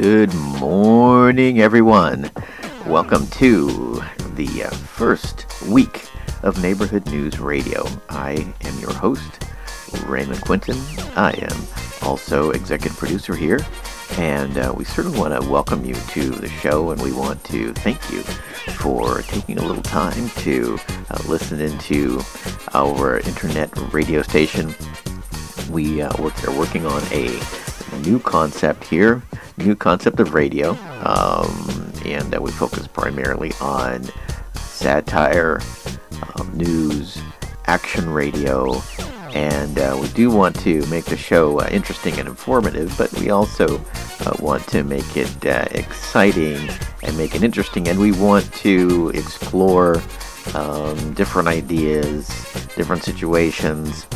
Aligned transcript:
Good 0.00 0.32
morning, 0.34 1.60
everyone. 1.60 2.30
Welcome 2.86 3.26
to 3.26 4.02
the 4.36 4.64
uh, 4.64 4.70
first 4.70 5.44
week 5.68 6.08
of 6.42 6.62
Neighborhood 6.62 7.04
News 7.08 7.38
Radio. 7.38 7.84
I 8.08 8.54
am 8.62 8.78
your 8.80 8.94
host, 8.94 9.44
Raymond 10.06 10.40
Quinton. 10.40 10.78
I 11.14 11.32
am 11.32 12.08
also 12.08 12.52
executive 12.52 12.96
producer 12.96 13.36
here, 13.36 13.60
and 14.16 14.56
uh, 14.56 14.72
we 14.74 14.84
certainly 14.86 15.18
want 15.18 15.38
to 15.38 15.46
welcome 15.50 15.84
you 15.84 15.94
to 15.94 16.30
the 16.30 16.48
show, 16.48 16.90
and 16.90 17.02
we 17.02 17.12
want 17.12 17.44
to 17.44 17.74
thank 17.74 18.10
you 18.10 18.22
for 18.22 19.20
taking 19.20 19.58
a 19.58 19.62
little 19.62 19.82
time 19.82 20.30
to 20.38 20.78
uh, 21.10 21.22
listen 21.28 21.60
into 21.60 22.18
our 22.72 23.18
internet 23.18 23.70
radio 23.92 24.22
station. 24.22 24.74
We 25.70 26.00
uh, 26.00 26.10
work, 26.20 26.48
are 26.48 26.58
working 26.58 26.86
on 26.86 27.02
a 27.12 27.38
new 28.02 28.18
concept 28.18 28.84
here, 28.84 29.22
new 29.56 29.74
concept 29.74 30.20
of 30.20 30.34
radio, 30.34 30.70
um, 31.04 31.92
and 32.04 32.34
uh, 32.34 32.40
we 32.40 32.50
focus 32.50 32.86
primarily 32.86 33.52
on 33.60 34.04
satire, 34.54 35.60
um, 36.34 36.50
news, 36.56 37.20
action 37.66 38.08
radio, 38.10 38.80
and 39.34 39.78
uh, 39.78 39.96
we 40.00 40.08
do 40.08 40.30
want 40.30 40.58
to 40.60 40.84
make 40.86 41.04
the 41.06 41.16
show 41.16 41.60
uh, 41.60 41.68
interesting 41.70 42.18
and 42.18 42.28
informative, 42.28 42.94
but 42.98 43.12
we 43.14 43.30
also 43.30 43.82
uh, 44.20 44.34
want 44.40 44.66
to 44.68 44.82
make 44.82 45.16
it 45.16 45.46
uh, 45.46 45.66
exciting 45.70 46.68
and 47.02 47.16
make 47.16 47.34
it 47.34 47.42
interesting, 47.42 47.88
and 47.88 47.98
we 47.98 48.12
want 48.12 48.52
to 48.54 49.10
explore 49.14 50.02
um, 50.54 51.14
different 51.14 51.48
ideas, 51.48 52.28
different 52.76 53.02
situations, 53.02 54.06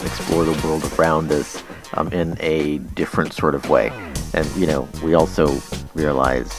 explore 0.00 0.44
the 0.44 0.66
world 0.66 0.84
around 0.98 1.30
us 1.32 1.62
um, 1.94 2.08
in 2.12 2.36
a 2.40 2.78
different 2.78 3.32
sort 3.32 3.54
of 3.54 3.68
way. 3.68 3.90
And, 4.34 4.46
you 4.56 4.66
know, 4.66 4.88
we 5.02 5.14
also 5.14 5.60
realize 5.94 6.52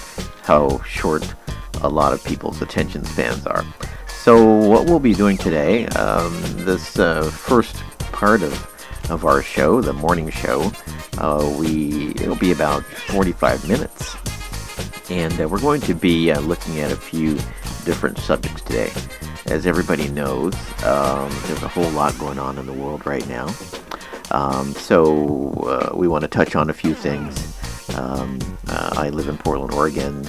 how 0.44 0.82
short 0.84 1.34
a 1.82 1.90
lot 1.90 2.14
of 2.14 2.24
people's 2.24 2.62
attention 2.62 3.04
spans 3.06 3.46
are. 3.46 3.64
So, 4.08 4.46
what 4.46 4.86
we'll 4.86 5.00
be 5.00 5.14
doing 5.14 5.38
today, 5.38 5.86
um, 5.88 6.34
this 6.58 7.00
uh, 7.00 7.24
first 7.24 7.78
part 8.12 8.42
of, 8.42 8.54
of 9.10 9.26
our 9.26 9.42
show, 9.42 9.82
the 9.82 9.94
morning 9.94 10.30
show, 10.30 10.72
uh, 11.18 11.56
we 11.58 12.10
it'll 12.12 12.36
be 12.36 12.52
about 12.52 12.84
45 12.84 13.68
minutes, 13.68 14.16
and 15.10 15.40
uh, 15.40 15.48
we're 15.48 15.62
going 15.62 15.82
to 15.82 15.94
be 15.94 16.32
uh, 16.32 16.40
looking 16.42 16.80
at 16.80 16.92
a 16.92 16.96
few 16.96 17.36
different 17.86 18.18
subjects 18.18 18.62
today. 18.62 18.92
As 19.46 19.66
everybody 19.66 20.10
knows, 20.10 20.54
um, 20.84 21.30
there's 21.46 21.64
a 21.64 21.68
whole 21.68 21.90
lot 21.92 22.18
going 22.20 22.40
on 22.40 22.58
in 22.58 22.66
the 22.66 22.74
world 22.74 23.06
right 23.06 23.28
now. 23.28 23.48
Um, 24.32 24.74
so 24.74 25.52
uh, 25.66 25.96
we 25.96 26.08
want 26.08 26.22
to 26.24 26.28
touch 26.28 26.56
on 26.56 26.70
a 26.70 26.74
few 26.74 26.94
things. 26.94 27.56
Um, 27.98 28.40
uh, 28.68 28.94
I 28.98 29.10
live 29.10 29.28
in 29.28 29.38
Portland, 29.38 29.74
Oregon. 29.74 30.28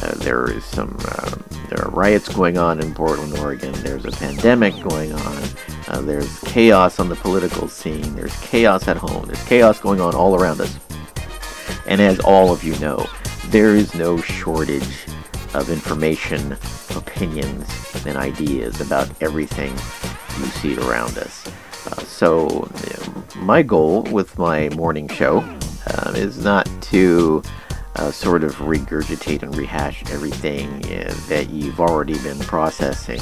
Uh, 0.00 0.14
there 0.16 0.50
is 0.50 0.64
some 0.64 0.96
uh, 1.04 1.34
there 1.68 1.84
are 1.84 1.90
riots 1.90 2.28
going 2.28 2.56
on 2.56 2.80
in 2.80 2.94
Portland, 2.94 3.36
Oregon. 3.38 3.72
There's 3.82 4.04
a 4.04 4.10
pandemic 4.10 4.74
going 4.82 5.12
on. 5.12 5.42
Uh, 5.88 6.00
there's 6.02 6.38
chaos 6.40 7.00
on 7.00 7.08
the 7.08 7.16
political 7.16 7.68
scene. 7.68 8.14
There's 8.14 8.36
chaos 8.40 8.86
at 8.88 8.96
home. 8.96 9.24
There's 9.26 9.42
chaos 9.44 9.80
going 9.80 10.00
on 10.00 10.14
all 10.14 10.34
around 10.34 10.60
us. 10.60 10.78
And 11.86 12.00
as 12.00 12.20
all 12.20 12.52
of 12.52 12.62
you 12.62 12.78
know, 12.78 13.06
there 13.46 13.74
is 13.74 13.94
no 13.94 14.20
shortage 14.20 15.06
of 15.54 15.70
information, 15.70 16.52
opinions, 16.94 17.66
and 18.06 18.16
ideas 18.16 18.80
about 18.80 19.10
everything 19.22 19.70
you 20.38 20.46
see 20.52 20.76
around 20.76 21.18
us. 21.18 21.50
So, 22.06 22.70
my 23.36 23.62
goal 23.62 24.02
with 24.04 24.38
my 24.38 24.68
morning 24.70 25.08
show 25.08 25.38
uh, 25.86 26.12
is 26.14 26.42
not 26.42 26.68
to 26.82 27.42
uh, 27.96 28.10
sort 28.10 28.44
of 28.44 28.54
regurgitate 28.56 29.42
and 29.42 29.54
rehash 29.56 30.02
everything 30.10 30.68
uh, 30.86 31.12
that 31.28 31.50
you've 31.50 31.80
already 31.80 32.18
been 32.18 32.38
processing, 32.40 33.20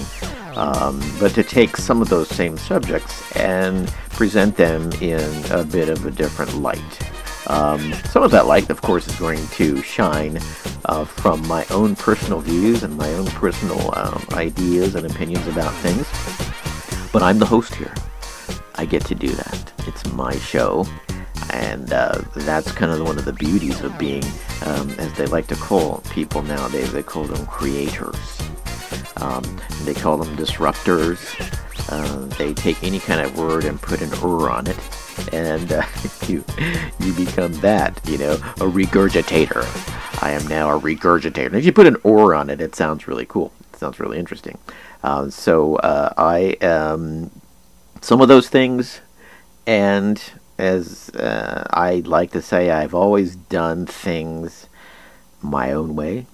um, 0.56 1.00
but 1.18 1.32
to 1.34 1.42
take 1.42 1.76
some 1.76 2.02
of 2.02 2.08
those 2.08 2.28
same 2.28 2.58
subjects 2.58 3.34
and 3.36 3.88
present 4.10 4.56
them 4.56 4.92
in 5.00 5.20
a 5.50 5.64
bit 5.64 5.88
of 5.88 6.04
a 6.06 6.10
different 6.10 6.54
light. 6.56 7.10
Um, 7.48 7.92
some 8.10 8.22
of 8.22 8.30
that 8.32 8.46
light, 8.46 8.70
of 8.70 8.82
course, 8.82 9.06
is 9.06 9.14
going 9.16 9.46
to 9.48 9.80
shine 9.82 10.38
uh, 10.86 11.04
from 11.04 11.46
my 11.46 11.64
own 11.70 11.94
personal 11.94 12.40
views 12.40 12.82
and 12.82 12.96
my 12.96 13.08
own 13.14 13.26
personal 13.26 13.96
um, 13.96 14.24
ideas 14.32 14.94
and 14.94 15.06
opinions 15.06 15.46
about 15.46 15.72
things. 15.76 16.06
But 17.12 17.22
I'm 17.22 17.38
the 17.38 17.46
host 17.46 17.74
here. 17.74 17.94
I 18.78 18.84
get 18.84 19.04
to 19.06 19.14
do 19.14 19.28
that. 19.28 19.72
It's 19.86 20.04
my 20.12 20.36
show. 20.36 20.86
And 21.52 21.92
uh, 21.92 22.22
that's 22.34 22.72
kind 22.72 22.92
of 22.92 23.00
one 23.06 23.18
of 23.18 23.24
the 23.24 23.32
beauties 23.32 23.80
of 23.82 23.96
being, 23.98 24.24
um, 24.64 24.90
as 24.98 25.12
they 25.14 25.26
like 25.26 25.46
to 25.48 25.56
call 25.56 26.02
people 26.10 26.42
nowadays, 26.42 26.92
they 26.92 27.02
call 27.02 27.24
them 27.24 27.46
creators. 27.46 28.16
Um, 29.18 29.42
they 29.84 29.94
call 29.94 30.16
them 30.18 30.36
disruptors. 30.36 31.18
Uh, 31.88 32.26
they 32.36 32.52
take 32.52 32.82
any 32.82 32.98
kind 32.98 33.20
of 33.20 33.38
word 33.38 33.64
and 33.64 33.80
put 33.80 34.02
an 34.02 34.10
"er" 34.14 34.50
on 34.50 34.66
it, 34.66 34.76
and 35.32 35.72
uh, 35.72 35.86
you 36.26 36.44
you 37.00 37.12
become 37.12 37.52
that. 37.60 37.98
You 38.06 38.18
know, 38.18 38.32
a 38.32 38.68
regurgitator. 38.68 39.64
I 40.22 40.32
am 40.32 40.46
now 40.48 40.76
a 40.76 40.80
regurgitator. 40.80 41.46
And 41.46 41.56
if 41.56 41.64
you 41.64 41.72
put 41.72 41.86
an 41.86 41.96
"or" 42.02 42.34
on 42.34 42.50
it, 42.50 42.60
it 42.60 42.74
sounds 42.74 43.06
really 43.06 43.26
cool. 43.26 43.52
It 43.72 43.78
sounds 43.78 44.00
really 44.00 44.18
interesting. 44.18 44.58
Uh, 45.02 45.30
so 45.30 45.76
uh, 45.76 46.12
I 46.18 46.56
am 46.60 47.30
some 48.06 48.20
of 48.20 48.28
those 48.28 48.48
things, 48.48 49.00
and 49.66 50.22
as 50.58 51.10
uh, 51.16 51.66
I 51.72 52.04
like 52.06 52.30
to 52.30 52.40
say, 52.40 52.70
I've 52.70 52.94
always 52.94 53.34
done 53.34 53.84
things 53.84 54.68
my 55.42 55.72
own 55.72 55.96
way 55.96 56.26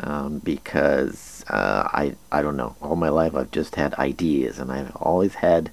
um, 0.00 0.38
because 0.40 1.46
uh, 1.48 1.88
I 1.90 2.14
I 2.30 2.42
don't 2.42 2.58
know. 2.58 2.76
All 2.82 2.94
my 2.94 3.08
life, 3.08 3.34
I've 3.34 3.50
just 3.50 3.76
had 3.76 3.94
ideas, 3.94 4.58
and 4.58 4.70
I've 4.70 4.94
always 4.96 5.36
had 5.36 5.70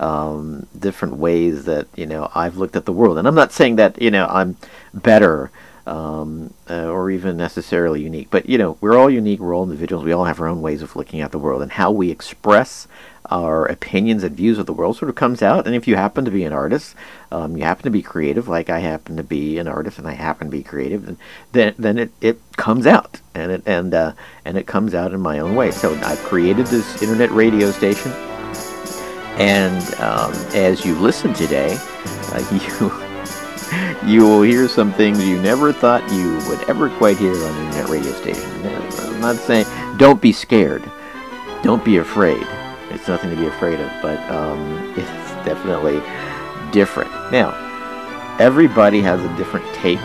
um, 0.00 0.66
different 0.78 1.16
ways 1.16 1.64
that 1.64 1.86
you 1.96 2.04
know 2.04 2.30
I've 2.34 2.58
looked 2.58 2.76
at 2.76 2.84
the 2.84 2.92
world. 2.92 3.16
And 3.16 3.26
I'm 3.26 3.34
not 3.34 3.52
saying 3.52 3.76
that 3.76 4.02
you 4.02 4.10
know 4.10 4.26
I'm 4.28 4.58
better 4.92 5.50
um, 5.86 6.54
uh, 6.68 6.86
or 6.86 7.10
even 7.10 7.36
necessarily 7.36 8.02
unique, 8.02 8.28
but 8.30 8.48
you 8.48 8.56
know 8.56 8.78
we're 8.80 8.96
all 8.96 9.10
unique. 9.10 9.40
We're 9.40 9.54
all 9.54 9.64
individuals. 9.64 10.04
We 10.04 10.12
all 10.12 10.24
have 10.24 10.40
our 10.40 10.48
own 10.48 10.62
ways 10.62 10.82
of 10.82 10.96
looking 10.96 11.20
at 11.20 11.32
the 11.32 11.38
world, 11.38 11.62
and 11.62 11.72
how 11.72 11.90
we 11.90 12.10
express 12.10 12.88
our 13.30 13.66
opinions 13.66 14.22
and 14.22 14.36
views 14.36 14.58
of 14.58 14.66
the 14.66 14.72
world 14.72 14.96
sort 14.96 15.08
of 15.08 15.14
comes 15.14 15.42
out. 15.42 15.66
And 15.66 15.74
if 15.74 15.88
you 15.88 15.96
happen 15.96 16.24
to 16.24 16.30
be 16.30 16.44
an 16.44 16.52
artist, 16.52 16.94
um, 17.32 17.56
you 17.56 17.64
happen 17.64 17.84
to 17.84 17.90
be 17.90 18.02
creative, 18.02 18.48
like 18.48 18.68
I 18.68 18.80
happen 18.80 19.16
to 19.16 19.22
be 19.22 19.58
an 19.58 19.66
artist, 19.66 19.98
and 19.98 20.06
I 20.06 20.12
happen 20.12 20.48
to 20.48 20.50
be 20.50 20.62
creative, 20.62 21.06
and 21.06 21.16
then 21.52 21.74
then 21.78 21.98
it, 21.98 22.10
it 22.20 22.40
comes 22.56 22.86
out, 22.86 23.20
and 23.34 23.52
it 23.52 23.62
and 23.66 23.94
uh, 23.94 24.12
and 24.44 24.56
it 24.56 24.66
comes 24.66 24.94
out 24.94 25.12
in 25.12 25.20
my 25.20 25.38
own 25.38 25.54
way. 25.54 25.70
So 25.70 25.94
I've 25.96 26.20
created 26.20 26.66
this 26.66 27.02
internet 27.02 27.30
radio 27.30 27.70
station, 27.70 28.12
and 29.36 29.94
um, 30.00 30.32
as 30.54 30.84
you 30.84 30.94
listen 30.94 31.34
today, 31.34 31.76
uh, 32.32 32.48
you. 32.80 33.03
You 34.04 34.22
will 34.22 34.42
hear 34.42 34.68
some 34.68 34.92
things 34.92 35.26
you 35.26 35.40
never 35.40 35.72
thought 35.72 36.02
you 36.12 36.36
would 36.48 36.68
ever 36.68 36.90
quite 36.98 37.16
hear 37.16 37.32
on 37.32 37.54
an 37.56 37.66
internet 37.66 37.88
radio 37.88 38.12
station. 38.12 38.50
I'm 38.66 39.20
not 39.20 39.36
saying 39.36 39.66
don't 39.96 40.20
be 40.20 40.32
scared, 40.32 40.82
don't 41.62 41.84
be 41.84 41.96
afraid 41.96 42.46
it's 42.94 43.08
nothing 43.08 43.30
to 43.30 43.36
be 43.36 43.46
afraid 43.46 43.80
of, 43.80 43.90
but 44.00 44.18
um, 44.30 44.94
it's 44.96 45.44
definitely 45.44 46.00
different. 46.72 47.10
Now, 47.30 47.52
everybody 48.38 49.00
has 49.02 49.22
a 49.22 49.36
different 49.36 49.66
take 49.74 50.00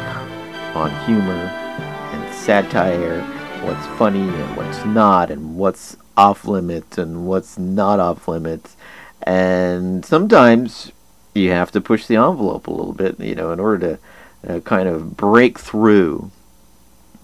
on 0.75 0.90
humor 1.06 1.34
and 1.34 2.36
satire, 2.36 3.22
what's 3.63 3.86
funny 3.97 4.28
and 4.28 4.57
what's 4.57 4.84
not, 4.86 5.31
and 5.31 5.56
what's 5.56 5.97
off 6.18 6.46
limits 6.46 6.97
and 6.97 7.25
what's 7.28 7.57
not 7.57 8.00
off 8.00 8.28
limits. 8.28 8.75
And 9.24 10.03
sometimes 10.03 10.91
you 11.34 11.51
have 11.51 11.72
to 11.72 11.81
push 11.81 12.07
the 12.07 12.16
envelope 12.16 12.67
a 12.67 12.72
little 12.72 12.94
bit, 12.94 13.19
you 13.19 13.35
know, 13.35 13.51
in 13.51 13.59
order 13.59 13.97
to 14.44 14.56
uh, 14.56 14.59
kind 14.62 14.88
of 14.88 15.16
break 15.17 15.59
through 15.59 16.31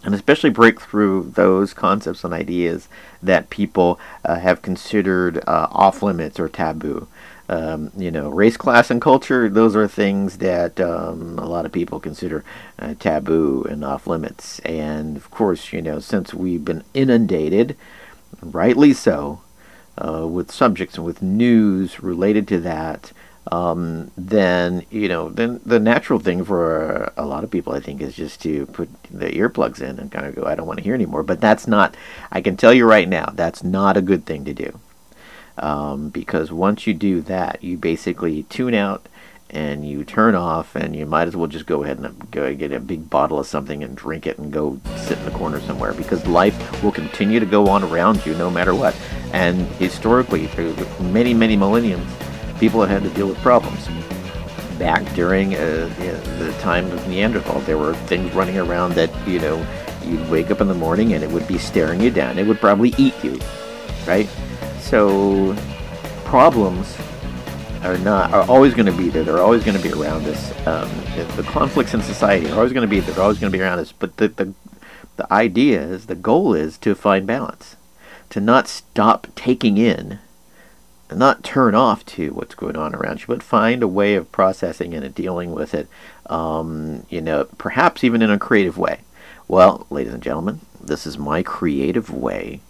and 0.06 0.14
especially 0.14 0.52
break 0.52 0.80
through 0.80 1.32
those 1.34 1.74
concepts 1.74 2.24
and 2.24 2.34
ideas 2.34 2.88
that 3.24 3.50
people 3.50 4.00
uh, 4.24 4.36
have 4.40 4.62
considered 4.62 5.40
uh, 5.48 5.68
off 5.72 6.04
limits 6.04 6.40
or 6.40 6.48
taboo. 6.48 7.08
Um, 7.50 7.92
you 7.98 8.12
know, 8.12 8.30
race, 8.30 8.58
class, 8.58 8.90
and 8.90 9.02
culture, 9.02 9.50
those 9.50 9.76
are 9.76 9.88
things 9.88 10.38
that 10.38 10.80
um, 10.80 11.38
a 11.38 11.46
lot 11.46 11.66
of 11.66 11.72
people 11.72 12.00
consider 12.00 12.44
uh, 12.80 12.96
taboo 13.00 13.66
and 13.70 13.84
off 13.84 14.08
limits. 14.08 14.60
And 14.60 15.18
of 15.18 15.30
course, 15.32 15.74
you 15.74 15.82
know, 15.82 16.00
since 16.00 16.34
we've 16.34 16.66
been 16.66 16.84
inundated, 16.94 17.76
rightly 18.42 18.94
so, 18.94 19.42
uh, 19.98 20.28
with 20.28 20.52
subjects 20.52 20.98
and 20.98 21.06
with 21.06 21.22
news 21.22 22.02
related 22.02 22.48
to 22.50 22.60
that, 22.62 23.12
um, 23.52 24.12
then 24.18 24.86
you 24.90 25.08
know 25.08 25.30
then 25.30 25.60
the 25.66 25.80
natural 25.80 26.20
thing 26.20 26.44
for 26.44 27.12
a 27.18 27.26
lot 27.26 27.44
of 27.44 27.52
people 27.52 27.74
I 27.74 27.80
think 27.80 28.02
is 28.02 28.16
just 28.16 28.42
to 28.42 28.66
put 28.68 28.90
the 29.12 29.28
earplugs 29.28 29.82
in 29.82 30.00
and 30.00 30.12
kind 30.12 30.26
of 30.26 30.36
go 30.36 30.46
I 30.46 30.56
don't 30.56 30.68
want 30.68 30.78
to 30.80 30.84
hear 30.84 30.96
anymore 30.96 31.24
but 31.24 31.42
that's 31.42 31.68
not 31.68 31.96
I 32.32 32.42
can 32.42 32.58
tell 32.58 32.74
you 32.74 32.86
right 32.86 33.08
now 33.08 33.32
that's 33.34 33.64
not 33.64 33.98
a 33.98 34.02
good 34.02 34.26
thing 34.26 34.46
to 34.46 34.54
do 34.54 34.80
um, 35.58 36.10
because 36.10 36.52
once 36.52 36.88
you 36.88 36.94
do 36.94 37.22
that 37.22 37.64
you 37.64 37.78
basically 37.78 38.44
tune 38.44 38.74
out 38.74 39.08
and 39.52 39.88
you 39.88 40.04
turn 40.04 40.36
off, 40.36 40.76
and 40.76 40.96
you 40.96 41.06
might 41.06 41.28
as 41.28 41.36
well 41.36 41.48
just 41.48 41.66
go 41.66 41.84
ahead 41.84 42.00
and 42.00 42.32
go 42.32 42.54
get 42.54 42.72
a 42.72 42.80
big 42.80 43.10
bottle 43.10 43.40
of 43.40 43.48
something 43.48 43.84
and 43.84 43.96
drink 43.96 44.26
it 44.26 44.38
and 44.38 44.52
go 44.52 44.80
sit 44.98 45.18
in 45.20 45.26
the 45.26 45.32
corner 45.32 45.62
somewhere 45.62 45.94
because 45.94 46.26
life 46.28 46.84
will 46.84 46.92
continue 46.92 47.40
to 47.40 47.46
go 47.46 47.68
on 47.68 47.84
around 47.84 48.26
you 48.26 48.34
no 48.36 48.50
matter 48.50 48.74
what. 48.74 48.96
And 49.34 49.62
historically, 49.78 50.48
through 50.48 50.76
many, 51.00 51.34
many 51.34 51.56
millenniums, 51.56 52.12
people 52.60 52.86
had 52.86 53.04
to 53.04 53.10
deal 53.10 53.28
with 53.28 53.38
problems. 53.40 53.88
Back 54.78 55.04
during 55.14 55.56
uh, 55.56 55.90
the 56.40 56.56
time 56.60 56.92
of 56.92 57.08
Neanderthal, 57.08 57.62
there 57.62 57.78
were 57.78 57.94
things 58.08 58.34
running 58.34 58.58
around 58.58 58.94
that, 58.96 59.10
you 59.28 59.40
know, 59.40 59.66
you'd 60.04 60.30
wake 60.30 60.52
up 60.52 60.62
in 60.62 60.68
the 60.68 60.76
morning 60.76 61.14
and 61.14 61.24
it 61.24 61.30
would 61.30 61.48
be 61.48 61.58
staring 61.58 62.02
you 62.02 62.12
down. 62.12 62.38
It 62.38 62.46
would 62.46 62.60
probably 62.60 62.94
eat 62.98 63.16
you, 63.24 63.40
right? 64.06 64.28
So, 64.80 65.56
problems 66.26 66.98
are 67.84 67.98
not 68.00 68.34
are 68.34 68.48
always 68.50 68.74
going 68.74 68.88
to 68.88 68.92
be 68.92 69.10
there. 69.10 69.24
They're 69.24 69.42
always 69.42 69.64
going 69.64 69.78
to 69.78 69.84
be 69.84 69.94
around 69.94 70.26
us. 70.26 70.52
Um, 70.68 70.90
the 71.36 71.44
conflicts 71.48 71.94
in 71.94 72.02
society 72.02 72.50
are 72.50 72.56
always 72.56 72.74
going 72.74 72.88
to 72.88 72.88
be 72.88 73.00
there. 73.00 73.14
They're 73.14 73.24
always 73.24 73.40
going 73.40 73.52
to 73.52 73.58
be 73.58 73.62
around 73.62 73.80
us. 73.80 73.92
But 73.92 74.18
the, 74.18 74.28
the 74.28 74.54
the 75.18 75.32
idea 75.32 75.82
is 75.82 76.06
the 76.06 76.16
goal 76.16 76.54
is 76.54 76.78
to 76.80 76.94
find 76.94 77.26
balance, 77.26 77.78
to 78.32 78.42
not 78.42 78.68
stop 78.68 79.28
taking 79.36 79.78
in, 79.78 80.20
not 81.12 81.44
turn 81.44 81.76
off 81.76 82.06
to 82.06 82.32
what's 82.34 82.56
going 82.56 82.76
on 82.76 82.96
around 82.96 83.22
you, 83.22 83.28
but 83.28 83.44
find 83.44 83.84
a 83.84 83.88
way 83.88 84.16
of 84.16 84.32
processing 84.32 84.94
and 84.94 85.14
dealing 85.14 85.52
with 85.52 85.74
it. 85.74 85.88
Um, 86.28 87.06
you 87.10 87.22
know, 87.22 87.46
perhaps 87.58 88.04
even 88.04 88.22
in 88.22 88.32
a 88.32 88.40
creative 88.40 88.78
way. 88.78 89.00
Well, 89.48 89.86
ladies 89.90 90.14
and 90.14 90.24
gentlemen, 90.24 90.62
this 90.82 91.06
is 91.06 91.18
my 91.18 91.44
creative 91.44 92.10
way 92.10 92.62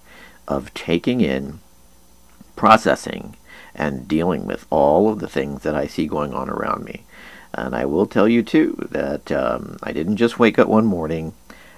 of 0.48 0.74
taking 0.74 1.22
in, 1.22 1.60
processing 2.56 3.38
and 3.74 4.08
dealing 4.08 4.46
with 4.46 4.66
all 4.70 5.10
of 5.10 5.20
the 5.20 5.28
things 5.28 5.64
that 5.64 5.76
I 5.76 5.88
see 5.88 6.06
going 6.08 6.34
on 6.34 6.50
around 6.50 6.84
me. 6.84 7.04
And 7.54 7.76
I 7.76 7.86
will 7.86 8.06
tell 8.06 8.28
you 8.28 8.44
too 8.44 8.88
that 8.92 9.32
um, 9.32 9.78
I 9.82 9.94
didn't 9.94 10.18
just 10.18 10.40
wake 10.40 10.60
up 10.60 10.68
one 10.68 10.86
morning 10.86 11.34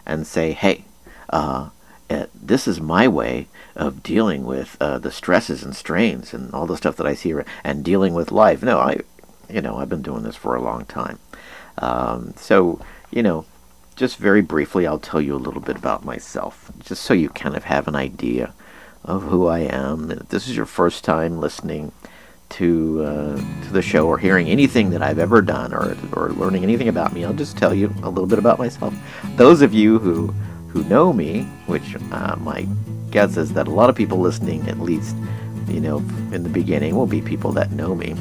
and 0.05 0.25
say, 0.25 0.53
"Hey, 0.53 0.85
uh, 1.29 1.69
uh, 2.09 2.25
this 2.33 2.67
is 2.67 2.79
my 2.79 3.07
way 3.07 3.47
of 3.77 4.03
dealing 4.03 4.43
with 4.43 4.75
uh, 4.81 4.97
the 4.99 5.11
stresses 5.11 5.63
and 5.63 5.75
strains 5.75 6.33
and 6.33 6.53
all 6.53 6.67
the 6.67 6.77
stuff 6.77 6.97
that 6.97 7.07
I 7.07 7.15
see 7.15 7.31
around, 7.31 7.47
and 7.63 7.85
dealing 7.85 8.13
with 8.13 8.31
life." 8.31 8.61
No, 8.61 8.79
I, 8.79 8.99
you 9.49 9.61
know, 9.61 9.77
I've 9.77 9.89
been 9.89 10.01
doing 10.01 10.23
this 10.23 10.35
for 10.35 10.55
a 10.55 10.61
long 10.61 10.85
time. 10.85 11.19
Um, 11.77 12.33
so, 12.35 12.81
you 13.11 13.23
know, 13.23 13.45
just 13.95 14.17
very 14.17 14.41
briefly, 14.41 14.85
I'll 14.85 14.99
tell 14.99 15.21
you 15.21 15.35
a 15.35 15.37
little 15.37 15.61
bit 15.61 15.77
about 15.77 16.03
myself, 16.03 16.71
just 16.79 17.03
so 17.03 17.13
you 17.13 17.29
kind 17.29 17.55
of 17.55 17.63
have 17.63 17.87
an 17.87 17.95
idea 17.95 18.53
of 19.03 19.23
who 19.23 19.47
I 19.47 19.59
am. 19.59 20.11
If 20.11 20.29
this 20.29 20.47
is 20.47 20.55
your 20.55 20.65
first 20.65 21.03
time 21.03 21.39
listening 21.39 21.91
to 22.49 23.03
uh, 23.03 23.35
to 23.35 23.73
the 23.73 23.81
show 23.81 24.07
or 24.07 24.17
hearing 24.17 24.47
anything 24.47 24.89
that 24.91 25.01
I've 25.01 25.19
ever 25.19 25.41
done 25.41 25.73
or 25.73 25.97
or 26.13 26.29
learning 26.29 26.63
anything 26.63 26.87
about 26.87 27.13
me, 27.13 27.25
I'll 27.25 27.33
just 27.33 27.57
tell 27.57 27.73
you 27.73 27.93
a 28.03 28.09
little 28.09 28.27
bit 28.27 28.39
about 28.39 28.59
myself. 28.59 28.93
Those 29.35 29.61
of 29.61 29.73
you 29.73 29.99
who 29.99 30.27
who 30.69 30.83
know 30.85 31.13
me, 31.13 31.43
which 31.65 31.95
uh, 32.11 32.35
my 32.39 32.67
guess 33.17 33.35
is 33.35 33.53
that 33.53 33.67
a 33.67 33.71
lot 33.71 33.89
of 33.89 33.95
people 33.95 34.19
listening, 34.19 34.69
at 34.69 34.79
least, 34.79 35.15
you 35.67 35.79
know, 35.79 35.97
in 36.31 36.43
the 36.43 36.49
beginning, 36.49 36.95
will 36.95 37.07
be 37.07 37.19
people 37.19 37.51
that 37.53 37.71
know 37.71 37.95
me, 37.95 38.11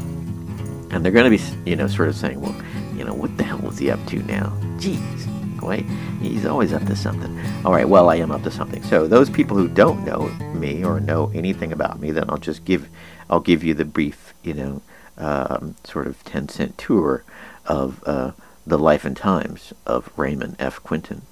and 0.91 1.05
they're 1.05 1.13
going 1.13 1.31
to 1.31 1.37
be, 1.37 1.71
you 1.71 1.77
know, 1.77 1.87
sort 1.87 2.09
of 2.09 2.17
saying, 2.17 2.41
well, 2.41 2.57
you 2.97 3.05
know, 3.05 3.13
what 3.13 3.37
the 3.37 3.45
hell 3.45 3.59
was 3.59 3.77
he 3.77 3.91
up 3.91 4.05
to 4.07 4.23
now? 4.23 4.47
Jeez 4.79 5.27
way. 5.61 5.85
He's 6.23 6.47
always 6.47 6.73
up 6.73 6.87
to 6.87 6.97
something. 6.97 7.39
All 7.65 7.73
right, 7.73 7.89
well, 7.89 8.09
I 8.09 8.17
am 8.17 8.31
up 8.31 8.43
to 8.45 8.51
something. 8.51 8.83
So 8.85 9.07
those 9.07 9.29
people 9.29 9.57
who 9.57 9.69
don't 9.69 10.05
know 10.05 10.29
me 10.55 10.83
or 10.85 11.01
know 11.01 11.31
anything 11.35 11.73
about 11.73 12.01
me, 12.01 12.11
then 12.11 12.31
I'll 12.31 12.39
just 12.39 12.65
give, 12.65 12.89
I'll 13.29 13.41
give 13.41 13.65
you 13.65 13.75
the 13.75 13.85
brief, 13.85 14.33
you 14.43 14.55
know, 14.55 14.83
um, 15.19 15.75
sort 15.85 16.07
of 16.07 16.25
10 16.25 16.49
cent 16.49 16.79
tour 16.79 17.25
of 17.67 18.03
uh, 18.07 18.31
the 18.67 18.79
life 18.79 19.05
and 19.05 19.17
times 19.17 19.75
of 19.85 20.11
Raymond 20.17 20.57
F. 20.59 20.83
Quinton. 20.83 21.23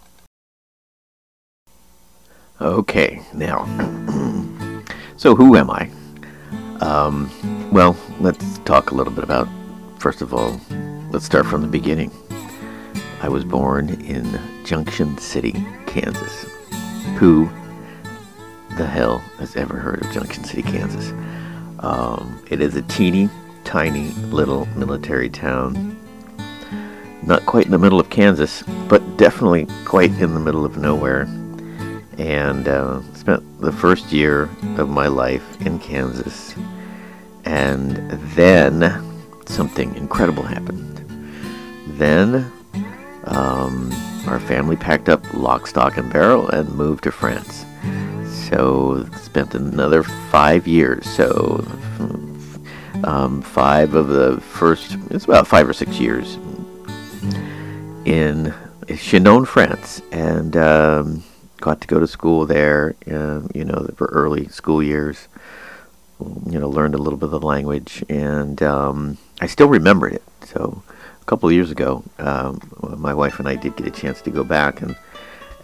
Okay, 2.60 3.20
now, 3.34 3.64
so 5.16 5.34
who 5.34 5.56
am 5.56 5.70
I? 5.70 5.90
Um, 6.80 7.28
well, 7.72 7.96
let's 8.20 8.58
talk 8.60 8.92
a 8.92 8.94
little 8.94 9.12
bit 9.12 9.24
about, 9.24 9.48
first 9.98 10.22
of 10.22 10.32
all, 10.32 10.60
let's 11.10 11.24
start 11.24 11.46
from 11.46 11.62
the 11.62 11.68
beginning. 11.68 12.12
I 13.20 13.28
was 13.28 13.44
born 13.44 13.88
in 14.04 14.40
Junction 14.64 15.18
City, 15.18 15.52
Kansas. 15.86 16.44
Who 17.16 17.50
the 18.76 18.86
hell 18.86 19.18
has 19.40 19.56
ever 19.56 19.76
heard 19.76 20.04
of 20.04 20.12
Junction 20.12 20.44
City, 20.44 20.62
Kansas? 20.62 21.10
Um, 21.80 22.40
it 22.50 22.60
is 22.60 22.76
a 22.76 22.82
teeny, 22.82 23.28
tiny 23.64 24.10
little 24.30 24.66
military 24.76 25.28
town. 25.28 25.98
Not 27.24 27.46
quite 27.46 27.64
in 27.64 27.72
the 27.72 27.78
middle 27.78 27.98
of 27.98 28.10
Kansas, 28.10 28.62
but 28.88 29.16
definitely 29.16 29.66
quite 29.84 30.12
in 30.20 30.34
the 30.34 30.40
middle 30.40 30.64
of 30.64 30.76
nowhere. 30.76 31.26
And 32.18 32.68
uh, 32.68 33.02
spent 33.14 33.42
the 33.60 33.72
first 33.72 34.12
year 34.12 34.48
of 34.78 34.88
my 34.88 35.08
life 35.08 35.60
in 35.66 35.78
Kansas. 35.78 36.54
And 37.44 37.96
then 38.34 39.02
something 39.46 39.94
incredible 39.96 40.42
happened. 40.42 40.98
Then 41.98 42.50
um, 43.24 43.92
our 44.26 44.40
family 44.40 44.76
packed 44.76 45.08
up 45.08 45.22
lock, 45.34 45.66
stock, 45.66 45.96
and 45.96 46.12
barrel 46.12 46.48
and 46.48 46.68
moved 46.74 47.04
to 47.04 47.12
France. 47.12 47.64
So 48.48 49.06
spent 49.22 49.54
another 49.54 50.02
five 50.02 50.66
years. 50.66 51.08
So 51.08 51.66
um, 53.04 53.42
five 53.42 53.94
of 53.94 54.08
the 54.08 54.40
first, 54.40 54.96
it's 55.10 55.24
about 55.24 55.46
five 55.46 55.68
or 55.68 55.72
six 55.72 55.98
years 55.98 56.38
in 58.04 58.54
Chinon, 58.96 59.44
France, 59.44 60.02
and 60.12 60.56
um, 60.56 61.22
got 61.64 61.80
to 61.80 61.86
go 61.86 61.98
to 61.98 62.06
school 62.06 62.44
there. 62.44 62.94
Uh, 63.10 63.40
you 63.54 63.64
know, 63.64 63.88
for 63.96 64.06
early 64.08 64.46
school 64.48 64.82
years. 64.82 65.28
You 66.46 66.60
know, 66.60 66.68
learned 66.68 66.94
a 66.94 66.98
little 66.98 67.18
bit 67.18 67.24
of 67.24 67.40
the 67.40 67.46
language, 67.54 68.04
and 68.08 68.62
um, 68.62 69.18
I 69.40 69.46
still 69.48 69.68
remembered 69.68 70.12
it. 70.12 70.22
So 70.44 70.82
a 71.20 71.24
couple 71.24 71.48
of 71.48 71.54
years 71.54 71.72
ago, 71.72 72.04
um, 72.18 72.60
my 72.98 73.12
wife 73.12 73.40
and 73.40 73.48
I 73.48 73.56
did 73.56 73.76
get 73.76 73.86
a 73.88 73.90
chance 73.90 74.20
to 74.22 74.30
go 74.30 74.44
back, 74.44 74.80
and 74.80 74.94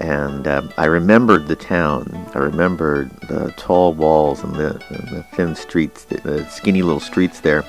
and 0.01 0.49
um, 0.49 0.73
I 0.77 0.87
remembered 0.87 1.47
the 1.47 1.57
town. 1.57 2.03
I 2.35 2.39
remembered 2.39 3.11
the 3.29 3.53
tall 3.57 3.93
walls 3.93 4.43
and 4.43 4.55
the, 4.55 4.83
and 4.89 5.09
the 5.17 5.23
thin 5.35 5.55
streets, 5.55 6.05
the, 6.05 6.17
the, 6.23 6.49
skinny 6.49 6.81
little 6.83 7.01
streets 7.01 7.41
there. 7.41 7.65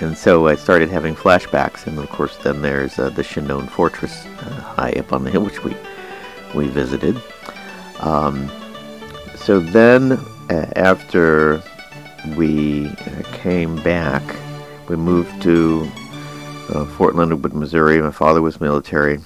And 0.00 0.16
so 0.16 0.46
I 0.46 0.54
started 0.56 0.90
having 0.90 1.14
flashbacks, 1.14 1.86
and 1.86 1.98
of 1.98 2.08
course, 2.10 2.36
then 2.38 2.60
there's 2.60 2.98
uh, 2.98 3.08
the 3.10 3.24
Chinon 3.24 3.66
Fortress 3.66 4.24
uh, 4.26 4.60
high 4.76 4.92
up 4.92 5.12
on 5.12 5.24
the 5.24 5.30
hill, 5.30 5.44
which 5.44 5.64
we 5.64 5.74
we 6.54 6.68
visited. 6.68 7.20
Um, 8.00 8.50
so 9.36 9.60
then, 9.60 10.12
uh, 10.12 10.70
after 10.76 11.62
we 12.36 12.88
uh, 12.88 13.22
came 13.32 13.76
back, 13.82 14.22
we 14.88 14.96
moved 14.96 15.42
to 15.42 15.90
uh, 16.70 16.84
Fort 16.84 17.14
Leonard 17.14 17.42
Wood, 17.42 17.54
Missouri. 17.54 18.00
My 18.00 18.10
father 18.10 18.42
was 18.42 18.60
military, 18.60 19.20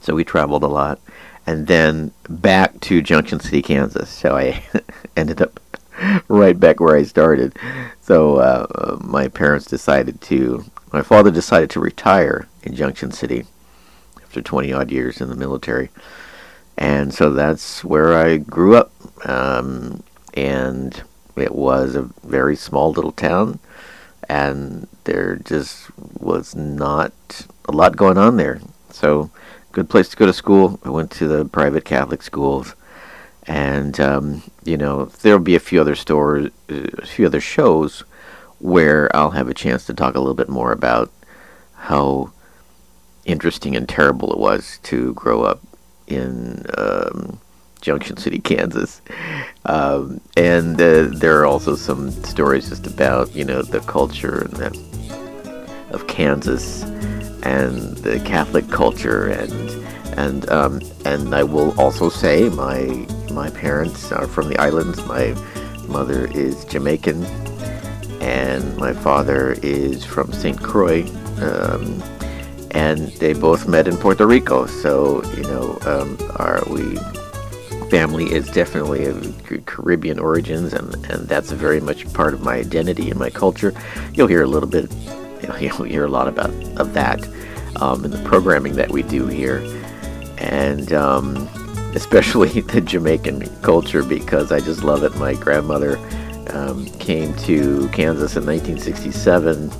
so 0.00 0.14
we 0.14 0.24
traveled 0.24 0.62
a 0.62 0.68
lot. 0.68 1.00
And 1.46 1.66
then 1.66 2.12
back 2.28 2.80
to 2.80 3.02
Junction 3.02 3.38
City, 3.38 3.60
Kansas. 3.60 4.08
So 4.08 4.36
I 4.36 4.62
ended 5.16 5.42
up 5.42 5.60
right 6.28 6.58
back 6.58 6.80
where 6.80 6.96
I 6.96 7.02
started. 7.02 7.56
So 8.00 8.36
uh, 8.36 8.98
my 9.00 9.28
parents 9.28 9.66
decided 9.66 10.20
to, 10.22 10.64
my 10.92 11.02
father 11.02 11.30
decided 11.30 11.70
to 11.70 11.80
retire 11.80 12.48
in 12.62 12.74
Junction 12.74 13.10
City 13.10 13.44
after 14.22 14.42
20 14.42 14.72
odd 14.72 14.90
years 14.90 15.20
in 15.20 15.28
the 15.28 15.36
military. 15.36 15.90
And 16.76 17.14
so 17.14 17.30
that's 17.30 17.84
where 17.84 18.16
I 18.16 18.38
grew 18.38 18.76
up. 18.76 18.92
Um, 19.26 20.02
and 20.34 21.02
it 21.36 21.54
was 21.54 21.94
a 21.94 22.10
very 22.24 22.56
small 22.56 22.92
little 22.92 23.12
town 23.12 23.58
and 24.28 24.88
there 25.04 25.36
just 25.36 25.90
was 26.18 26.54
not 26.54 27.12
a 27.66 27.72
lot 27.72 27.96
going 27.96 28.18
on 28.18 28.36
there. 28.36 28.60
So, 28.90 29.30
good 29.72 29.88
place 29.88 30.08
to 30.10 30.16
go 30.16 30.26
to 30.26 30.32
school. 30.32 30.78
I 30.84 30.90
went 30.90 31.10
to 31.12 31.26
the 31.26 31.44
private 31.44 31.84
Catholic 31.84 32.22
schools, 32.22 32.74
and 33.46 33.98
um, 34.00 34.42
you 34.64 34.76
know 34.76 35.06
there'll 35.22 35.38
be 35.38 35.56
a 35.56 35.60
few 35.60 35.80
other 35.80 35.94
stores, 35.94 36.50
a 36.68 37.06
few 37.06 37.26
other 37.26 37.40
shows 37.40 38.04
where 38.60 39.14
I'll 39.14 39.32
have 39.32 39.48
a 39.48 39.54
chance 39.54 39.84
to 39.86 39.94
talk 39.94 40.14
a 40.14 40.20
little 40.20 40.34
bit 40.34 40.48
more 40.48 40.72
about 40.72 41.10
how 41.74 42.32
interesting 43.24 43.74
and 43.76 43.88
terrible 43.88 44.32
it 44.32 44.38
was 44.38 44.78
to 44.84 45.12
grow 45.14 45.42
up 45.42 45.60
in 46.06 46.64
um, 46.76 47.38
Junction 47.80 48.16
City, 48.16 48.38
Kansas. 48.38 49.00
Um, 49.66 50.20
and 50.36 50.80
uh, 50.80 51.08
there 51.12 51.38
are 51.40 51.46
also 51.46 51.76
some 51.76 52.10
stories 52.10 52.68
just 52.68 52.86
about, 52.86 53.34
you 53.34 53.44
know, 53.44 53.62
the 53.62 53.80
culture 53.80 54.40
and 54.40 54.52
the, 54.52 55.88
of 55.90 56.06
Kansas 56.06 56.82
and 57.42 57.96
the 57.98 58.20
Catholic 58.20 58.68
culture 58.70 59.28
and 59.28 59.52
and 60.16 60.48
um, 60.48 60.80
and 61.04 61.34
I 61.34 61.42
will 61.42 61.78
also 61.78 62.08
say 62.08 62.48
my 62.48 63.06
my 63.32 63.50
parents 63.50 64.12
are 64.12 64.26
from 64.26 64.48
the 64.48 64.58
islands. 64.58 65.04
My 65.06 65.34
mother 65.88 66.30
is 66.32 66.64
Jamaican, 66.66 67.24
and 68.20 68.76
my 68.76 68.92
father 68.92 69.56
is 69.62 70.04
from 70.04 70.32
St. 70.32 70.60
Croix. 70.62 71.02
Um, 71.40 72.02
and 72.74 72.98
they 73.18 73.32
both 73.32 73.66
met 73.66 73.88
in 73.88 73.96
Puerto 73.96 74.26
Rico. 74.26 74.66
So 74.66 75.24
you 75.34 75.42
know, 75.44 75.78
um, 75.86 76.18
our 76.36 76.62
we 76.68 76.96
family 77.88 78.32
is 78.32 78.48
definitely 78.50 79.06
of 79.06 79.64
Caribbean 79.66 80.18
origins, 80.18 80.72
and 80.72 80.94
and 81.06 81.28
that's 81.28 81.50
very 81.52 81.80
much 81.80 82.12
part 82.12 82.34
of 82.34 82.42
my 82.42 82.56
identity 82.56 83.10
and 83.10 83.18
my 83.18 83.30
culture. 83.30 83.72
You'll 84.12 84.28
hear 84.28 84.42
a 84.42 84.48
little 84.48 84.68
bit, 84.68 84.92
you'll 85.60 85.84
hear 85.84 86.04
a 86.04 86.10
lot 86.10 86.28
about 86.28 86.50
of 86.76 86.92
that 86.94 87.26
um, 87.80 88.04
in 88.04 88.10
the 88.10 88.22
programming 88.24 88.74
that 88.76 88.90
we 88.90 89.02
do 89.02 89.26
here, 89.26 89.62
and. 90.38 90.92
Um, 90.92 91.48
especially 91.94 92.60
the 92.60 92.80
Jamaican 92.80 93.46
culture 93.62 94.02
because 94.02 94.52
I 94.52 94.60
just 94.60 94.82
love 94.82 95.04
it. 95.04 95.14
My 95.16 95.34
grandmother 95.34 95.98
um, 96.50 96.86
came 96.98 97.34
to 97.36 97.88
Kansas 97.90 98.36
in 98.36 98.44
1967 98.44 99.70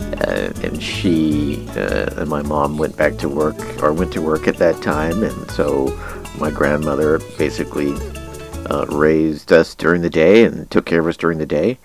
uh, 0.00 0.52
and 0.62 0.82
she 0.82 1.66
uh, 1.70 2.14
and 2.16 2.28
my 2.28 2.42
mom 2.42 2.78
went 2.78 2.96
back 2.96 3.16
to 3.18 3.28
work 3.28 3.56
or 3.82 3.92
went 3.92 4.12
to 4.12 4.22
work 4.22 4.46
at 4.48 4.56
that 4.58 4.82
time. 4.82 5.22
And 5.22 5.50
so 5.50 5.86
my 6.38 6.50
grandmother 6.50 7.18
basically 7.38 7.94
uh, 8.70 8.86
raised 8.88 9.52
us 9.52 9.74
during 9.74 10.02
the 10.02 10.10
day 10.10 10.44
and 10.44 10.70
took 10.70 10.86
care 10.86 11.00
of 11.00 11.06
us 11.06 11.16
during 11.16 11.38
the 11.38 11.46
day. 11.46 11.78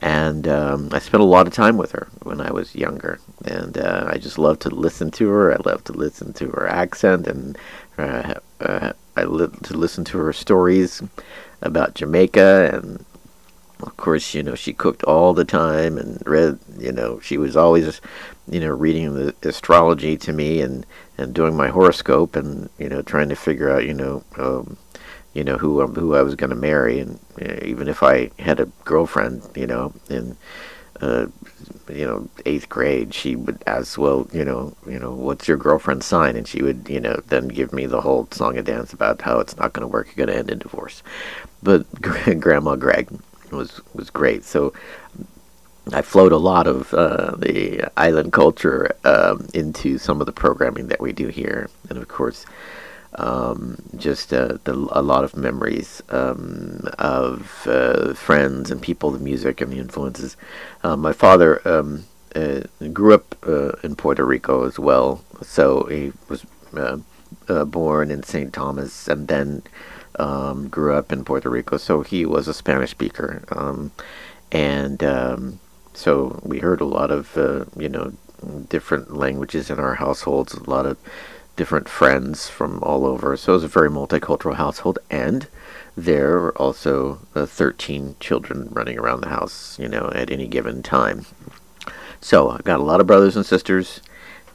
And 0.00 0.48
um, 0.48 0.88
I 0.92 0.98
spent 0.98 1.22
a 1.22 1.26
lot 1.26 1.46
of 1.46 1.52
time 1.52 1.76
with 1.76 1.92
her 1.92 2.08
when 2.22 2.40
I 2.40 2.50
was 2.50 2.74
younger. 2.74 3.20
And 3.44 3.78
uh, 3.78 4.06
I 4.08 4.18
just 4.18 4.38
loved 4.38 4.60
to 4.62 4.70
listen 4.70 5.10
to 5.12 5.28
her. 5.28 5.52
I 5.52 5.58
loved 5.64 5.86
to 5.86 5.92
listen 5.92 6.32
to 6.34 6.48
her 6.50 6.68
accent. 6.68 7.26
And 7.26 7.56
uh, 7.96 8.34
uh, 8.60 8.92
I 9.16 9.22
loved 9.22 9.64
to 9.66 9.76
listen 9.76 10.04
to 10.06 10.18
her 10.18 10.32
stories 10.32 11.02
about 11.62 11.94
Jamaica 11.94 12.70
and 12.74 13.04
of 13.86 13.96
course, 13.96 14.34
you 14.34 14.42
know, 14.42 14.54
she 14.54 14.72
cooked 14.72 15.02
all 15.04 15.34
the 15.34 15.44
time 15.44 15.98
and 15.98 16.22
read, 16.26 16.58
you 16.78 16.92
know, 16.92 17.20
she 17.20 17.38
was 17.38 17.56
always, 17.56 18.00
you 18.48 18.60
know, 18.60 18.70
reading 18.70 19.14
the 19.14 19.34
astrology 19.42 20.16
to 20.18 20.32
me 20.32 20.60
and, 20.60 20.86
and 21.18 21.34
doing 21.34 21.56
my 21.56 21.68
horoscope 21.68 22.36
and, 22.36 22.68
you 22.78 22.88
know, 22.88 23.02
trying 23.02 23.28
to 23.28 23.36
figure 23.36 23.70
out, 23.70 23.84
you 23.84 23.94
know, 23.94 24.24
um, 24.36 24.76
you 25.32 25.44
know, 25.44 25.58
who, 25.58 25.82
um, 25.82 25.94
who 25.94 26.14
I 26.14 26.22
was 26.22 26.34
going 26.34 26.50
to 26.50 26.56
marry. 26.56 27.00
And 27.00 27.18
know, 27.40 27.58
even 27.62 27.88
if 27.88 28.02
I 28.02 28.30
had 28.38 28.60
a 28.60 28.70
girlfriend, 28.84 29.42
you 29.54 29.66
know, 29.66 29.92
in, 30.08 30.36
uh, 31.00 31.26
you 31.88 32.06
know, 32.06 32.28
eighth 32.46 32.68
grade, 32.68 33.12
she 33.12 33.36
would 33.36 33.62
ask, 33.66 33.98
well, 33.98 34.28
you 34.32 34.44
know, 34.44 34.76
you 34.86 34.98
know, 34.98 35.12
what's 35.12 35.48
your 35.48 35.56
girlfriend's 35.56 36.06
sign? 36.06 36.36
And 36.36 36.46
she 36.46 36.62
would, 36.62 36.88
you 36.88 37.00
know, 37.00 37.20
then 37.26 37.48
give 37.48 37.72
me 37.72 37.86
the 37.86 38.00
whole 38.00 38.28
song 38.30 38.56
and 38.56 38.66
dance 38.66 38.92
about 38.92 39.22
how 39.22 39.40
it's 39.40 39.56
not 39.56 39.72
going 39.72 39.82
to 39.82 39.92
work. 39.92 40.06
You're 40.08 40.26
going 40.26 40.34
to 40.34 40.38
end 40.38 40.50
in 40.50 40.58
divorce. 40.60 41.02
But 41.62 41.86
Grandma 42.00 42.76
Greg, 42.76 43.08
was 43.56 43.80
was 43.94 44.10
great. 44.10 44.44
So 44.44 44.72
I 45.92 46.02
float 46.02 46.32
a 46.32 46.38
lot 46.38 46.66
of 46.66 46.94
uh, 46.94 47.36
the 47.36 47.84
island 47.96 48.32
culture 48.32 48.96
um, 49.04 49.46
into 49.52 49.98
some 49.98 50.20
of 50.20 50.26
the 50.26 50.32
programming 50.32 50.88
that 50.88 51.00
we 51.00 51.12
do 51.12 51.28
here, 51.28 51.68
and 51.90 51.98
of 51.98 52.08
course, 52.08 52.46
um, 53.16 53.76
just 53.96 54.32
uh, 54.32 54.58
the, 54.64 54.72
a 54.92 55.02
lot 55.02 55.24
of 55.24 55.36
memories 55.36 56.02
um, 56.08 56.88
of 56.98 57.66
uh, 57.66 58.14
friends 58.14 58.70
and 58.70 58.80
people, 58.80 59.10
the 59.10 59.18
music 59.18 59.60
and 59.60 59.72
the 59.72 59.78
influences. 59.78 60.36
Uh, 60.82 60.96
my 60.96 61.12
father 61.12 61.60
um, 61.68 62.04
uh, 62.34 62.60
grew 62.92 63.14
up 63.14 63.36
uh, 63.46 63.72
in 63.82 63.94
Puerto 63.94 64.24
Rico 64.24 64.64
as 64.66 64.78
well, 64.78 65.22
so 65.42 65.84
he 65.84 66.12
was 66.28 66.46
born 67.66 68.10
in 68.10 68.22
St. 68.22 68.52
Thomas, 68.54 69.06
and 69.06 69.28
then 69.28 69.62
um, 70.18 70.68
grew 70.68 70.94
up 70.94 71.12
in 71.12 71.24
Puerto 71.24 71.50
Rico, 71.50 71.76
so 71.76 72.02
he 72.02 72.24
was 72.24 72.48
a 72.48 72.54
Spanish 72.54 72.90
speaker, 72.90 73.44
um, 73.50 73.92
and 74.52 75.02
um, 75.02 75.60
so 75.92 76.40
we 76.42 76.58
heard 76.58 76.80
a 76.80 76.86
lot 76.86 77.10
of 77.10 77.36
uh, 77.36 77.64
you 77.76 77.88
know 77.88 78.12
different 78.68 79.16
languages 79.16 79.70
in 79.70 79.78
our 79.78 79.94
households, 79.94 80.54
a 80.54 80.70
lot 80.70 80.86
of 80.86 80.98
different 81.56 81.88
friends 81.88 82.48
from 82.48 82.82
all 82.82 83.06
over. 83.06 83.36
So 83.36 83.52
it 83.52 83.56
was 83.56 83.64
a 83.64 83.68
very 83.68 83.90
multicultural 83.90 84.56
household, 84.56 84.98
and 85.10 85.46
there 85.96 86.40
were 86.40 86.58
also 86.58 87.20
uh, 87.34 87.46
13 87.46 88.16
children 88.20 88.68
running 88.70 88.98
around 88.98 89.20
the 89.20 89.28
house, 89.28 89.78
you 89.78 89.88
know, 89.88 90.10
at 90.14 90.30
any 90.30 90.46
given 90.46 90.82
time. 90.82 91.26
So 92.20 92.50
I've 92.50 92.64
got 92.64 92.80
a 92.80 92.84
lot 92.84 93.00
of 93.00 93.06
brothers 93.06 93.36
and 93.36 93.46
sisters, 93.46 94.00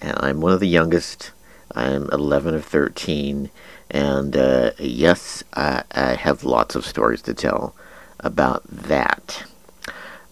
and 0.01 0.17
I'm 0.19 0.41
one 0.41 0.51
of 0.51 0.59
the 0.59 0.67
youngest. 0.67 1.31
I'm 1.73 2.09
11 2.11 2.55
of 2.55 2.65
13 2.65 3.49
and 3.89 4.35
uh, 4.35 4.71
yes, 4.77 5.43
I, 5.53 5.83
I, 5.91 6.13
have 6.13 6.43
lots 6.43 6.75
of 6.75 6.85
stories 6.85 7.21
to 7.23 7.33
tell 7.33 7.75
about 8.19 8.63
that. 8.67 9.45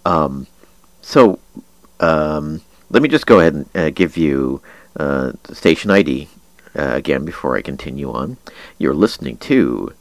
Um, 0.05 0.47
so 1.01 1.39
um, 1.99 2.61
let 2.89 3.01
me 3.01 3.09
just 3.09 3.25
go 3.25 3.39
ahead 3.39 3.53
and 3.53 3.69
uh, 3.75 3.89
give 3.89 4.17
you 4.17 4.61
uh, 4.97 5.33
the 5.43 5.55
station 5.55 5.91
ID 5.91 6.29
uh, 6.75 6.91
again 6.93 7.25
before 7.25 7.57
I 7.57 7.61
continue 7.61 8.11
on. 8.11 8.37
You're 8.77 8.93
listening 8.93 9.37
to 9.37 9.93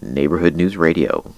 Neighborhood 0.00 0.54
News 0.54 0.76
Radio. 0.76 1.34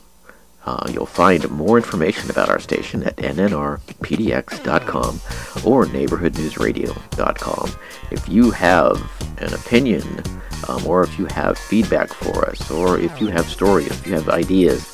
Uh, 0.65 0.91
you'll 0.93 1.07
find 1.07 1.49
more 1.49 1.77
information 1.77 2.29
about 2.29 2.49
our 2.49 2.59
station 2.59 3.05
at 3.05 3.15
nnrpdx.com 3.17 5.21
or 5.65 5.87
neighborhoodnewsradio.com. 5.87 7.73
If 8.11 8.29
you 8.29 8.51
have 8.51 9.13
an 9.39 9.55
opinion, 9.55 10.25
um, 10.69 10.87
or 10.87 11.03
if 11.03 11.19
you 11.19 11.27
have 11.27 11.59
feedback 11.59 12.13
for 12.13 12.49
us, 12.49 12.71
or 12.71 12.99
if 12.99 13.21
you 13.21 13.29
have 13.29 13.49
stories, 13.49 13.89
if 13.89 14.07
you 14.07 14.15
have 14.15 14.29
ideas, 14.29 14.91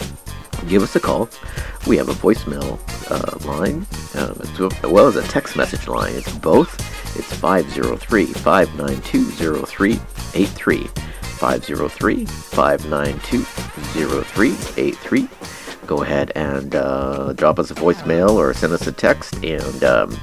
give 0.68 0.82
us 0.82 0.96
a 0.96 1.00
call. 1.00 1.28
We 1.86 1.96
have 1.96 2.08
a 2.08 2.14
voicemail 2.14 2.78
uh, 3.10 3.48
line 3.48 3.86
um, 4.14 4.38
as 4.40 4.82
well 4.90 5.06
as 5.06 5.16
a 5.16 5.22
text 5.28 5.56
message 5.56 5.88
line. 5.88 6.14
It's 6.14 6.32
both. 6.38 6.78
It's 7.16 7.32
503 7.34 8.26
592 8.26 9.24
0383. 9.66 10.88
503 11.42 12.26
592 12.26 13.42
0383 13.42 15.28
go 15.86 16.02
ahead 16.02 16.32
and 16.34 16.74
uh, 16.74 17.32
drop 17.34 17.58
us 17.58 17.70
a 17.70 17.74
voicemail 17.74 18.30
or 18.30 18.54
send 18.54 18.72
us 18.72 18.86
a 18.86 18.92
text. 18.92 19.34
And 19.44 19.84
um, 19.84 20.16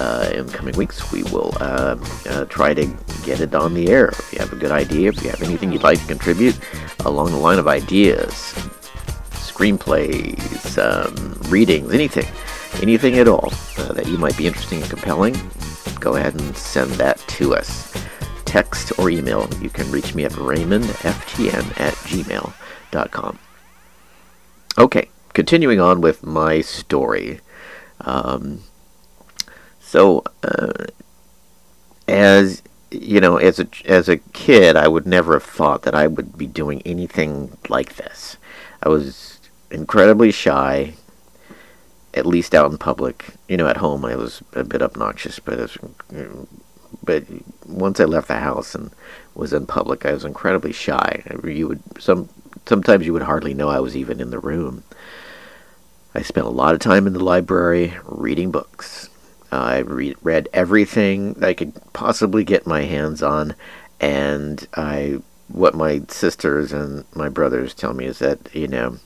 uh, 0.00 0.30
in 0.34 0.48
coming 0.48 0.76
weeks, 0.76 1.12
we 1.12 1.22
will 1.24 1.54
uh, 1.60 1.96
uh, 2.28 2.44
try 2.46 2.74
to 2.74 2.86
get 3.24 3.40
it 3.40 3.54
on 3.54 3.74
the 3.74 3.88
air. 3.88 4.08
If 4.08 4.32
you 4.32 4.38
have 4.40 4.52
a 4.52 4.56
good 4.56 4.70
idea, 4.72 5.08
if 5.10 5.22
you 5.22 5.30
have 5.30 5.42
anything 5.42 5.72
you'd 5.72 5.82
like 5.82 6.00
to 6.00 6.06
contribute 6.06 6.58
along 7.00 7.30
the 7.30 7.38
line 7.38 7.58
of 7.58 7.68
ideas, 7.68 8.32
screenplays, 9.32 10.78
um, 10.78 11.50
readings, 11.50 11.92
anything, 11.92 12.26
anything 12.82 13.18
at 13.18 13.28
all 13.28 13.52
uh, 13.78 13.92
that 13.92 14.06
you 14.08 14.18
might 14.18 14.36
be 14.36 14.46
interesting 14.46 14.80
and 14.80 14.90
compelling, 14.90 15.34
go 16.00 16.16
ahead 16.16 16.34
and 16.34 16.56
send 16.56 16.90
that 16.92 17.18
to 17.28 17.54
us. 17.54 17.92
Text 18.44 18.92
or 18.98 19.10
email. 19.10 19.48
You 19.60 19.70
can 19.70 19.90
reach 19.90 20.14
me 20.14 20.24
at 20.24 20.32
raymondftn 20.32 21.80
at 21.80 21.94
gmail.com. 21.94 23.38
Okay, 24.76 25.08
continuing 25.32 25.80
on 25.80 26.00
with 26.00 26.24
my 26.24 26.60
story. 26.60 27.40
Um, 28.00 28.60
so, 29.94 30.24
uh, 30.42 30.86
as 32.08 32.64
you 32.90 33.20
know, 33.20 33.36
as 33.36 33.60
a 33.60 33.68
as 33.84 34.08
a 34.08 34.16
kid, 34.16 34.74
I 34.74 34.88
would 34.88 35.06
never 35.06 35.34
have 35.34 35.44
thought 35.44 35.82
that 35.82 35.94
I 35.94 36.08
would 36.08 36.36
be 36.36 36.48
doing 36.48 36.82
anything 36.84 37.56
like 37.68 37.94
this. 37.94 38.36
I 38.82 38.88
was 38.88 39.38
incredibly 39.70 40.32
shy, 40.32 40.94
at 42.12 42.26
least 42.26 42.56
out 42.56 42.72
in 42.72 42.76
public. 42.76 43.26
You 43.46 43.56
know, 43.56 43.68
at 43.68 43.76
home 43.76 44.04
I 44.04 44.16
was 44.16 44.42
a 44.54 44.64
bit 44.64 44.82
obnoxious, 44.82 45.38
but 45.38 45.60
was, 45.60 45.78
but 47.04 47.22
once 47.64 48.00
I 48.00 48.04
left 48.04 48.26
the 48.26 48.40
house 48.40 48.74
and 48.74 48.90
was 49.36 49.52
in 49.52 49.64
public, 49.64 50.04
I 50.04 50.12
was 50.12 50.24
incredibly 50.24 50.72
shy. 50.72 51.22
You 51.44 51.68
would 51.68 51.82
some 52.02 52.28
sometimes 52.66 53.06
you 53.06 53.12
would 53.12 53.22
hardly 53.22 53.54
know 53.54 53.68
I 53.68 53.78
was 53.78 53.96
even 53.96 54.20
in 54.20 54.30
the 54.30 54.40
room. 54.40 54.82
I 56.16 56.22
spent 56.22 56.46
a 56.46 56.50
lot 56.50 56.74
of 56.74 56.80
time 56.80 57.06
in 57.06 57.12
the 57.12 57.22
library 57.22 57.94
reading 58.04 58.50
books. 58.50 59.08
I 59.62 59.78
read, 59.78 60.16
read 60.22 60.48
everything 60.52 61.36
I 61.42 61.54
could 61.54 61.72
possibly 61.92 62.44
get 62.44 62.66
my 62.66 62.82
hands 62.82 63.22
on, 63.22 63.54
and 64.00 64.66
I 64.74 65.18
what 65.48 65.74
my 65.74 66.02
sisters 66.08 66.72
and 66.72 67.04
my 67.14 67.28
brothers 67.28 67.74
tell 67.74 67.92
me 67.92 68.06
is 68.06 68.18
that 68.18 68.38
you 68.54 68.66
know 68.66 68.98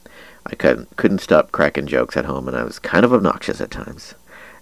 I 0.45 0.55
couldn't 0.55 0.95
couldn't 0.97 1.19
stop 1.19 1.51
cracking 1.51 1.87
jokes 1.87 2.17
at 2.17 2.25
home, 2.25 2.47
and 2.47 2.57
I 2.57 2.63
was 2.63 2.79
kind 2.79 3.05
of 3.05 3.13
obnoxious 3.13 3.61
at 3.61 3.71
times, 3.71 4.15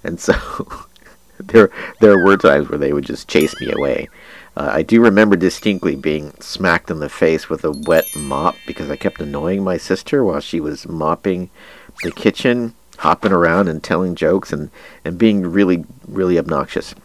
and 0.03 0.20
so 0.20 0.34
there 1.39 1.70
there 2.01 2.24
were 2.24 2.38
times 2.38 2.70
where 2.70 2.79
they 2.79 2.94
would 2.94 3.06
just 3.06 3.27
chase 3.27 3.60
me 3.60 3.72
away. 3.72 4.10
Uh, 4.56 4.72
I 4.74 4.82
do 4.82 5.01
remember 5.01 5.36
distinctly 5.36 5.96
being 5.96 6.34
smacked 6.39 6.89
in 6.89 7.00
the 7.00 7.10
face 7.10 7.48
with 7.48 7.63
a 7.63 7.72
wet 7.72 8.08
mop 8.15 8.56
because 8.65 8.89
I 8.89 8.96
kept 8.96 9.22
annoying 9.22 9.63
my 9.63 9.77
sister 9.77 10.24
while 10.24 10.39
she 10.39 10.60
was 10.60 10.88
mopping 10.88 11.51
the 12.01 12.12
kitchen, 12.12 12.74
hopping 12.98 13.32
around 13.32 13.68
and 13.68 13.84
telling 13.84 14.16
jokes 14.16 14.51
and, 14.51 14.70
and 15.06 15.18
being 15.18 15.44
really, 15.44 15.86
really 16.08 16.38
obnoxious. 16.38 16.96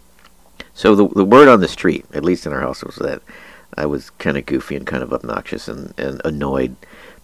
So 0.75 0.95
the, 0.95 1.09
the 1.09 1.25
word 1.25 1.49
on 1.49 1.61
the 1.61 1.69
street, 1.69 2.05
at 2.13 2.25
least 2.25 2.47
in 2.47 2.53
our 2.53 2.61
house, 2.61 2.83
was 2.83 2.97
that 2.97 3.23
I 3.77 3.87
was 3.87 4.11
kind 4.11 4.37
of 4.37 4.47
goofy 4.47 4.77
and 4.77 4.87
kind 4.87 5.03
of 5.03 5.13
obnoxious 5.13 5.69
and, 5.69 5.99
and 5.99 6.21
annoyed 6.25 6.77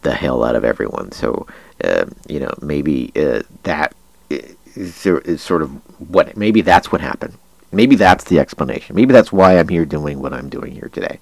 the 0.03 0.15
hell 0.15 0.45
out 0.45 0.57
of 0.57 0.65
everyone. 0.65 1.13
So, 1.13 1.47
uh, 1.83 2.07
you 2.27 2.41
know, 2.41 2.53
maybe 2.61 3.13
uh, 3.17 3.43
that 3.65 3.95
is, 4.31 5.07
is 5.07 5.43
sort 5.43 5.63
of 5.63 5.71
what 6.11 6.37
maybe 6.37 6.61
that's 6.61 6.93
what 6.93 7.01
happened. 7.01 7.35
Maybe 7.73 7.97
that's 7.97 8.25
the 8.25 8.39
explanation. 8.39 8.97
Maybe 8.97 9.13
that's 9.13 9.33
why 9.33 9.59
I'm 9.59 9.69
here 9.69 9.85
doing 9.85 10.21
what 10.21 10.33
I'm 10.33 10.49
doing 10.49 10.73
here 10.73 10.91
today. 10.93 11.19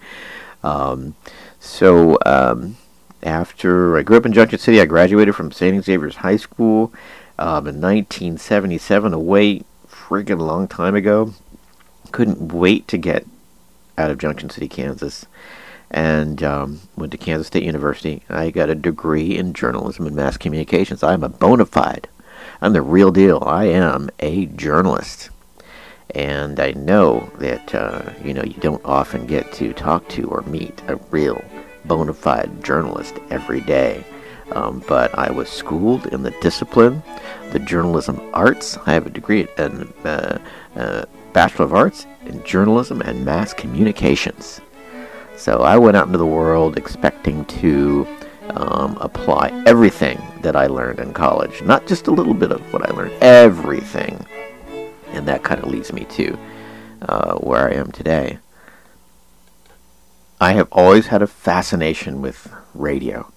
Um, 0.63 1.17
so 1.59 2.19
um, 2.25 2.77
after 3.23 3.99
I 3.99 4.03
grew 4.03 4.17
up 4.17 4.27
in 4.27 4.33
Junction 4.33 4.59
City, 4.59 4.81
I 4.81 4.85
graduated 4.85 5.35
from 5.35 5.51
St. 5.51 5.85
Xavier's 5.85 6.17
High 6.17 6.37
School 6.37 6.93
um, 7.39 7.67
in 7.67 7.81
1977. 7.81 9.13
A 9.13 9.19
way 9.19 9.63
friggin' 9.89 10.39
long 10.39 10.69
time 10.69 10.95
ago. 10.95 11.35
Couldn't 12.13 12.53
wait 12.53 12.87
to 12.89 12.99
get 12.99 13.27
out 13.99 14.11
of 14.11 14.19
Junction 14.19 14.51
City, 14.51 14.69
Kansas, 14.69 15.27
and 15.91 16.43
um, 16.43 16.81
went 16.97 17.13
to 17.13 17.19
Kansas 17.19 17.47
State 17.47 17.65
University. 17.65 18.23
I 18.29 18.51
got 18.51 18.71
a 18.71 18.75
degree 18.75 19.37
in 19.37 19.53
journalism 19.53 20.07
and 20.07 20.17
mass 20.17 20.37
communications. 20.37 21.03
I'm 21.03 21.25
a 21.25 21.29
bona 21.29 21.67
fide. 21.67 22.09
I'm 22.61 22.73
the 22.73 22.83
real 22.83 23.11
deal. 23.11 23.43
I 23.45 23.65
am 23.65 24.11
a 24.21 24.47
journalist. 24.47 25.31
And 26.15 26.61
I 26.61 26.71
know 26.73 27.31
that, 27.39 27.75
uh, 27.75 28.13
you 28.25 28.33
know, 28.33 28.43
you 28.43 28.55
don't 28.61 28.85
often 28.85 29.27
get 29.27 29.53
to 29.55 29.73
talk 29.73 30.09
to 30.11 30.29
or 30.29 30.43
meet 30.43 30.81
a 30.89 30.97
real 31.11 31.45
bona 31.85 32.15
fide 32.15 32.65
journalist 32.65 33.17
every 33.31 33.61
day. 33.61 34.05
Um, 34.53 34.83
but 34.87 35.17
I 35.19 35.31
was 35.31 35.49
schooled 35.49 36.07
in 36.07 36.23
the 36.23 36.31
discipline, 36.41 37.03
the 37.51 37.59
journalism 37.59 38.21
arts. 38.33 38.79
I 38.87 38.93
have 38.93 39.07
a 39.07 39.11
degree 39.11 39.47
in 39.59 39.93
uh, 40.05 40.39
uh, 40.77 41.05
Bachelor 41.33 41.65
of 41.65 41.75
Arts 41.75 42.07
in 42.27 42.43
Journalism 42.45 43.01
and 43.03 43.25
Mass 43.25 43.53
Communications. 43.53 44.61
So 45.37 45.63
I 45.63 45.77
went 45.77 45.97
out 45.97 46.07
into 46.07 46.19
the 46.19 46.27
world 46.27 46.79
expecting 46.79 47.45
to 47.47 48.07
um, 48.51 48.97
apply 49.01 49.51
everything 49.67 50.21
that 50.43 50.57
I 50.57 50.67
learned 50.67 51.01
in 51.01 51.13
college, 51.13 51.63
not 51.63 51.87
just 51.87 52.07
a 52.07 52.13
little 52.13 52.35
bit 52.35 52.53
of 52.53 52.61
what 52.73 52.89
I 52.89 52.93
learned, 52.95 53.13
everything. 53.21 54.25
And 55.13 55.27
that 55.29 55.43
kind 55.43 55.63
of 55.63 55.69
leads 55.69 55.93
me 55.93 56.05
to 56.05 56.39
uh, 57.03 57.35
where 57.37 57.69
I 57.69 57.75
am 57.75 57.91
today. 57.93 58.39
I 60.41 60.53
have 60.53 60.69
always 60.71 61.09
had 61.09 61.23
a 61.23 61.27
fascination 61.27 62.21
with 62.21 62.53
radio. 62.75 63.33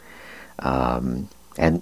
Um, 0.59 1.29
and, 1.57 1.81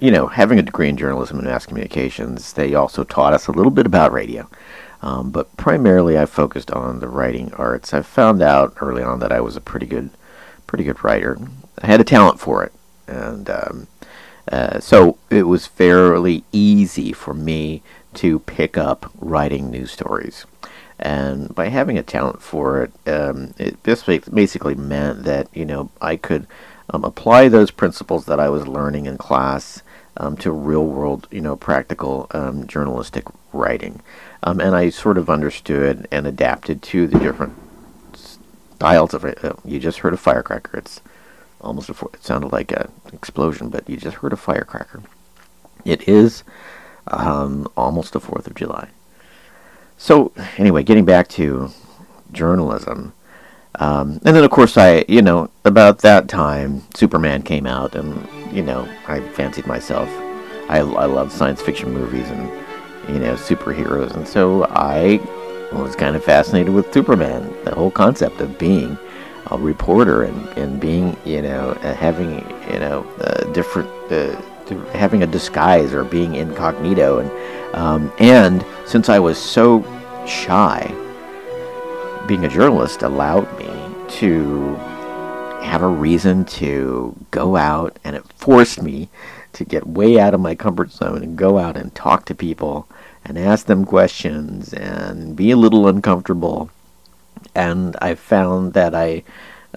you 0.00 0.10
know, 0.10 0.26
having 0.26 0.58
a 0.58 0.62
degree 0.62 0.88
in 0.88 0.96
journalism 0.96 1.38
and 1.38 1.46
mass 1.46 1.66
communications, 1.66 2.52
they 2.52 2.74
also 2.74 3.04
taught 3.04 3.32
us 3.32 3.46
a 3.46 3.52
little 3.52 3.70
bit 3.70 3.86
about 3.86 4.12
radio. 4.12 4.48
Um, 5.02 5.30
but 5.30 5.54
primarily, 5.56 6.18
I 6.18 6.26
focused 6.26 6.70
on 6.70 7.00
the 7.00 7.08
writing 7.08 7.52
arts. 7.54 7.92
I 7.92 8.02
found 8.02 8.42
out 8.42 8.74
early 8.80 9.02
on 9.02 9.20
that 9.20 9.32
I 9.32 9.40
was 9.40 9.56
a 9.56 9.60
pretty 9.60 9.86
good, 9.86 10.10
pretty 10.66 10.84
good 10.84 11.02
writer. 11.04 11.38
I 11.80 11.86
had 11.86 12.00
a 12.00 12.04
talent 12.04 12.40
for 12.40 12.64
it, 12.64 12.72
and 13.06 13.48
um, 13.50 13.86
uh, 14.50 14.80
so 14.80 15.18
it 15.30 15.44
was 15.44 15.66
fairly 15.66 16.44
easy 16.50 17.12
for 17.12 17.34
me 17.34 17.82
to 18.14 18.38
pick 18.40 18.78
up 18.78 19.10
writing 19.20 19.70
news 19.70 19.90
stories. 19.90 20.46
And 20.98 21.54
by 21.54 21.68
having 21.68 21.98
a 21.98 22.02
talent 22.02 22.40
for 22.40 22.82
it, 22.82 22.92
um, 23.06 23.52
it 23.58 23.82
basically 23.82 24.74
meant 24.74 25.24
that 25.24 25.48
you 25.54 25.66
know 25.66 25.90
I 26.00 26.16
could 26.16 26.46
um, 26.90 27.04
apply 27.04 27.48
those 27.48 27.70
principles 27.70 28.26
that 28.26 28.40
I 28.40 28.48
was 28.48 28.66
learning 28.66 29.06
in 29.06 29.18
class 29.18 29.82
um, 30.16 30.36
to 30.38 30.50
real 30.50 30.84
world, 30.86 31.28
you 31.30 31.40
know, 31.40 31.56
practical 31.56 32.26
um, 32.30 32.66
journalistic 32.66 33.24
writing. 33.52 34.00
Um, 34.42 34.60
and 34.60 34.74
I 34.74 34.90
sort 34.90 35.18
of 35.18 35.28
understood 35.28 36.06
and 36.10 36.26
adapted 36.26 36.82
to 36.82 37.06
the 37.06 37.18
different 37.18 37.54
styles 38.14 39.14
of 39.14 39.24
it. 39.24 39.44
Uh, 39.44 39.54
you 39.64 39.78
just 39.78 39.98
heard 39.98 40.14
a 40.14 40.18
firecracker. 40.18 40.78
It's 40.78 41.00
almost 41.60 41.88
a, 41.88 41.92
it 42.12 42.24
sounded 42.24 42.52
like 42.52 42.72
an 42.72 42.90
explosion, 43.12 43.68
but 43.68 43.88
you 43.88 43.96
just 43.96 44.18
heard 44.18 44.32
a 44.32 44.36
firecracker. 44.36 45.02
It 45.84 46.08
is 46.08 46.44
um, 47.08 47.70
almost 47.76 48.12
the 48.12 48.20
4th 48.20 48.46
of 48.46 48.54
July. 48.54 48.88
So, 49.98 50.32
anyway, 50.58 50.82
getting 50.82 51.04
back 51.04 51.28
to 51.28 51.70
journalism. 52.32 53.12
Um, 53.78 54.20
and 54.24 54.34
then, 54.34 54.44
of 54.44 54.50
course, 54.50 54.76
I, 54.76 55.04
you 55.08 55.22
know, 55.22 55.50
about 55.64 55.98
that 55.98 56.28
time, 56.28 56.82
Superman 56.94 57.42
came 57.42 57.66
out, 57.66 57.94
and, 57.94 58.26
you 58.54 58.62
know, 58.62 58.88
I 59.06 59.20
fancied 59.20 59.66
myself. 59.66 60.08
I, 60.68 60.78
I 60.78 61.04
love 61.04 61.30
science 61.30 61.60
fiction 61.60 61.92
movies 61.92 62.28
and, 62.30 62.48
you 63.08 63.20
know, 63.20 63.34
superheroes. 63.34 64.14
And 64.14 64.26
so 64.26 64.64
I 64.64 65.20
was 65.72 65.94
kind 65.94 66.16
of 66.16 66.24
fascinated 66.24 66.72
with 66.74 66.92
Superman, 66.92 67.54
the 67.64 67.74
whole 67.74 67.90
concept 67.90 68.40
of 68.40 68.58
being 68.58 68.98
a 69.50 69.58
reporter 69.58 70.24
and, 70.24 70.48
and 70.58 70.80
being, 70.80 71.16
you 71.24 71.42
know, 71.42 71.70
uh, 71.82 71.94
having, 71.94 72.36
you 72.72 72.78
know, 72.80 73.06
uh, 73.20 73.44
different, 73.52 73.88
uh, 74.10 74.40
having 74.92 75.22
a 75.22 75.26
disguise 75.26 75.92
or 75.92 76.02
being 76.02 76.34
incognito. 76.34 77.18
And, 77.18 77.74
um, 77.74 78.12
and 78.18 78.64
since 78.86 79.08
I 79.08 79.18
was 79.18 79.38
so 79.38 79.84
shy, 80.26 80.92
being 82.26 82.44
a 82.44 82.48
journalist 82.48 83.02
allowed 83.02 83.46
me 83.58 83.70
to 84.08 84.74
have 85.62 85.82
a 85.82 85.88
reason 85.88 86.44
to 86.44 87.14
go 87.30 87.56
out, 87.56 87.98
and 88.04 88.16
it 88.16 88.24
forced 88.36 88.82
me 88.82 89.08
to 89.52 89.64
get 89.64 89.86
way 89.86 90.18
out 90.18 90.34
of 90.34 90.40
my 90.40 90.54
comfort 90.54 90.90
zone 90.90 91.22
and 91.22 91.36
go 91.36 91.58
out 91.58 91.76
and 91.76 91.94
talk 91.94 92.24
to 92.24 92.34
people 92.34 92.88
and 93.24 93.38
ask 93.38 93.66
them 93.66 93.84
questions 93.84 94.72
and 94.72 95.34
be 95.34 95.50
a 95.50 95.56
little 95.56 95.88
uncomfortable. 95.88 96.70
And 97.54 97.96
I 98.00 98.14
found 98.14 98.74
that 98.74 98.94
I 98.94 99.22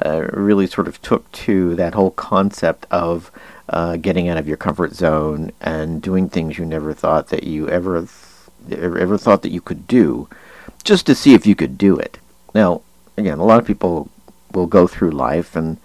uh, 0.03 0.27
really 0.33 0.67
sort 0.67 0.87
of 0.87 1.01
took 1.01 1.31
to 1.31 1.75
that 1.75 1.93
whole 1.93 2.11
concept 2.11 2.85
of 2.91 3.31
uh, 3.69 3.97
getting 3.97 4.27
out 4.29 4.37
of 4.37 4.47
your 4.47 4.57
comfort 4.57 4.93
zone 4.93 5.51
and 5.61 6.01
doing 6.01 6.29
things 6.29 6.57
you 6.57 6.65
never 6.65 6.93
thought 6.93 7.29
that 7.29 7.43
you 7.43 7.69
ever 7.69 8.07
th- 8.67 8.79
ever 8.79 9.17
thought 9.17 9.41
that 9.41 9.51
you 9.51 9.61
could 9.61 9.87
do, 9.87 10.27
just 10.83 11.05
to 11.05 11.15
see 11.15 11.33
if 11.33 11.45
you 11.45 11.55
could 11.55 11.77
do 11.77 11.97
it. 11.97 12.17
Now, 12.53 12.81
again, 13.17 13.39
a 13.39 13.45
lot 13.45 13.59
of 13.59 13.65
people 13.65 14.09
will 14.53 14.67
go 14.67 14.87
through 14.87 15.11
life 15.11 15.55
and 15.55 15.77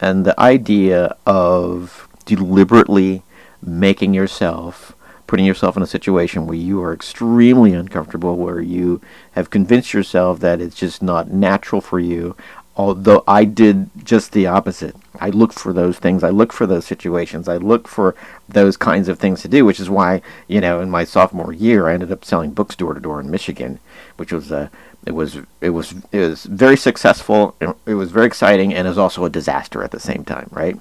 and 0.00 0.24
the 0.24 0.38
idea 0.38 1.16
of 1.26 2.08
deliberately 2.24 3.22
making 3.62 4.14
yourself 4.14 4.92
putting 5.26 5.46
yourself 5.46 5.76
in 5.76 5.82
a 5.82 5.86
situation 5.86 6.46
where 6.46 6.56
you 6.56 6.80
are 6.80 6.92
extremely 6.92 7.72
uncomfortable 7.72 8.36
where 8.36 8.60
you 8.60 9.00
have 9.32 9.50
convinced 9.50 9.92
yourself 9.92 10.38
that 10.38 10.60
it's 10.60 10.76
just 10.76 11.02
not 11.02 11.30
natural 11.32 11.80
for 11.80 11.98
you 11.98 12.36
although 12.76 13.24
I 13.26 13.44
did 13.44 13.88
just 14.04 14.32
the 14.32 14.46
opposite. 14.46 14.94
I 15.18 15.30
look 15.30 15.52
for 15.52 15.72
those 15.72 15.98
things. 15.98 16.22
I 16.22 16.28
look 16.28 16.52
for 16.52 16.66
those 16.66 16.84
situations. 16.84 17.48
I 17.48 17.56
look 17.56 17.88
for 17.88 18.14
those 18.48 18.76
kinds 18.76 19.08
of 19.08 19.18
things 19.18 19.40
to 19.42 19.48
do, 19.48 19.64
which 19.64 19.80
is 19.80 19.88
why, 19.88 20.20
you 20.46 20.60
know, 20.60 20.80
in 20.80 20.90
my 20.90 21.04
sophomore 21.04 21.52
year, 21.52 21.88
I 21.88 21.94
ended 21.94 22.12
up 22.12 22.24
selling 22.24 22.50
books 22.50 22.76
door 22.76 22.92
to 22.92 23.00
door 23.00 23.18
in 23.18 23.30
Michigan, 23.30 23.80
which 24.18 24.30
was 24.30 24.50
a 24.50 24.70
it 25.06 25.14
was 25.14 25.38
it 25.60 25.70
was 25.70 25.94
it 26.12 26.18
was 26.18 26.44
very 26.44 26.76
successful. 26.76 27.54
It 27.86 27.94
was 27.94 28.10
very 28.10 28.26
exciting, 28.26 28.74
and 28.74 28.86
it 28.86 28.90
was 28.90 28.98
also 28.98 29.24
a 29.24 29.30
disaster 29.30 29.82
at 29.84 29.92
the 29.92 30.00
same 30.00 30.24
time, 30.24 30.48
right? 30.50 30.76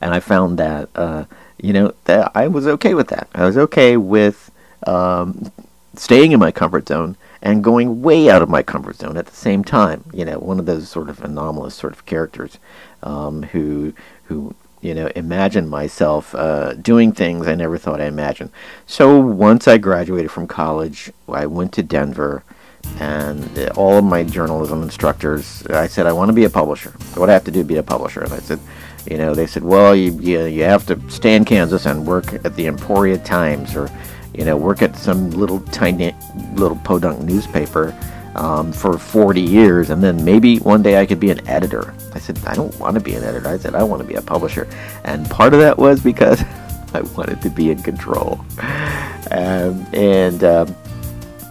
And 0.00 0.14
I 0.14 0.20
found 0.20 0.58
that 0.58 0.90
uh, 0.94 1.24
you 1.58 1.72
know 1.72 1.94
that 2.04 2.30
I 2.34 2.46
was 2.46 2.66
okay 2.66 2.92
with 2.94 3.08
that. 3.08 3.28
I 3.34 3.46
was 3.46 3.56
okay 3.56 3.96
with 3.96 4.50
um, 4.86 5.50
staying 5.94 6.32
in 6.32 6.38
my 6.38 6.52
comfort 6.52 6.88
zone 6.88 7.16
and 7.40 7.64
going 7.64 8.02
way 8.02 8.28
out 8.28 8.42
of 8.42 8.50
my 8.50 8.62
comfort 8.62 8.96
zone 8.96 9.16
at 9.16 9.26
the 9.26 9.34
same 9.34 9.64
time. 9.64 10.04
You 10.12 10.26
know, 10.26 10.38
one 10.38 10.58
of 10.58 10.66
those 10.66 10.88
sort 10.88 11.08
of 11.08 11.22
anomalous 11.24 11.74
sort 11.74 11.94
of 11.94 12.04
characters 12.04 12.58
um, 13.02 13.44
who 13.44 13.94
who 14.24 14.54
you 14.82 14.92
know 14.94 15.06
imagine 15.16 15.66
myself 15.68 16.34
uh, 16.34 16.74
doing 16.74 17.12
things 17.12 17.46
I 17.48 17.54
never 17.54 17.78
thought 17.78 18.02
I 18.02 18.06
imagined. 18.06 18.50
So 18.86 19.18
once 19.18 19.66
I 19.66 19.78
graduated 19.78 20.30
from 20.30 20.46
college, 20.46 21.10
I 21.26 21.46
went 21.46 21.72
to 21.72 21.82
Denver 21.82 22.44
and 23.00 23.68
all 23.70 23.98
of 23.98 24.04
my 24.04 24.24
journalism 24.24 24.82
instructors, 24.82 25.66
I 25.66 25.86
said, 25.86 26.06
I 26.06 26.12
want 26.12 26.28
to 26.28 26.32
be 26.32 26.44
a 26.44 26.50
publisher. 26.50 26.90
What 27.14 27.28
I 27.28 27.32
have 27.34 27.44
to 27.44 27.50
do 27.50 27.62
be 27.62 27.76
a 27.76 27.82
publisher? 27.82 28.22
And 28.22 28.32
I 28.32 28.38
said, 28.38 28.58
you 29.10 29.18
know, 29.18 29.34
they 29.34 29.46
said, 29.46 29.62
well, 29.62 29.94
you, 29.94 30.12
you, 30.20 30.44
you 30.46 30.62
have 30.64 30.86
to 30.86 31.00
stay 31.10 31.36
in 31.36 31.44
Kansas 31.44 31.86
and 31.86 32.06
work 32.06 32.32
at 32.44 32.56
the 32.56 32.66
Emporia 32.66 33.18
Times 33.18 33.76
or, 33.76 33.90
you 34.34 34.44
know, 34.44 34.56
work 34.56 34.82
at 34.82 34.96
some 34.96 35.30
little 35.30 35.60
tiny, 35.60 36.14
little 36.54 36.76
podunk 36.78 37.20
newspaper 37.20 37.94
um, 38.36 38.72
for 38.72 38.98
40 38.98 39.40
years, 39.40 39.90
and 39.90 40.02
then 40.02 40.22
maybe 40.22 40.58
one 40.58 40.82
day 40.82 41.00
I 41.00 41.06
could 41.06 41.20
be 41.20 41.30
an 41.30 41.46
editor. 41.48 41.94
I 42.14 42.18
said, 42.18 42.38
I 42.46 42.54
don't 42.54 42.76
want 42.78 42.94
to 42.94 43.00
be 43.00 43.14
an 43.14 43.24
editor. 43.24 43.48
I 43.48 43.56
said, 43.56 43.74
I 43.74 43.82
want 43.82 44.02
to 44.02 44.08
be 44.08 44.14
a 44.14 44.22
publisher. 44.22 44.68
And 45.04 45.28
part 45.30 45.54
of 45.54 45.60
that 45.60 45.78
was 45.78 46.02
because 46.02 46.42
I 46.94 47.00
wanted 47.16 47.40
to 47.42 47.50
be 47.50 47.70
in 47.70 47.82
control. 47.82 48.44
Um, 49.30 49.86
and 49.92 50.44
um, 50.44 50.76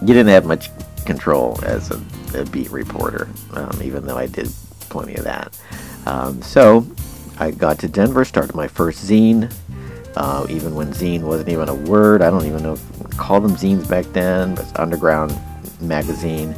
you 0.00 0.08
didn't 0.08 0.28
have 0.28 0.46
much 0.46 0.70
control 1.06 1.58
as 1.64 1.90
a, 1.90 2.02
a 2.34 2.44
beat 2.46 2.70
reporter, 2.70 3.28
um, 3.54 3.80
even 3.82 4.06
though 4.06 4.16
I 4.16 4.26
did 4.26 4.48
plenty 4.88 5.14
of 5.14 5.24
that. 5.24 5.58
Um, 6.06 6.40
so 6.42 6.86
I 7.38 7.50
got 7.50 7.78
to 7.80 7.88
Denver, 7.88 8.24
started 8.24 8.54
my 8.54 8.68
first 8.68 9.04
zine. 9.04 9.52
Uh, 10.16 10.46
even 10.48 10.74
when 10.74 10.92
zine 10.92 11.22
wasn't 11.22 11.50
even 11.50 11.68
a 11.68 11.74
word, 11.74 12.22
I 12.22 12.30
don't 12.30 12.46
even 12.46 12.62
know 12.62 12.72
if 12.72 12.98
we 12.98 13.10
called 13.16 13.44
them 13.44 13.56
zines 13.56 13.88
back 13.88 14.06
then, 14.06 14.54
but 14.54 14.64
it's 14.64 14.78
underground 14.78 15.38
magazine. 15.80 16.52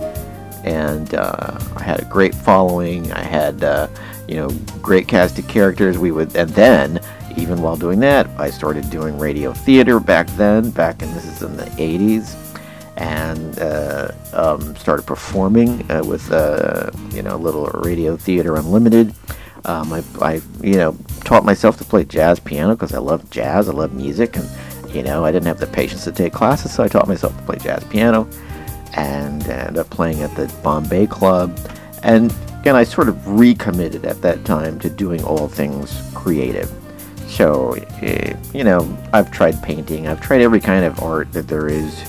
And 0.65 1.15
uh, 1.15 1.59
I 1.77 1.83
had 1.83 2.01
a 2.01 2.05
great 2.05 2.35
following. 2.35 3.11
I 3.13 3.23
had, 3.23 3.65
uh, 3.65 3.89
you 4.29 4.37
know, 4.37 4.51
great 4.81 5.09
cast 5.09 5.39
of 5.39 5.49
characters. 5.49 5.99
We 5.99 6.13
would, 6.13 6.37
and 6.37 6.51
then 6.51 7.01
even 7.37 7.63
while 7.63 7.77
doing 7.77 8.01
that, 8.01 8.27
I 8.39 8.51
started 8.51 8.91
doing 8.91 9.19
radio 9.19 9.53
theater 9.53 10.01
back 10.01 10.27
then, 10.31 10.71
back 10.71 11.03
in 11.03 11.13
this 11.15 11.25
is 11.25 11.43
in 11.43 11.57
the 11.57 11.65
80s, 11.65 12.48
and 12.99 13.61
uh, 13.61 14.11
um, 14.33 14.75
started 14.77 15.07
performing 15.07 15.89
uh, 15.91 16.03
with 16.05 16.31
uh, 16.33 16.91
you 17.11 17.23
know 17.23 17.37
a 17.37 17.39
little 17.39 17.67
radio 17.67 18.17
theater 18.17 18.57
unlimited. 18.57 19.15
Um, 19.65 19.93
I, 19.93 20.03
I 20.21 20.41
you 20.63 20.75
know 20.75 20.97
taught 21.25 21.45
myself 21.45 21.79
to 21.79 21.85
play 21.85 22.05
jazz 22.05 22.41
piano 22.41 22.75
because 22.75 22.93
I 22.93 22.99
love 22.99 23.31
jazz, 23.31 23.69
I 23.69 23.73
love 23.73 23.93
music, 23.95 24.37
and 24.37 24.49
you 24.95 25.03
know 25.03 25.25
I 25.25 25.31
didn't 25.31 25.47
have 25.47 25.61
the 25.61 25.69
patience 25.69 26.05
to 26.05 26.13
take 26.13 26.33
classes, 26.33 26.75
so 26.75 26.83
I 26.83 26.89
taught 26.89 27.07
myself 27.07 27.37
to 27.37 27.43
play 27.45 27.59
jazz 27.59 27.85
piano, 27.85 28.29
and 28.95 29.47
ended 29.47 29.79
up 29.79 29.91
playing 29.91 30.23
at 30.23 30.35
the 30.35 30.53
Bombay 30.65 31.07
Club, 31.07 31.57
and 32.03 32.35
again 32.61 32.75
I 32.75 32.83
sort 32.83 33.09
of 33.09 33.29
recommitted 33.29 34.07
at 34.07 34.21
that 34.23 34.45
time 34.45 34.81
to 34.81 34.91
doing 34.91 35.23
all 35.23 35.47
things 35.47 36.03
creative. 36.15 36.71
So, 37.29 37.75
eh, 38.01 38.35
you 38.55 38.65
know, 38.65 38.99
I've 39.13 39.31
tried 39.31 39.63
painting. 39.63 40.09
I've 40.09 40.21
tried 40.21 40.41
every 40.41 40.61
kind 40.61 40.85
of 40.85 41.01
art 41.03 41.31
that 41.35 41.47
there 41.47 41.69
is 41.69 42.03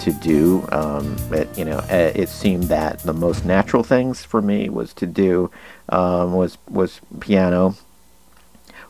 to 0.00 0.12
do. 0.12 0.66
Um, 0.72 1.16
it, 1.32 1.56
you 1.56 1.64
know, 1.64 1.78
eh, 1.88 2.12
it 2.14 2.28
seemed 2.28 2.64
that 2.64 3.00
the 3.00 3.12
most 3.12 3.44
natural 3.44 3.82
things 3.82 4.24
for 4.24 4.42
me 4.42 4.68
was 4.68 4.92
to 4.94 5.06
do 5.06 5.50
um, 5.88 6.32
was 6.32 6.58
was 6.68 7.00
piano, 7.20 7.76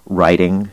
writing, 0.07 0.71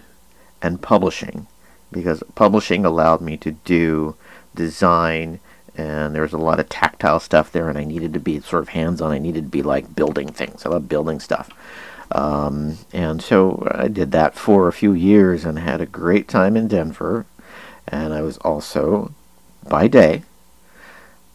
and 0.62 0.82
publishing, 0.82 1.48
because 1.92 2.24
publishing 2.36 2.86
allowed 2.86 3.22
me 3.22 3.38
to 3.38 3.52
do 3.52 4.16
design 4.56 5.40
and 5.78 6.16
there 6.16 6.24
was 6.24 6.34
a 6.34 6.38
lot 6.38 6.60
of 6.60 6.68
tactile 6.68 7.20
stuff 7.20 7.52
there, 7.52 7.70
and 7.70 7.78
I 7.78 7.84
needed 7.84 8.12
to 8.14 8.20
be 8.20 8.40
sort 8.40 8.64
of 8.64 8.70
hands-on. 8.70 9.12
I 9.12 9.20
needed 9.20 9.44
to 9.44 9.50
be 9.50 9.62
like 9.62 9.96
building 9.96 10.30
things. 10.30 10.66
I 10.66 10.70
love 10.70 10.90
building 10.90 11.20
stuff. 11.20 11.52
Um, 12.12 12.80
and 12.94 13.22
so 13.22 13.68
I 13.72 13.88
did 13.88 14.12
that 14.14 14.34
for 14.34 14.68
a 14.68 14.74
few 14.74 14.94
years 14.94 15.46
and 15.46 15.60
had 15.60 15.80
a 15.80 15.86
great 15.86 16.28
time 16.28 16.58
in 16.58 16.68
Denver. 16.68 17.28
And 17.88 18.12
I 18.14 18.22
was 18.22 18.38
also, 18.40 19.14
by 19.70 19.88
day, 19.88 20.24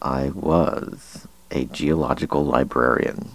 I 0.01 0.29
was 0.29 1.27
a 1.51 1.65
geological 1.65 2.43
librarian. 2.43 3.31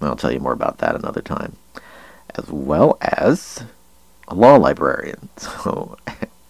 I'll 0.00 0.16
tell 0.16 0.32
you 0.32 0.40
more 0.40 0.52
about 0.52 0.78
that 0.78 0.94
another 0.94 1.22
time. 1.22 1.56
As 2.36 2.48
well 2.48 2.98
as 3.00 3.64
a 4.28 4.34
law 4.34 4.56
librarian. 4.56 5.28
So 5.38 5.96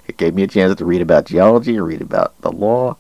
it 0.07 0.19
gave 0.19 0.35
me 0.35 0.43
a 0.43 0.47
chance 0.47 0.75
to 0.77 0.85
read 0.85 1.01
about 1.01 1.27
geology, 1.27 1.79
read 1.81 2.03
about 2.03 2.39
the 2.43 2.53
law. 2.53 2.97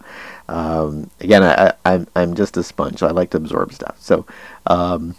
Um, 0.48 1.10
again, 1.20 1.42
I, 1.42 1.66
am 1.66 1.72
I'm, 1.84 2.06
I'm 2.16 2.34
just 2.34 2.56
a 2.56 2.62
sponge. 2.62 3.00
So 3.00 3.06
I 3.06 3.10
like 3.10 3.30
to 3.30 3.36
absorb 3.36 3.72
stuff. 3.72 4.00
So 4.00 4.24
um, 4.66 5.16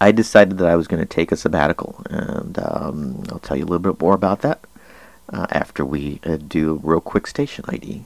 I 0.00 0.12
decided 0.12 0.58
that 0.58 0.68
I 0.68 0.76
was 0.76 0.88
going 0.88 1.00
to 1.02 1.06
take 1.06 1.32
a 1.32 1.36
sabbatical, 1.36 2.02
and 2.08 2.58
um, 2.58 3.24
I'll 3.30 3.38
tell 3.40 3.56
you 3.56 3.64
a 3.64 3.68
little 3.68 3.92
bit 3.92 4.00
more 4.00 4.14
about 4.14 4.40
that 4.42 4.60
uh, 5.32 5.46
after 5.50 5.84
we 5.84 6.20
uh, 6.24 6.36
do 6.36 6.80
real 6.82 7.00
quick 7.00 7.26
station 7.26 7.64
ID. 7.68 8.04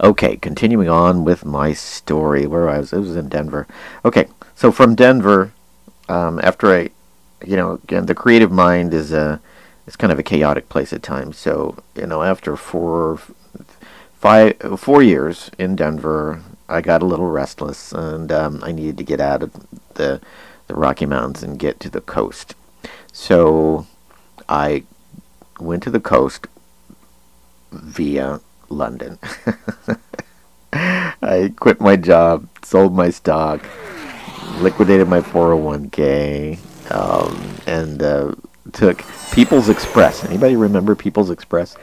Okay, 0.01 0.37
continuing 0.37 0.89
on 0.89 1.25
with 1.25 1.45
my 1.45 1.73
story, 1.73 2.47
where 2.47 2.69
I 2.69 2.79
was, 2.79 2.93
it 2.93 2.99
was 2.99 3.17
in 3.17 3.29
Denver. 3.29 3.67
Okay, 4.05 4.27
so 4.55 4.73
from 4.73 4.95
Denver, 4.95 5.53
um, 6.09 6.41
after 6.43 6.73
I, 6.73 6.91
you 7.45 7.57
know, 7.57 7.73
again, 7.73 8.07
the 8.07 8.15
creative 8.15 8.53
mind 8.53 8.95
is 8.95 9.13
a, 9.13 9.41
it's 9.87 9.97
kind 9.97 10.13
of 10.13 10.19
a 10.19 10.23
chaotic 10.23 10.69
place 10.69 10.93
at 10.93 11.03
times. 11.03 11.39
So, 11.39 11.77
you 11.95 12.07
know, 12.07 12.23
after 12.23 12.57
four, 12.57 13.21
five, 14.19 14.57
four 14.79 15.03
years 15.03 15.51
in 15.59 15.77
Denver, 15.77 16.43
I 16.69 16.81
got 16.81 17.03
a 17.03 17.07
little 17.07 17.27
restless, 17.27 17.93
and 17.93 18.31
um, 18.33 18.61
I 18.63 18.73
needed 18.73 18.99
to 18.99 19.05
get 19.05 19.21
out 19.21 19.43
of 19.43 19.53
the 19.95 20.21
the 20.69 20.75
Rocky 20.75 21.07
Mountains 21.07 21.43
and 21.43 21.59
get 21.59 21.81
to 21.81 21.91
the 21.91 22.01
coast. 22.01 22.55
So, 23.13 23.87
I 24.49 24.85
went 25.59 25.83
to 25.83 25.91
the 25.91 26.01
coast 26.01 26.47
via 27.73 28.41
London. 28.73 29.19
I 30.73 31.53
quit 31.57 31.81
my 31.81 31.97
job, 31.97 32.49
sold 32.65 32.95
my 32.95 33.11
stock, 33.11 33.65
liquidated 34.61 35.09
my 35.09 35.21
401k, 35.21 36.59
um, 36.91 37.57
and 37.67 38.03
uh, 38.03 38.35
took 38.73 39.05
People's 39.33 39.69
Express. 39.69 40.25
Anybody 40.25 40.57
remember 40.57 40.95
People's 40.95 41.31
Express? 41.31 41.77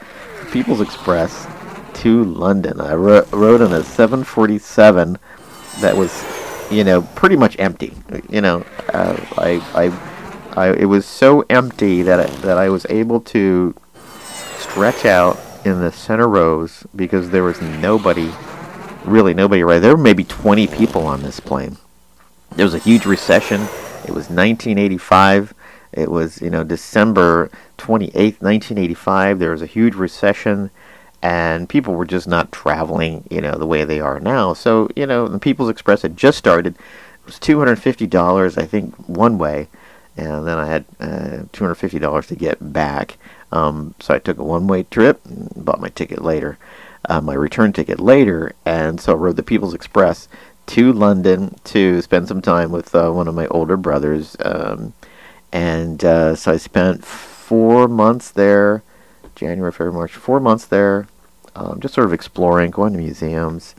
People's 0.52 0.80
Express 0.80 1.46
to 1.94 2.24
London. 2.24 2.80
I 2.80 2.94
ro- 2.94 3.26
rode 3.32 3.62
on 3.62 3.72
a 3.72 3.84
747 3.84 5.18
that 5.80 5.96
was, 5.96 6.24
you 6.70 6.84
know, 6.84 7.02
pretty 7.02 7.36
much 7.36 7.56
empty. 7.58 7.94
You 8.28 8.40
know, 8.40 8.64
uh, 8.92 9.16
I, 9.38 9.60
I, 9.74 10.60
I, 10.60 10.72
it 10.72 10.86
was 10.86 11.06
so 11.06 11.44
empty 11.48 12.02
that 12.02 12.20
I, 12.20 12.26
that 12.40 12.58
I 12.58 12.68
was 12.68 12.86
able 12.90 13.20
to 13.20 13.74
stretch 14.58 15.04
out 15.04 15.38
in 15.64 15.80
the 15.80 15.92
center 15.92 16.28
rows 16.28 16.86
because 16.94 17.30
there 17.30 17.42
was 17.42 17.60
nobody, 17.60 18.30
really 19.04 19.34
nobody 19.34 19.62
right 19.62 19.80
there. 19.80 19.96
Were 19.96 20.02
maybe 20.02 20.24
20 20.24 20.66
people 20.68 21.06
on 21.06 21.22
this 21.22 21.40
plane. 21.40 21.76
There 22.56 22.64
was 22.66 22.74
a 22.74 22.78
huge 22.78 23.06
recession. 23.06 23.62
It 24.04 24.12
was 24.12 24.28
1985. 24.28 25.54
It 25.92 26.10
was, 26.10 26.40
you 26.40 26.50
know, 26.50 26.64
December 26.64 27.50
28th, 27.78 28.40
1985. 28.40 29.38
There 29.38 29.50
was 29.50 29.62
a 29.62 29.66
huge 29.66 29.94
recession 29.94 30.70
and 31.22 31.68
people 31.68 31.94
were 31.94 32.06
just 32.06 32.26
not 32.26 32.52
traveling, 32.52 33.24
you 33.30 33.40
know, 33.40 33.56
the 33.58 33.66
way 33.66 33.84
they 33.84 34.00
are 34.00 34.20
now. 34.20 34.54
So, 34.54 34.88
you 34.96 35.06
know, 35.06 35.28
the 35.28 35.38
People's 35.38 35.68
Express 35.68 36.02
had 36.02 36.16
just 36.16 36.38
started. 36.38 36.76
It 36.76 37.26
was 37.26 37.38
$250, 37.38 38.58
I 38.58 38.64
think, 38.66 38.94
one 39.08 39.36
way, 39.36 39.68
and 40.16 40.46
then 40.46 40.58
I 40.58 40.66
had 40.66 40.84
uh, 40.98 41.44
$250 41.52 42.26
to 42.26 42.34
get 42.34 42.72
back. 42.72 43.18
Um, 43.52 43.94
so 44.00 44.14
I 44.14 44.18
took 44.18 44.38
a 44.38 44.44
one-way 44.44 44.84
trip 44.84 45.24
and 45.24 45.50
bought 45.56 45.80
my 45.80 45.88
ticket 45.88 46.22
later, 46.22 46.58
uh, 47.08 47.20
my 47.20 47.34
return 47.34 47.72
ticket 47.72 47.98
later, 47.98 48.52
and 48.64 49.00
so 49.00 49.12
I 49.12 49.16
rode 49.16 49.36
the 49.36 49.42
People's 49.42 49.74
Express 49.74 50.28
to 50.66 50.92
London 50.92 51.56
to 51.64 52.00
spend 52.00 52.28
some 52.28 52.40
time 52.40 52.70
with 52.70 52.94
uh, 52.94 53.10
one 53.10 53.26
of 53.26 53.34
my 53.34 53.46
older 53.48 53.76
brothers. 53.76 54.36
Um, 54.44 54.92
and 55.52 56.04
uh, 56.04 56.36
so 56.36 56.52
I 56.52 56.56
spent 56.58 57.04
four 57.04 57.88
months 57.88 58.30
there 58.30 58.84
January, 59.34 59.72
February, 59.72 59.94
March, 59.94 60.12
four 60.12 60.38
months 60.38 60.66
there, 60.66 61.08
um, 61.56 61.80
just 61.80 61.94
sort 61.94 62.06
of 62.06 62.12
exploring, 62.12 62.70
going 62.70 62.92
to 62.92 62.98
museums, 62.98 63.74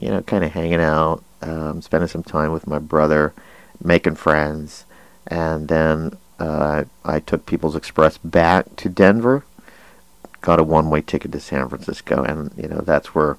you 0.00 0.08
know, 0.08 0.22
kind 0.22 0.44
of 0.44 0.52
hanging 0.52 0.80
out, 0.80 1.22
um, 1.42 1.82
spending 1.82 2.08
some 2.08 2.22
time 2.22 2.52
with 2.52 2.66
my 2.66 2.78
brother, 2.78 3.34
making 3.82 4.14
friends, 4.14 4.84
and 5.26 5.66
then 5.68 6.16
uh, 6.40 6.84
I 7.04 7.20
took 7.20 7.46
People's 7.46 7.76
Express 7.76 8.18
back 8.18 8.74
to 8.76 8.88
Denver, 8.88 9.44
got 10.40 10.58
a 10.58 10.64
one-way 10.64 11.02
ticket 11.02 11.32
to 11.32 11.40
San 11.40 11.68
Francisco, 11.68 12.22
and 12.22 12.50
you 12.56 12.68
know 12.68 12.80
that's 12.80 13.14
where 13.14 13.36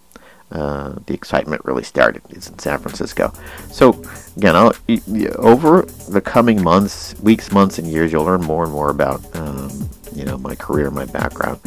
uh, 0.52 0.96
the 1.08 1.14
excitement 1.14 1.66
really 1.66 1.84
started. 1.84 2.22
It's 2.30 2.50
in 2.50 2.60
San 2.60 2.80
Francisco. 2.80 3.34
So 3.72 4.02
again, 4.38 4.56
over 5.36 5.84
the 6.10 6.22
coming 6.22 6.64
months, 6.64 7.16
weeks, 7.22 7.52
months, 7.52 7.80
and 7.80 7.88
years, 7.88 8.12
you'll 8.12 8.26
learn 8.26 8.42
more 8.42 8.64
and 8.64 8.72
more 8.72 8.90
about 8.90 9.24
um, 9.36 9.90
you 10.14 10.24
know 10.24 10.38
my 10.38 10.56
career, 10.56 10.92
my 10.92 11.06
background. 11.06 11.60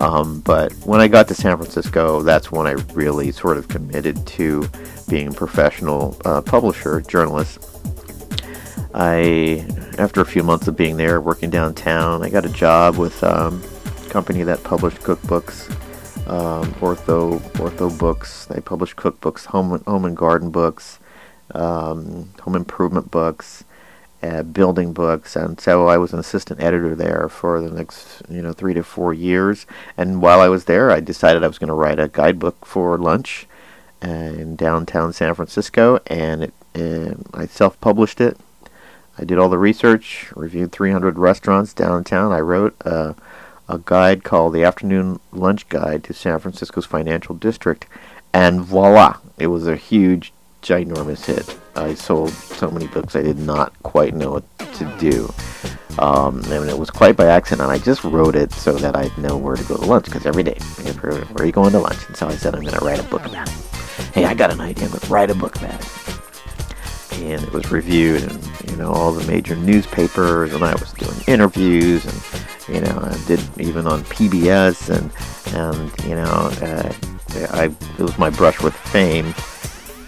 Um, 0.00 0.40
but 0.40 0.72
when 0.86 1.00
I 1.00 1.08
got 1.08 1.28
to 1.28 1.34
San 1.34 1.56
Francisco, 1.58 2.22
that's 2.22 2.50
when 2.50 2.66
I 2.66 2.72
really 2.94 3.30
sort 3.32 3.58
of 3.58 3.68
committed 3.68 4.26
to 4.28 4.66
being 5.08 5.28
a 5.28 5.32
professional 5.32 6.16
uh, 6.24 6.40
publisher, 6.40 7.02
journalist. 7.02 7.69
I, 8.94 9.66
after 9.98 10.20
a 10.20 10.26
few 10.26 10.42
months 10.42 10.68
of 10.68 10.76
being 10.76 10.96
there, 10.96 11.20
working 11.20 11.50
downtown, 11.50 12.22
I 12.22 12.30
got 12.30 12.44
a 12.44 12.50
job 12.50 12.96
with 12.96 13.22
um, 13.22 13.62
a 14.06 14.10
company 14.10 14.42
that 14.42 14.62
published 14.64 14.98
cookbooks, 14.98 15.70
um, 16.28 16.72
ortho 16.74 17.40
ortho 17.54 17.96
books. 17.98 18.46
They 18.46 18.60
published 18.60 18.96
cookbooks, 18.96 19.46
home 19.46 19.82
home 19.86 20.04
and 20.04 20.16
garden 20.16 20.50
books, 20.50 20.98
um, 21.54 22.30
home 22.40 22.56
improvement 22.56 23.10
books 23.10 23.64
uh, 24.22 24.42
building 24.42 24.92
books, 24.92 25.34
and 25.36 25.60
so 25.60 25.86
I 25.86 25.96
was 25.96 26.12
an 26.12 26.18
assistant 26.18 26.62
editor 26.62 26.94
there 26.94 27.28
for 27.28 27.60
the 27.60 27.70
next, 27.70 28.22
you 28.28 28.42
know, 28.42 28.52
three 28.52 28.74
to 28.74 28.82
four 28.82 29.14
years. 29.14 29.66
And 29.96 30.20
while 30.20 30.40
I 30.40 30.48
was 30.48 30.64
there, 30.64 30.90
I 30.90 31.00
decided 31.00 31.42
I 31.42 31.46
was 31.48 31.58
going 31.58 31.68
to 31.68 31.74
write 31.74 31.98
a 31.98 32.08
guidebook 32.08 32.66
for 32.66 32.98
lunch, 32.98 33.46
in 34.02 34.56
downtown 34.56 35.12
San 35.12 35.34
Francisco, 35.34 36.00
and 36.06 36.44
it, 36.44 36.54
uh, 36.74 37.14
I 37.34 37.46
self-published 37.46 38.20
it. 38.20 38.38
I 39.20 39.24
did 39.24 39.38
all 39.38 39.50
the 39.50 39.58
research, 39.58 40.32
reviewed 40.34 40.72
300 40.72 41.18
restaurants 41.18 41.74
downtown. 41.74 42.32
I 42.32 42.40
wrote 42.40 42.74
uh, 42.86 43.12
a 43.68 43.78
guide 43.84 44.24
called 44.24 44.54
the 44.54 44.64
Afternoon 44.64 45.20
Lunch 45.30 45.68
Guide 45.68 46.02
to 46.04 46.14
San 46.14 46.38
Francisco's 46.38 46.86
Financial 46.86 47.34
District, 47.34 47.84
and 48.32 48.62
voila, 48.62 49.18
it 49.36 49.48
was 49.48 49.66
a 49.66 49.76
huge, 49.76 50.32
ginormous 50.62 51.26
hit. 51.26 51.58
I 51.76 51.94
sold 51.94 52.30
so 52.30 52.70
many 52.70 52.86
books 52.86 53.14
I 53.14 53.20
did 53.20 53.38
not 53.38 53.74
quite 53.82 54.14
know 54.14 54.30
what 54.30 54.58
to 54.74 54.96
do. 54.98 55.30
Um, 55.98 56.42
and 56.44 56.70
it 56.70 56.78
was 56.78 56.88
quite 56.88 57.14
by 57.14 57.26
accident. 57.26 57.68
I 57.68 57.76
just 57.76 58.02
wrote 58.04 58.34
it 58.34 58.52
so 58.52 58.72
that 58.72 58.96
I'd 58.96 59.16
know 59.18 59.36
where 59.36 59.56
to 59.56 59.64
go 59.64 59.76
to 59.76 59.84
lunch 59.84 60.06
because 60.06 60.24
every 60.24 60.44
day, 60.44 60.56
where, 61.00 61.12
where 61.12 61.42
are 61.42 61.46
you 61.46 61.52
going 61.52 61.72
to 61.72 61.78
lunch? 61.78 62.06
And 62.06 62.16
so 62.16 62.26
I 62.26 62.36
said 62.36 62.54
I'm 62.54 62.62
going 62.62 62.78
to 62.78 62.84
write 62.84 63.00
a 63.00 63.02
book 63.02 63.26
about 63.26 63.48
it. 63.48 63.54
Hey, 64.14 64.24
I 64.24 64.32
got 64.32 64.50
an 64.50 64.62
idea. 64.62 64.88
Let's 64.88 65.10
write 65.10 65.30
a 65.30 65.34
book 65.34 65.56
about 65.56 65.78
it. 65.78 66.19
And 67.12 67.42
it 67.42 67.52
was 67.52 67.70
reviewed 67.70 68.22
in 68.22 68.40
you 68.70 68.76
know 68.76 68.92
all 68.92 69.12
the 69.12 69.26
major 69.26 69.56
newspapers, 69.56 70.54
and 70.54 70.64
I 70.64 70.72
was 70.74 70.92
doing 70.92 71.16
interviews, 71.26 72.04
and 72.04 72.74
you 72.74 72.80
know 72.82 72.98
I 73.02 73.16
did 73.26 73.40
even 73.58 73.86
on 73.86 74.02
PBS, 74.04 74.88
and 74.88 75.10
and 75.54 76.08
you 76.08 76.14
know 76.14 76.50
uh, 76.62 76.92
I 77.52 77.64
it 77.98 78.02
was 78.02 78.18
my 78.18 78.30
brush 78.30 78.60
with 78.62 78.74
fame 78.74 79.34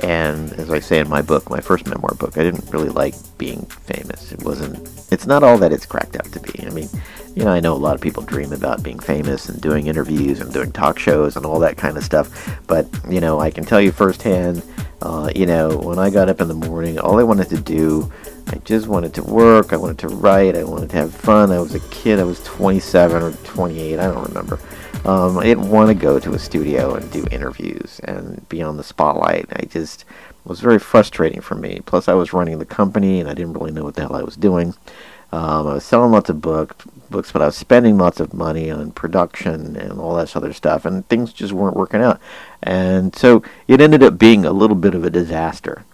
and 0.02 0.52
as 0.54 0.70
I 0.70 0.80
say 0.80 0.98
in 0.98 1.08
my 1.08 1.22
book, 1.22 1.48
my 1.48 1.60
first 1.60 1.86
memoir 1.86 2.14
book, 2.14 2.36
I 2.36 2.42
didn't 2.42 2.68
really 2.72 2.88
like 2.88 3.14
being 3.38 3.64
famous. 3.66 4.32
It 4.32 4.42
wasn't, 4.42 4.88
it's 5.12 5.26
not 5.26 5.44
all 5.44 5.56
that 5.58 5.72
it's 5.72 5.86
cracked 5.86 6.16
up 6.16 6.28
to 6.32 6.40
be. 6.40 6.66
I 6.66 6.70
mean, 6.70 6.88
you 7.34 7.44
know, 7.44 7.50
I 7.50 7.60
know 7.60 7.72
a 7.72 7.74
lot 7.74 7.94
of 7.94 8.00
people 8.00 8.22
dream 8.22 8.52
about 8.52 8.82
being 8.82 8.98
famous 8.98 9.48
and 9.48 9.60
doing 9.60 9.86
interviews 9.86 10.40
and 10.40 10.52
doing 10.52 10.70
talk 10.72 10.98
shows 10.98 11.36
and 11.36 11.46
all 11.46 11.58
that 11.60 11.76
kind 11.76 11.96
of 11.96 12.04
stuff. 12.04 12.58
But, 12.66 12.86
you 13.08 13.20
know, 13.20 13.40
I 13.40 13.50
can 13.50 13.64
tell 13.64 13.80
you 13.80 13.90
firsthand, 13.90 14.62
uh, 15.00 15.30
you 15.34 15.46
know, 15.46 15.76
when 15.76 15.98
I 15.98 16.10
got 16.10 16.28
up 16.28 16.40
in 16.40 16.48
the 16.48 16.54
morning, 16.54 16.98
all 16.98 17.18
I 17.18 17.22
wanted 17.22 17.48
to 17.50 17.60
do, 17.60 18.12
I 18.48 18.56
just 18.58 18.86
wanted 18.86 19.14
to 19.14 19.22
work, 19.22 19.72
I 19.72 19.76
wanted 19.76 19.98
to 20.00 20.08
write, 20.08 20.56
I 20.56 20.64
wanted 20.64 20.90
to 20.90 20.96
have 20.96 21.14
fun. 21.14 21.50
I 21.50 21.58
was 21.58 21.74
a 21.74 21.80
kid, 21.88 22.20
I 22.20 22.24
was 22.24 22.42
27 22.44 23.22
or 23.22 23.32
28, 23.32 23.98
I 23.98 24.04
don't 24.04 24.28
remember. 24.28 24.58
Um, 25.04 25.38
I 25.38 25.44
didn't 25.44 25.70
want 25.70 25.88
to 25.88 25.94
go 25.94 26.20
to 26.20 26.34
a 26.34 26.38
studio 26.38 26.94
and 26.94 27.10
do 27.10 27.26
interviews 27.32 28.00
and 28.04 28.46
be 28.48 28.62
on 28.62 28.76
the 28.76 28.84
spotlight. 28.84 29.46
I 29.52 29.64
just 29.64 30.04
was 30.44 30.60
very 30.60 30.78
frustrating 30.78 31.40
for 31.40 31.54
me. 31.54 31.80
Plus, 31.86 32.08
I 32.08 32.14
was 32.14 32.32
running 32.32 32.58
the 32.58 32.64
company 32.64 33.20
and 33.20 33.28
I 33.28 33.34
didn't 33.34 33.54
really 33.54 33.72
know 33.72 33.84
what 33.84 33.94
the 33.94 34.02
hell 34.02 34.14
I 34.14 34.22
was 34.22 34.36
doing. 34.36 34.74
Um, 35.32 35.66
I 35.66 35.74
was 35.74 35.84
selling 35.84 36.12
lots 36.12 36.28
of 36.28 36.42
books, 36.42 36.84
books, 37.12 37.30
but 37.30 37.42
I 37.42 37.46
was 37.46 37.56
spending 37.56 37.98
lots 37.98 38.18
of 38.18 38.34
money 38.34 38.70
on 38.70 38.90
production 38.92 39.76
and 39.76 40.00
all 40.00 40.16
that 40.16 40.34
other 40.36 40.52
stuff, 40.52 40.84
and 40.84 41.06
things 41.08 41.32
just 41.32 41.52
weren't 41.52 41.76
working 41.76 42.00
out. 42.00 42.20
And 42.62 43.14
so 43.14 43.42
it 43.68 43.80
ended 43.80 44.02
up 44.02 44.18
being 44.18 44.44
a 44.44 44.52
little 44.52 44.76
bit 44.76 44.94
of 44.94 45.04
a 45.04 45.10
disaster. 45.10 45.84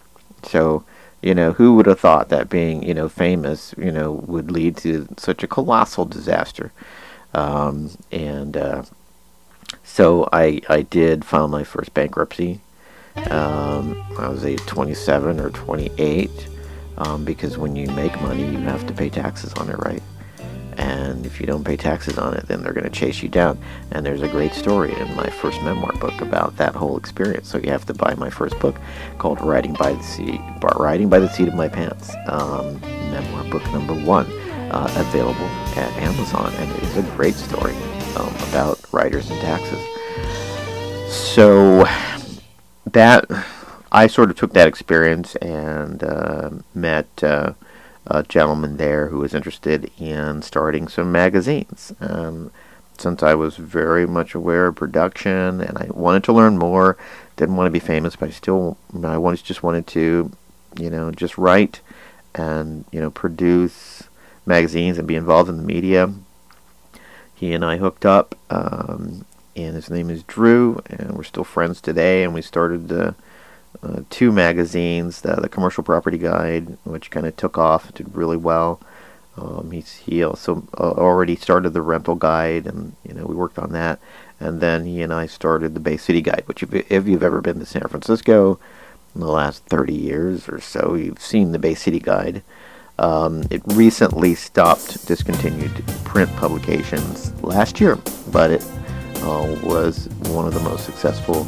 So, 0.43 0.83
you 1.21 1.35
know, 1.35 1.53
who 1.53 1.75
would 1.75 1.85
have 1.85 1.99
thought 1.99 2.29
that 2.29 2.49
being, 2.49 2.81
you 2.83 2.93
know, 2.93 3.09
famous, 3.09 3.75
you 3.77 3.91
know, 3.91 4.11
would 4.11 4.49
lead 4.49 4.77
to 4.77 5.07
such 5.17 5.43
a 5.43 5.47
colossal 5.47 6.05
disaster? 6.05 6.71
Um, 7.33 7.91
and 8.11 8.57
uh, 8.57 8.83
so 9.83 10.27
I, 10.31 10.61
I 10.69 10.81
did 10.81 11.25
file 11.25 11.47
my 11.47 11.63
first 11.63 11.93
bankruptcy. 11.93 12.61
Um, 13.29 14.01
I 14.17 14.29
was 14.29 14.45
age 14.45 14.65
27 14.65 15.39
or 15.39 15.49
28 15.49 16.47
um, 16.97 17.25
because 17.25 17.57
when 17.57 17.75
you 17.75 17.87
make 17.87 18.19
money, 18.21 18.43
you 18.43 18.59
have 18.59 18.87
to 18.87 18.93
pay 18.93 19.09
taxes 19.09 19.53
on 19.53 19.69
it, 19.69 19.77
right? 19.79 20.01
And 20.79 21.25
if 21.25 21.41
you 21.41 21.45
don't 21.45 21.65
pay 21.65 21.75
taxes 21.75 22.17
on 22.17 22.33
it, 22.35 22.47
then 22.47 22.63
they're 22.63 22.71
going 22.71 22.89
to 22.89 22.89
chase 22.89 23.21
you 23.21 23.27
down. 23.27 23.59
And 23.91 24.05
there's 24.05 24.21
a 24.21 24.29
great 24.29 24.53
story 24.53 24.93
in 24.93 25.13
my 25.13 25.29
first 25.29 25.61
memoir 25.61 25.91
book 25.99 26.21
about 26.21 26.55
that 26.55 26.73
whole 26.73 26.95
experience. 26.95 27.49
So 27.49 27.57
you 27.57 27.69
have 27.69 27.85
to 27.87 27.93
buy 27.93 28.15
my 28.15 28.29
first 28.29 28.57
book 28.59 28.77
called 29.17 29.41
"Riding 29.41 29.73
by 29.73 29.91
the 29.91 30.03
Seat," 30.03 30.39
"Riding 30.77 31.09
by 31.09 31.19
the 31.19 31.27
Seat 31.27 31.49
of 31.49 31.53
My 31.53 31.67
Pants," 31.67 32.15
um, 32.27 32.79
memoir 33.11 33.43
book 33.51 33.63
number 33.73 33.93
one, 33.93 34.25
uh, 34.71 34.89
available 34.95 35.49
at 35.75 35.91
Amazon, 35.97 36.53
and 36.55 36.71
it 36.71 36.83
is 36.83 36.97
a 36.97 37.03
great 37.17 37.35
story 37.35 37.75
um, 38.15 38.33
about 38.47 38.79
writers 38.93 39.29
and 39.29 39.39
taxes. 39.41 39.79
So 41.11 41.85
that 42.93 43.25
I 43.91 44.07
sort 44.07 44.29
of 44.29 44.37
took 44.37 44.53
that 44.53 44.69
experience 44.69 45.35
and 45.37 46.03
uh, 46.03 46.51
met 46.73 47.07
uh, 47.21 47.53
a 48.09 48.23
gentleman 48.23 48.77
there 48.77 49.07
who 49.07 49.19
was 49.19 49.33
interested 49.33 49.91
in 49.99 50.41
starting 50.41 50.87
some 50.87 51.11
magazines. 51.11 51.93
Um, 51.99 52.51
since 52.97 53.23
I 53.23 53.33
was 53.33 53.55
very 53.55 54.05
much 54.05 54.35
aware 54.35 54.67
of 54.67 54.75
production 54.75 55.61
and 55.61 55.77
I 55.77 55.87
wanted 55.91 56.23
to 56.25 56.33
learn 56.33 56.57
more, 56.57 56.97
didn't 57.37 57.55
want 57.55 57.67
to 57.67 57.71
be 57.71 57.79
famous, 57.79 58.17
but 58.17 58.29
I 58.29 58.31
still 58.31 58.77
I 59.03 59.17
wanted 59.17 59.43
just 59.43 59.63
wanted 59.63 59.87
to, 59.87 60.31
you 60.77 60.89
know, 60.89 61.11
just 61.11 61.37
write 61.37 61.79
and 62.35 62.85
you 62.91 62.99
know 62.99 63.09
produce 63.09 64.03
magazines 64.45 64.97
and 64.97 65.07
be 65.07 65.15
involved 65.15 65.49
in 65.49 65.57
the 65.57 65.63
media 65.63 66.13
he 67.39 67.53
and 67.53 67.63
I 67.63 67.77
hooked 67.77 68.05
up, 68.05 68.35
um, 68.49 69.23
and 69.55 69.73
his 69.73 69.89
name 69.89 70.09
is 70.09 70.23
Drew, 70.23 70.81
and 70.87 71.15
we're 71.15 71.23
still 71.23 71.45
friends 71.45 71.79
today. 71.79 72.21
And 72.21 72.33
we 72.33 72.41
started 72.41 72.91
uh, 72.91 73.13
uh, 73.83 74.01
two 74.09 74.31
magazines, 74.31 75.21
the, 75.21 75.35
the, 75.35 75.49
Commercial 75.49 75.83
Property 75.83 76.17
Guide, 76.17 76.77
which 76.83 77.11
kind 77.11 77.25
of 77.25 77.35
took 77.37 77.57
off, 77.57 77.93
did 77.93 78.13
really 78.15 78.37
well. 78.37 78.81
Um, 79.37 79.71
he's 79.71 79.97
he 79.97 80.23
also 80.23 80.67
uh, 80.77 80.91
already 80.91 81.35
started 81.35 81.69
the 81.69 81.81
Rental 81.81 82.15
Guide, 82.15 82.65
and 82.65 82.93
you 83.07 83.13
know 83.13 83.25
we 83.25 83.35
worked 83.35 83.57
on 83.57 83.71
that. 83.71 83.99
And 84.39 84.61
then 84.61 84.85
he 84.85 85.01
and 85.01 85.13
I 85.13 85.27
started 85.27 85.73
the 85.73 85.79
Bay 85.79 85.97
City 85.97 86.21
Guide, 86.21 86.43
which 86.45 86.63
if, 86.63 86.73
if 86.73 87.07
you've 87.07 87.23
ever 87.23 87.41
been 87.41 87.59
to 87.59 87.65
San 87.65 87.87
Francisco 87.87 88.59
in 89.15 89.21
the 89.21 89.27
last 89.27 89.65
30 89.65 89.93
years 89.93 90.47
or 90.47 90.59
so, 90.59 90.95
you've 90.95 91.21
seen 91.21 91.51
the 91.51 91.59
Bay 91.59 91.75
City 91.75 91.99
Guide. 91.99 92.41
Um, 92.97 93.43
it 93.49 93.61
recently 93.65 94.35
stopped 94.35 95.07
discontinued 95.07 95.71
print 96.03 96.29
publications 96.35 97.33
last 97.41 97.79
year, 97.79 97.97
but 98.31 98.51
it 98.51 98.63
uh, 99.21 99.57
was 99.63 100.07
one 100.27 100.47
of 100.47 100.53
the 100.53 100.59
most 100.61 100.85
successful 100.85 101.47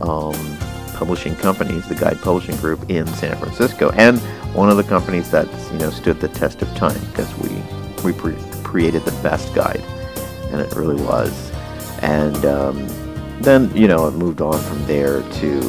um, 0.00 0.34
publishing 1.00 1.34
companies, 1.34 1.88
the 1.88 1.94
Guide 1.94 2.20
Publishing 2.20 2.54
Group 2.56 2.90
in 2.90 3.06
San 3.06 3.34
Francisco, 3.38 3.90
and 3.92 4.18
one 4.54 4.68
of 4.68 4.76
the 4.76 4.82
companies 4.82 5.30
that 5.30 5.48
you 5.72 5.78
know 5.78 5.88
stood 5.88 6.20
the 6.20 6.28
test 6.28 6.60
of 6.60 6.68
time 6.74 7.00
because 7.06 7.34
we 7.38 7.48
we 8.04 8.12
pre- 8.12 8.36
created 8.62 9.02
the 9.06 9.22
best 9.22 9.54
guide, 9.54 9.80
and 10.52 10.60
it 10.60 10.76
really 10.76 11.02
was. 11.02 11.32
And 12.02 12.44
um, 12.44 12.86
then 13.40 13.74
you 13.74 13.88
know 13.88 14.06
I 14.06 14.10
moved 14.10 14.42
on 14.42 14.60
from 14.60 14.84
there 14.84 15.22
to 15.22 15.60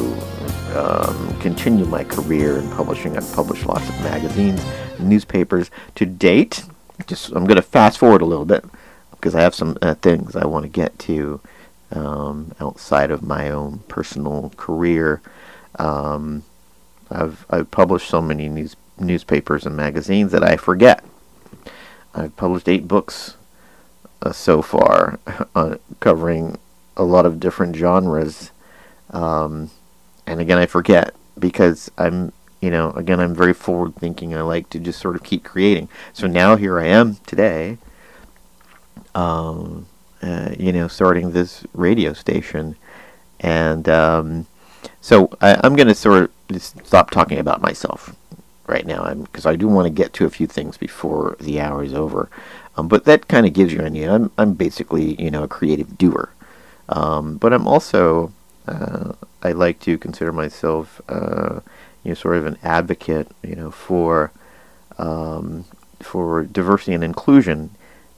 um, 0.76 1.40
continue 1.40 1.86
my 1.86 2.04
career 2.04 2.58
in 2.58 2.70
publishing. 2.72 3.16
I've 3.16 3.32
published 3.32 3.64
lots 3.64 3.88
of 3.88 3.98
magazines 4.02 4.62
newspapers 4.98 5.70
to 5.94 6.04
date. 6.04 6.64
Just 7.06 7.30
I'm 7.30 7.46
going 7.46 7.56
to 7.56 7.62
fast 7.62 7.96
forward 7.96 8.20
a 8.20 8.26
little 8.26 8.44
bit 8.44 8.66
because 9.12 9.34
I 9.34 9.40
have 9.40 9.54
some 9.54 9.78
uh, 9.80 9.94
things 9.94 10.36
I 10.36 10.44
want 10.44 10.64
to 10.64 10.68
get 10.68 10.98
to 11.08 11.40
um, 11.92 12.52
outside 12.60 13.10
of 13.10 13.22
my 13.22 13.50
own 13.50 13.80
personal 13.88 14.52
career. 14.56 15.20
Um, 15.78 16.44
I've 17.10 17.46
I've 17.50 17.70
published 17.70 18.08
so 18.08 18.20
many 18.20 18.48
news 18.48 18.76
newspapers 18.98 19.66
and 19.66 19.76
magazines 19.76 20.32
that 20.32 20.44
I 20.44 20.56
forget. 20.56 21.04
I've 22.14 22.36
published 22.36 22.68
eight 22.68 22.86
books 22.86 23.36
uh, 24.20 24.32
so 24.32 24.62
far, 24.62 25.18
uh, 25.54 25.76
covering 26.00 26.58
a 26.96 27.02
lot 27.02 27.26
of 27.26 27.40
different 27.40 27.76
genres. 27.76 28.50
Um, 29.10 29.70
and 30.26 30.40
again, 30.40 30.58
I 30.58 30.66
forget 30.66 31.14
because 31.38 31.90
I'm 31.98 32.32
you 32.62 32.70
know, 32.70 32.92
again, 32.92 33.18
I'm 33.18 33.34
very 33.34 33.52
forward 33.52 33.96
thinking. 33.96 34.34
I 34.34 34.42
like 34.42 34.70
to 34.70 34.78
just 34.78 35.00
sort 35.00 35.16
of 35.16 35.24
keep 35.24 35.42
creating. 35.42 35.88
So 36.12 36.28
now 36.28 36.54
here 36.54 36.78
I 36.78 36.86
am 36.86 37.16
today, 37.26 37.76
um, 39.16 39.86
uh, 40.22 40.54
you 40.58 40.72
know, 40.72 40.88
starting 40.88 41.32
this 41.32 41.64
radio 41.74 42.12
station. 42.12 42.76
And 43.40 43.88
um, 43.88 44.46
so 45.00 45.30
I, 45.40 45.66
am 45.66 45.74
going 45.76 45.88
to 45.88 45.94
sort 45.94 46.30
of 46.50 46.62
stop 46.62 47.10
talking 47.10 47.38
about 47.38 47.60
myself 47.60 48.14
right 48.66 48.86
now 48.86 49.12
because 49.14 49.46
I 49.46 49.56
do 49.56 49.66
want 49.68 49.86
to 49.86 49.90
get 49.90 50.12
to 50.14 50.26
a 50.26 50.30
few 50.30 50.46
things 50.46 50.76
before 50.76 51.36
the 51.40 51.60
hour 51.60 51.82
is 51.82 51.94
over. 51.94 52.28
Um, 52.76 52.88
but 52.88 53.04
that 53.04 53.28
kind 53.28 53.46
of 53.46 53.52
gives 53.52 53.72
you 53.72 53.80
an 53.80 53.86
idea. 53.86 54.12
I'm, 54.12 54.30
I'm 54.38 54.54
basically, 54.54 55.20
you 55.22 55.30
know, 55.30 55.42
a 55.42 55.48
creative 55.48 55.98
doer. 55.98 56.30
Um, 56.88 57.36
but 57.36 57.52
I'm 57.52 57.66
also, 57.66 58.32
uh, 58.66 59.12
I 59.42 59.52
like 59.52 59.80
to 59.80 59.98
consider 59.98 60.32
myself. 60.32 61.00
Uh, 61.08 61.60
you 62.04 62.10
know, 62.10 62.14
sort 62.14 62.36
of 62.36 62.46
an 62.46 62.58
advocate, 62.62 63.28
you 63.42 63.54
know, 63.54 63.70
for 63.70 64.32
um, 64.98 65.64
for 66.00 66.44
diversity 66.44 66.94
and 66.94 67.04
inclusion 67.04 67.70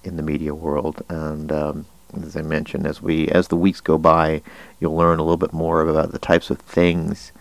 in 0.03 0.17
the 0.17 0.23
media 0.23 0.55
world. 0.55 1.03
And 1.09 1.53
um, 1.53 1.87
as 2.23 2.37
I 2.37 2.43
mentioned, 2.43 2.87
as 2.87 3.03
we 3.03 3.29
as 3.29 3.49
the 3.49 3.57
weeks 3.57 3.81
go 3.81 3.99
by, 3.99 4.43
you'll 4.81 4.97
learn 4.97 5.19
a 5.19 5.23
little 5.23 5.37
bit 5.37 5.53
more 5.53 5.81
about 5.81 6.13
the 6.13 6.19
types 6.19 6.51
of 6.51 6.59
things 6.59 7.33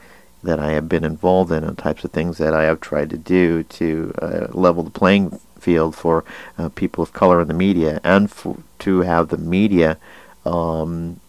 that 0.44 0.60
I 0.60 0.72
have 0.72 0.90
been 0.90 1.04
involved 1.04 1.52
in 1.52 1.64
and 1.64 1.78
types 1.78 2.04
of 2.04 2.12
things 2.12 2.38
that 2.38 2.54
I 2.54 2.64
have 2.64 2.82
tried 2.82 3.10
to 3.12 3.18
do 3.18 3.64
to 3.64 4.14
uh, 4.22 4.48
level 4.52 4.84
the 4.84 4.90
playing 4.90 5.40
field 5.58 5.96
for 5.96 6.26
uh, 6.58 6.70
people 6.70 7.02
of 7.02 7.14
color 7.14 7.42
in 7.42 7.48
the 7.48 7.54
media 7.54 8.02
and 8.04 8.32
to 8.80 9.00
have 9.02 9.30
the 9.30 9.38
media 9.38 9.98
um, 10.46 11.20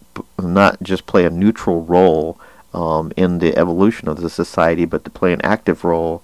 not 0.40 0.82
just 0.82 1.06
play 1.06 1.24
a 1.24 1.30
neutral 1.30 1.82
role 1.82 2.38
um, 2.72 3.12
in 3.16 3.38
the 3.38 3.56
evolution 3.56 4.08
of 4.08 4.20
the 4.20 4.28
society, 4.28 4.84
but 4.84 5.04
to 5.04 5.10
play 5.10 5.32
an 5.32 5.40
active 5.42 5.84
role. 5.84 6.22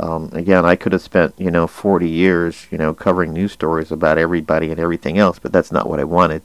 Um, 0.00 0.30
again, 0.32 0.64
I 0.64 0.76
could 0.76 0.92
have 0.92 1.02
spent 1.02 1.34
you 1.38 1.50
know 1.50 1.66
40 1.66 2.08
years 2.08 2.66
you 2.70 2.78
know 2.78 2.94
covering 2.94 3.32
news 3.32 3.52
stories 3.52 3.92
about 3.92 4.18
everybody 4.18 4.70
and 4.70 4.80
everything 4.80 5.18
else, 5.18 5.38
but 5.38 5.52
that's 5.52 5.70
not 5.70 5.88
what 5.88 6.00
I 6.00 6.04
wanted. 6.04 6.42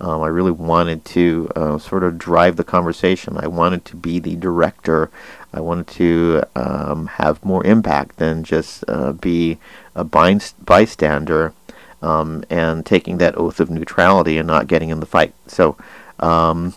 Um, 0.00 0.22
I 0.22 0.28
really 0.28 0.52
wanted 0.52 1.04
to 1.06 1.50
uh, 1.56 1.78
sort 1.78 2.04
of 2.04 2.18
drive 2.18 2.56
the 2.56 2.64
conversation. 2.64 3.36
I 3.36 3.48
wanted 3.48 3.84
to 3.86 3.96
be 3.96 4.20
the 4.20 4.36
director. 4.36 5.10
I 5.52 5.60
wanted 5.60 5.88
to 5.88 6.42
um, 6.54 7.06
have 7.06 7.44
more 7.44 7.66
impact 7.66 8.18
than 8.18 8.44
just 8.44 8.84
uh, 8.86 9.12
be 9.12 9.58
a 9.96 10.04
bystander 10.04 11.52
um, 12.00 12.44
and 12.48 12.86
taking 12.86 13.18
that 13.18 13.36
oath 13.36 13.58
of 13.58 13.70
neutrality 13.70 14.38
and 14.38 14.46
not 14.46 14.68
getting 14.68 14.90
in 14.90 15.00
the 15.00 15.06
fight. 15.06 15.34
So 15.48 15.76
um, 16.20 16.74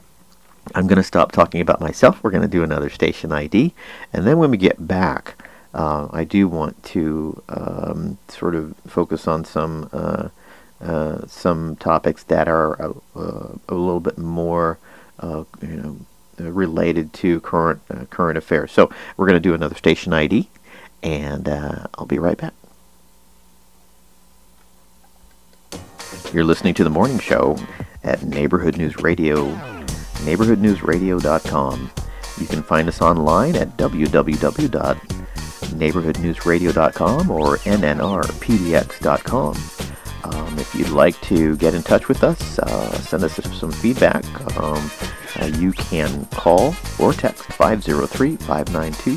I'm 0.74 0.88
going 0.88 0.98
to 0.98 1.04
stop 1.04 1.32
talking 1.32 1.62
about 1.62 1.82
myself. 1.82 2.24
We're 2.24 2.32
going 2.32 2.42
to 2.42 2.48
do 2.48 2.64
another 2.64 2.90
station 2.90 3.32
ID. 3.32 3.74
And 4.14 4.26
then 4.26 4.40
when 4.40 4.50
we 4.50 4.58
get 4.58 4.88
back, 4.88 5.36
uh, 5.74 6.08
I 6.12 6.24
do 6.24 6.48
want 6.48 6.82
to 6.84 7.42
um, 7.50 8.18
sort 8.28 8.56
of 8.56 8.76
focus 8.88 9.28
on 9.28 9.46
some 9.46 9.90
uh, 9.94 10.30
uh, 10.82 11.28
some 11.28 11.76
topics 11.76 12.24
that 12.24 12.48
are 12.48 12.82
uh, 12.82 12.94
uh, 13.16 13.54
a 13.70 13.76
little 13.76 14.00
bit 14.00 14.18
more, 14.18 14.80
uh, 15.20 15.44
you 15.62 15.68
know, 15.68 15.98
related 16.38 17.14
to 17.14 17.40
current 17.42 17.82
current 18.10 18.38
affairs. 18.38 18.72
So 18.72 18.90
we're 19.16 19.28
going 19.28 19.36
to 19.36 19.40
do 19.40 19.54
another 19.54 19.76
station 19.76 20.12
ID, 20.12 20.50
and 21.04 21.48
I'll 21.48 22.08
be 22.08 22.18
right 22.18 22.38
back. 22.38 22.54
You're 26.34 26.46
listening 26.46 26.74
to 26.76 26.84
the 26.84 26.90
morning 26.90 27.20
show 27.20 27.58
at 28.04 28.24
Neighborhood 28.24 28.78
News 28.78 28.98
Radio, 28.98 29.50
neighborhoodnewsradio.com. 30.26 31.92
You 32.40 32.48
can 32.48 32.64
find 32.64 32.88
us 32.88 33.02
online 33.02 33.56
at 33.56 33.78
www.neighborhoodnewsradio.com 35.62 37.32
or 37.32 37.58
nnrpdx.com. 37.58 39.56
Um, 40.24 40.60
if 40.60 40.76
you'd 40.76 40.90
like 40.90 41.20
to 41.22 41.56
get 41.58 41.74
in 41.74 41.82
touch 41.82 42.08
with 42.08 42.24
us, 42.24 42.60
uh, 42.60 42.92
send 43.00 43.24
us 43.24 43.36
some 43.58 43.72
feedback, 43.72 44.24
um, 44.58 44.92
uh, 45.40 45.46
you 45.58 45.72
can 45.72 46.26
call 46.28 46.76
or 47.00 47.14
text 47.14 47.44
503 47.44 48.36
592 48.38 49.16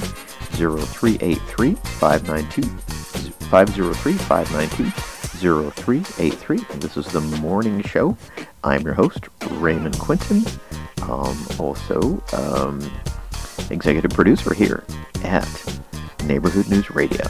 0383 0.55 1.75
592 1.75 2.63
503 3.49 4.13
592 4.15 4.91
0383. 5.45 6.59
This 6.79 6.97
is 6.97 7.07
the 7.09 7.21
morning 7.21 7.83
show. 7.83 8.17
I'm 8.63 8.83
your 8.83 8.95
host, 8.95 9.29
Raymond 9.51 9.99
Quinton. 9.99 10.45
Um, 11.03 11.47
also, 11.59 12.23
um, 12.33 12.81
executive 13.71 14.13
producer 14.13 14.55
here 14.55 14.85
at 15.23 15.45
Neighborhood 16.27 16.69
News 16.69 16.91
Radio. 16.91 17.25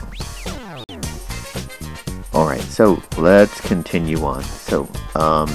All 2.33 2.47
right, 2.49 2.61
so 2.63 3.01
let's 3.17 3.61
continue 3.61 4.25
on. 4.25 4.43
So, 4.43 4.89
um, 5.15 5.49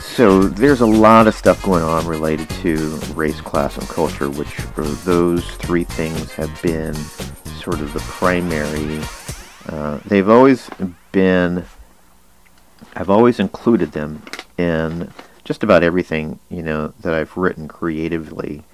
so 0.00 0.42
there's 0.42 0.80
a 0.80 0.86
lot 0.86 1.26
of 1.26 1.34
stuff 1.34 1.62
going 1.62 1.82
on 1.82 2.06
related 2.06 2.50
to 2.50 2.76
race, 3.14 3.40
class, 3.40 3.78
and 3.78 3.88
culture, 3.88 4.28
which 4.28 4.56
those 5.04 5.48
three 5.56 5.84
things 5.84 6.32
have 6.32 6.60
been 6.60 6.94
sort 7.62 7.80
of 7.80 7.92
the 7.92 8.00
primary. 8.00 9.00
Uh, 9.68 10.00
they've 10.06 10.28
always 10.28 10.68
been. 11.12 11.64
I've 12.94 13.10
always 13.10 13.38
included 13.38 13.92
them 13.92 14.22
in 14.58 15.12
just 15.44 15.62
about 15.62 15.82
everything 15.82 16.40
you 16.50 16.62
know 16.62 16.92
that 17.00 17.14
I've 17.14 17.36
written 17.36 17.68
creatively, 17.68 18.64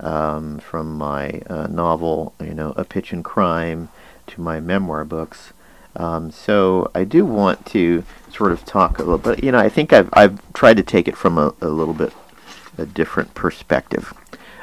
um, 0.00 0.58
from 0.58 0.96
my 0.96 1.42
uh, 1.48 1.66
novel, 1.66 2.34
you 2.40 2.54
know, 2.54 2.72
A 2.76 2.84
Pitch 2.84 3.12
and 3.12 3.24
Crime 3.24 3.88
to 4.28 4.40
my 4.40 4.60
memoir 4.60 5.04
books. 5.04 5.52
Um, 5.96 6.30
so 6.30 6.90
I 6.94 7.04
do 7.04 7.24
want 7.24 7.66
to 7.66 8.04
sort 8.30 8.52
of 8.52 8.64
talk 8.64 8.98
a 8.98 9.02
little 9.02 9.18
bit. 9.18 9.44
You 9.44 9.52
know, 9.52 9.58
I 9.58 9.68
think 9.68 9.92
I've 9.92 10.08
I've 10.12 10.40
tried 10.52 10.76
to 10.78 10.82
take 10.82 11.06
it 11.06 11.16
from 11.16 11.38
a, 11.38 11.54
a 11.60 11.68
little 11.68 11.94
bit 11.94 12.12
a 12.76 12.86
different 12.86 13.34
perspective. 13.34 14.12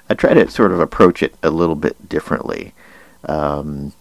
I 0.09 0.13
try 0.13 0.33
to 0.33 0.49
sort 0.49 0.73
of 0.73 0.81
approach 0.81 1.23
it 1.23 1.35
a 1.41 1.49
little 1.49 1.75
bit 1.75 2.09
differently, 2.09 2.73
um, 3.25 3.93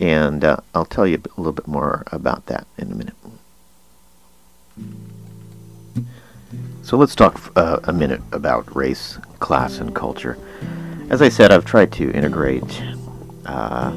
and 0.00 0.44
uh, 0.44 0.56
I'll 0.74 0.84
tell 0.84 1.06
you 1.06 1.16
a 1.16 1.40
little 1.40 1.52
bit 1.52 1.68
more 1.68 2.02
about 2.10 2.46
that 2.46 2.66
in 2.76 2.90
a 2.90 2.94
minute. 2.96 3.14
So 6.84 6.96
let's 6.96 7.14
talk 7.14 7.40
uh, 7.56 7.80
a 7.84 7.92
minute 7.92 8.20
about 8.30 8.76
race, 8.76 9.18
class, 9.40 9.78
and 9.78 9.94
culture. 9.94 10.38
As 11.10 11.22
I 11.22 11.30
said, 11.30 11.50
I've 11.50 11.64
tried 11.64 11.90
to 11.92 12.12
integrate. 12.12 12.82
Uh, 13.46 13.92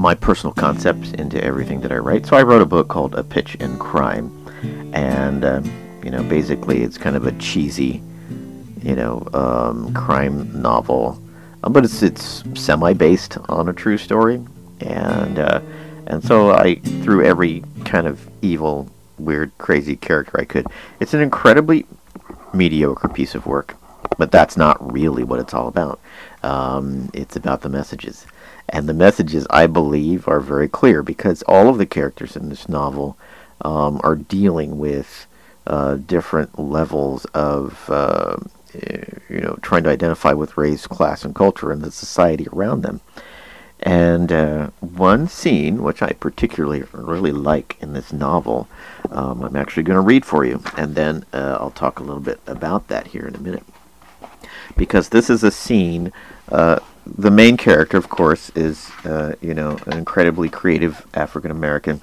my 0.00 0.14
personal 0.14 0.54
concepts 0.54 1.12
into 1.12 1.42
everything 1.44 1.82
that 1.82 1.92
I 1.92 1.98
write. 1.98 2.24
So 2.24 2.34
I 2.34 2.42
wrote 2.42 2.62
a 2.62 2.66
book 2.66 2.88
called 2.88 3.14
A 3.14 3.22
Pitch 3.22 3.54
and 3.60 3.78
Crime, 3.78 4.32
and 4.94 5.44
um, 5.44 6.00
you 6.02 6.10
know, 6.10 6.22
basically 6.22 6.82
it's 6.82 6.96
kind 6.96 7.16
of 7.16 7.26
a 7.26 7.32
cheesy, 7.32 8.02
you 8.82 8.96
know, 8.96 9.28
um, 9.34 9.92
crime 9.92 10.62
novel, 10.62 11.22
uh, 11.62 11.68
but 11.68 11.84
it's 11.84 12.02
it's 12.02 12.42
semi-based 12.54 13.36
on 13.50 13.68
a 13.68 13.74
true 13.74 13.98
story, 13.98 14.42
and 14.80 15.38
uh, 15.38 15.60
and 16.06 16.24
so 16.24 16.52
I 16.52 16.76
threw 17.02 17.22
every 17.22 17.62
kind 17.84 18.06
of 18.06 18.26
evil, 18.40 18.88
weird, 19.24 19.56
crazy 19.58 19.96
character 19.96 20.40
I 20.40 20.44
could. 20.44 20.66
It's 20.98 21.14
an 21.14 21.20
incredibly 21.20 21.86
mediocre 22.52 23.08
piece 23.08 23.34
of 23.34 23.46
work, 23.46 23.76
but 24.18 24.32
that's 24.32 24.56
not 24.56 24.92
really 24.92 25.24
what 25.24 25.40
it's 25.40 25.54
all 25.54 25.68
about. 25.68 26.00
Um, 26.42 27.10
it's 27.12 27.36
about 27.36 27.62
the 27.62 27.68
messages. 27.68 28.26
And 28.68 28.88
the 28.88 28.94
messages, 28.94 29.46
I 29.50 29.66
believe, 29.66 30.28
are 30.28 30.40
very 30.40 30.68
clear 30.68 31.02
because 31.02 31.42
all 31.42 31.68
of 31.68 31.78
the 31.78 31.86
characters 31.86 32.36
in 32.36 32.48
this 32.48 32.68
novel 32.68 33.18
um, 33.62 34.00
are 34.04 34.16
dealing 34.16 34.78
with 34.78 35.26
uh, 35.66 35.96
different 35.96 36.58
levels 36.58 37.24
of, 37.26 37.88
uh, 37.90 38.36
you 39.28 39.40
know, 39.40 39.58
trying 39.60 39.82
to 39.84 39.90
identify 39.90 40.32
with 40.32 40.56
race, 40.56 40.86
class, 40.86 41.24
and 41.24 41.34
culture 41.34 41.72
and 41.72 41.82
the 41.82 41.90
society 41.90 42.46
around 42.52 42.82
them. 42.82 43.00
And 43.80 44.30
uh, 44.30 44.70
one 44.80 45.26
scene, 45.26 45.82
which 45.82 46.02
I 46.02 46.12
particularly 46.12 46.84
really 46.92 47.32
like 47.32 47.76
in 47.80 47.92
this 47.94 48.12
novel, 48.12 48.68
um, 49.10 49.42
I'm 49.42 49.56
actually 49.56 49.84
going 49.84 49.96
to 49.96 50.00
read 50.00 50.24
for 50.24 50.44
you, 50.44 50.62
and 50.76 50.94
then 50.94 51.24
uh, 51.32 51.58
I'll 51.60 51.70
talk 51.70 52.00
a 52.00 52.02
little 52.02 52.22
bit 52.22 52.40
about 52.46 52.88
that 52.88 53.08
here 53.08 53.26
in 53.26 53.34
a 53.34 53.40
minute. 53.40 53.64
Because 54.76 55.08
this 55.08 55.28
is 55.28 55.42
a 55.42 55.50
scene 55.50 56.12
uh, 56.50 56.80
the 57.06 57.30
main 57.30 57.56
character, 57.56 57.96
of 57.96 58.08
course, 58.08 58.50
is 58.50 58.90
uh, 59.04 59.34
you 59.40 59.54
know 59.54 59.78
an 59.86 59.96
incredibly 59.98 60.48
creative 60.48 61.06
African 61.14 61.50
American 61.50 62.00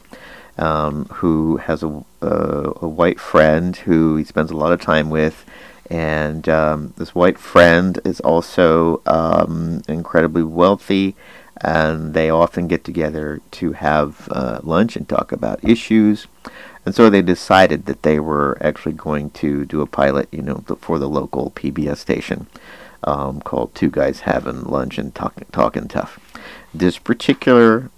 um, 0.57 1.05
who 1.05 1.57
has 1.57 1.83
a, 1.83 2.03
uh, 2.21 2.73
a 2.81 2.87
white 2.87 3.19
friend 3.19 3.75
who 3.75 4.15
he 4.15 4.23
spends 4.23 4.51
a 4.51 4.55
lot 4.55 4.71
of 4.71 4.81
time 4.81 5.09
with, 5.09 5.45
and 5.89 6.47
um, 6.49 6.93
this 6.97 7.13
white 7.13 7.37
friend 7.37 7.99
is 8.03 8.19
also 8.21 9.01
um, 9.05 9.81
incredibly 9.87 10.43
wealthy, 10.43 11.15
and 11.61 12.13
they 12.13 12.29
often 12.29 12.67
get 12.67 12.83
together 12.83 13.41
to 13.51 13.73
have 13.73 14.27
uh, 14.31 14.59
lunch 14.63 14.95
and 14.95 15.07
talk 15.07 15.31
about 15.31 15.63
issues. 15.63 16.27
And 16.85 16.95
so 16.95 17.09
they 17.09 17.21
decided 17.21 17.85
that 17.85 18.03
they 18.03 18.19
were 18.19 18.57
actually 18.61 18.93
going 18.93 19.31
to 19.31 19.65
do 19.65 19.81
a 19.81 19.87
pilot, 19.87 20.29
you 20.31 20.41
know, 20.41 20.63
for 20.79 20.99
the 20.99 21.09
local 21.09 21.51
PBS 21.51 21.97
station 21.97 22.47
um, 23.03 23.41
called 23.41 23.75
Two 23.75 23.89
Guys 23.89 24.21
Having 24.21 24.63
Lunch 24.63 24.97
and 24.97 25.13
Talking 25.13 25.47
Talking 25.51 25.87
Tough. 25.87 26.19
This 26.73 26.97
particular 26.97 27.89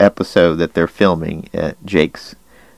episode 0.00 0.56
that 0.56 0.74
they're 0.74 0.86
filming 0.86 1.48
at 1.52 1.84
Jake's 1.84 2.34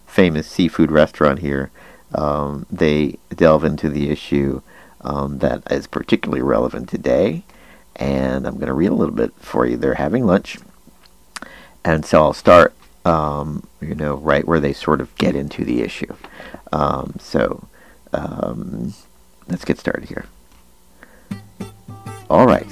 famous 0.06 0.46
seafood 0.46 0.90
restaurant 0.90 1.38
here, 1.38 1.70
um, 2.14 2.66
they 2.70 3.18
delve 3.34 3.64
into 3.64 3.88
the 3.88 4.10
issue 4.10 4.60
um, 5.02 5.38
that 5.38 5.62
is 5.70 5.86
particularly 5.86 6.42
relevant 6.42 6.88
today. 6.88 7.44
And 7.96 8.46
I'm 8.46 8.54
going 8.54 8.66
to 8.66 8.72
read 8.72 8.90
a 8.90 8.94
little 8.94 9.14
bit 9.14 9.32
for 9.38 9.66
you. 9.66 9.76
They're 9.76 9.94
having 9.94 10.26
lunch. 10.26 10.58
And 11.84 12.04
so 12.04 12.22
I'll 12.22 12.32
start, 12.32 12.74
um, 13.04 13.66
you 13.80 13.94
know, 13.94 14.14
right 14.14 14.46
where 14.46 14.60
they 14.60 14.72
sort 14.72 15.00
of 15.00 15.14
get 15.16 15.34
into 15.34 15.64
the 15.64 15.82
issue. 15.82 16.14
Um, 16.72 17.14
so 17.18 17.66
um, 18.12 18.94
let's 19.48 19.64
get 19.64 19.78
started 19.78 20.08
here. 20.08 20.26
All 22.28 22.46
right, 22.46 22.68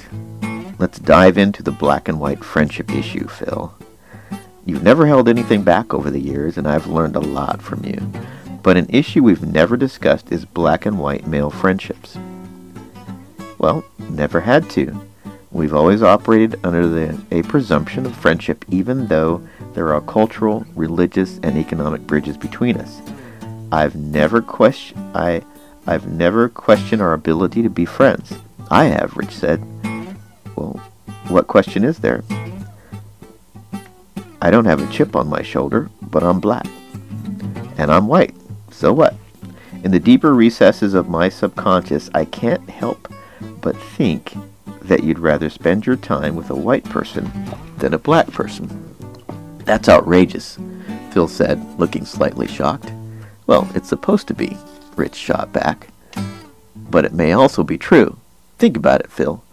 let's 0.79 0.99
dive 0.99 1.37
into 1.37 1.61
the 1.61 1.71
black 1.71 2.07
and 2.07 2.19
white 2.19 2.43
friendship 2.43 2.91
issue, 2.91 3.27
Phil. 3.27 3.73
You've 4.65 4.83
never 4.83 5.05
held 5.05 5.27
anything 5.27 5.63
back 5.63 5.93
over 5.93 6.09
the 6.09 6.21
years, 6.21 6.57
and 6.57 6.67
I've 6.67 6.87
learned 6.87 7.15
a 7.15 7.19
lot 7.19 7.61
from 7.61 7.83
you. 7.83 7.99
But 8.63 8.77
an 8.77 8.87
issue 8.89 9.23
we've 9.23 9.43
never 9.43 9.75
discussed 9.75 10.31
is 10.31 10.45
black 10.45 10.85
and 10.85 10.99
white 10.99 11.27
male 11.27 11.49
friendships. 11.49 12.17
Well, 13.57 13.83
never 13.97 14.41
had 14.41 14.69
to. 14.71 15.08
We've 15.51 15.73
always 15.73 16.03
operated 16.03 16.59
under 16.63 16.87
the, 16.87 17.19
a 17.31 17.41
presumption 17.43 18.05
of 18.05 18.15
friendship 18.15 18.63
even 18.69 19.07
though 19.07 19.47
there 19.73 19.93
are 19.93 20.01
cultural, 20.01 20.65
religious, 20.75 21.39
and 21.41 21.57
economic 21.57 22.01
bridges 22.01 22.37
between 22.37 22.77
us. 22.77 23.01
I've 23.71 23.95
never 23.95 24.41
questioned 24.41 25.15
I 25.15 25.41
I've 25.87 26.07
never 26.07 26.49
questioned 26.49 27.01
our 27.01 27.13
ability 27.13 27.63
to 27.63 27.69
be 27.69 27.85
friends. 27.85 28.33
I 28.69 28.85
have, 28.85 29.17
Rich 29.17 29.31
said. 29.31 29.63
Well, 30.55 30.73
what 31.29 31.47
question 31.47 31.83
is 31.83 31.99
there? 31.99 32.23
I 34.41 34.51
don't 34.51 34.65
have 34.65 34.81
a 34.81 34.91
chip 34.93 35.15
on 35.15 35.27
my 35.27 35.41
shoulder, 35.41 35.89
but 36.01 36.23
I'm 36.23 36.39
black. 36.39 36.67
And 37.77 37.91
I'm 37.91 38.07
white. 38.07 38.35
So 38.71 38.93
what? 38.93 39.15
In 39.83 39.91
the 39.91 39.99
deeper 39.99 40.35
recesses 40.35 40.93
of 40.93 41.09
my 41.09 41.27
subconscious, 41.27 42.09
I 42.13 42.25
can't 42.25 42.69
help 42.69 43.11
but 43.61 43.75
think 43.75 44.33
that 44.89 45.03
you'd 45.03 45.19
rather 45.19 45.49
spend 45.49 45.85
your 45.85 45.95
time 45.95 46.35
with 46.35 46.49
a 46.49 46.55
white 46.55 46.83
person 46.83 47.31
than 47.77 47.93
a 47.93 47.99
black 47.99 48.27
person. 48.31 48.95
That's 49.59 49.87
outrageous, 49.87 50.57
Phil 51.11 51.27
said, 51.27 51.63
looking 51.79 52.05
slightly 52.05 52.47
shocked. 52.47 52.91
Well, 53.47 53.69
it's 53.73 53.87
supposed 53.89 54.27
to 54.27 54.33
be, 54.33 54.57
Rich 54.95 55.15
shot 55.15 55.53
back. 55.53 55.89
But 56.75 57.05
it 57.05 57.13
may 57.13 57.31
also 57.31 57.63
be 57.63 57.77
true. 57.77 58.17
Think 58.57 58.75
about 58.75 58.99
it, 59.01 59.11
Phil. 59.11 59.43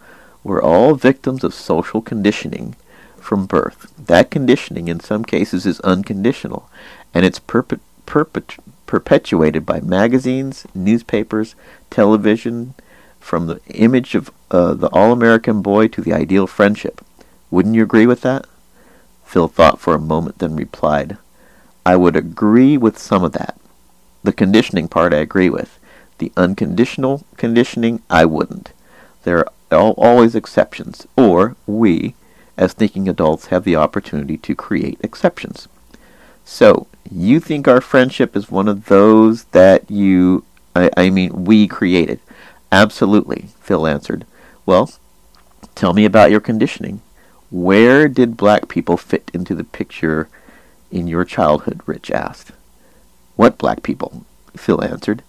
We're 0.43 0.61
all 0.61 0.95
victims 0.95 1.43
of 1.43 1.53
social 1.53 2.01
conditioning 2.01 2.75
from 3.17 3.45
birth. 3.45 3.93
That 3.97 4.31
conditioning, 4.31 4.87
in 4.87 4.99
some 4.99 5.23
cases, 5.23 5.65
is 5.65 5.79
unconditional, 5.81 6.69
and 7.13 7.25
it's 7.25 7.39
perpet- 7.39 7.79
perpetuated 8.05 9.65
by 9.65 9.81
magazines, 9.81 10.65
newspapers, 10.73 11.55
television, 11.89 12.73
from 13.27 13.47
the 13.47 13.59
image 13.67 14.15
of 14.15 14.31
uh, 14.51 14.73
the 14.73 14.87
all-American 14.87 15.61
boy 15.61 15.85
to 15.89 15.99
the 15.99 16.13
ideal 16.13 16.47
friendship. 16.47 17.03
Wouldn't 17.51 17.75
you 17.75 17.83
agree 17.83 18.07
with 18.07 18.21
that? 18.21 18.45
Phil 19.25 19.49
thought 19.49 19.81
for 19.81 19.93
a 19.93 19.99
moment, 19.99 20.39
then 20.39 20.55
replied, 20.55 21.17
I 21.85 21.97
would 21.97 22.15
agree 22.15 22.77
with 22.77 22.97
some 22.97 23.25
of 23.25 23.33
that. 23.33 23.59
The 24.23 24.31
conditioning 24.31 24.87
part 24.87 25.13
I 25.13 25.17
agree 25.17 25.49
with. 25.49 25.77
The 26.19 26.31
unconditional 26.37 27.25
conditioning, 27.35 28.01
I 28.09 28.23
wouldn't. 28.23 28.71
There 29.23 29.45
are 29.71 29.91
always 29.91 30.33
exceptions, 30.33 31.05
or 31.17 31.57
we, 31.67 32.15
as 32.55 32.71
thinking 32.71 33.09
adults, 33.09 33.47
have 33.47 33.65
the 33.65 33.75
opportunity 33.75 34.37
to 34.37 34.55
create 34.55 34.99
exceptions. 35.03 35.67
So, 36.45 36.87
you 37.11 37.41
think 37.41 37.67
our 37.67 37.81
friendship 37.81 38.37
is 38.37 38.49
one 38.49 38.69
of 38.69 38.85
those 38.85 39.43
that 39.51 39.91
you, 39.91 40.45
I, 40.73 40.89
I 40.95 41.09
mean, 41.09 41.43
we 41.43 41.67
created. 41.67 42.21
Absolutely, 42.71 43.49
Phil 43.61 43.87
answered. 43.87 44.25
Well, 44.65 44.91
tell 45.75 45.93
me 45.93 46.05
about 46.05 46.31
your 46.31 46.39
conditioning. 46.39 47.01
Where 47.49 48.07
did 48.07 48.35
black 48.35 48.67
people 48.67 48.97
fit 48.97 49.31
into 49.33 49.55
the 49.55 49.63
picture 49.63 50.27
in 50.91 51.07
your 51.07 51.23
childhood? 51.23 51.81
Rich 51.85 52.11
asked. 52.11 52.51
What 53.35 53.57
black 53.57 53.83
people? 53.83 54.25
Phil 54.55 54.83
answered. 54.83 55.23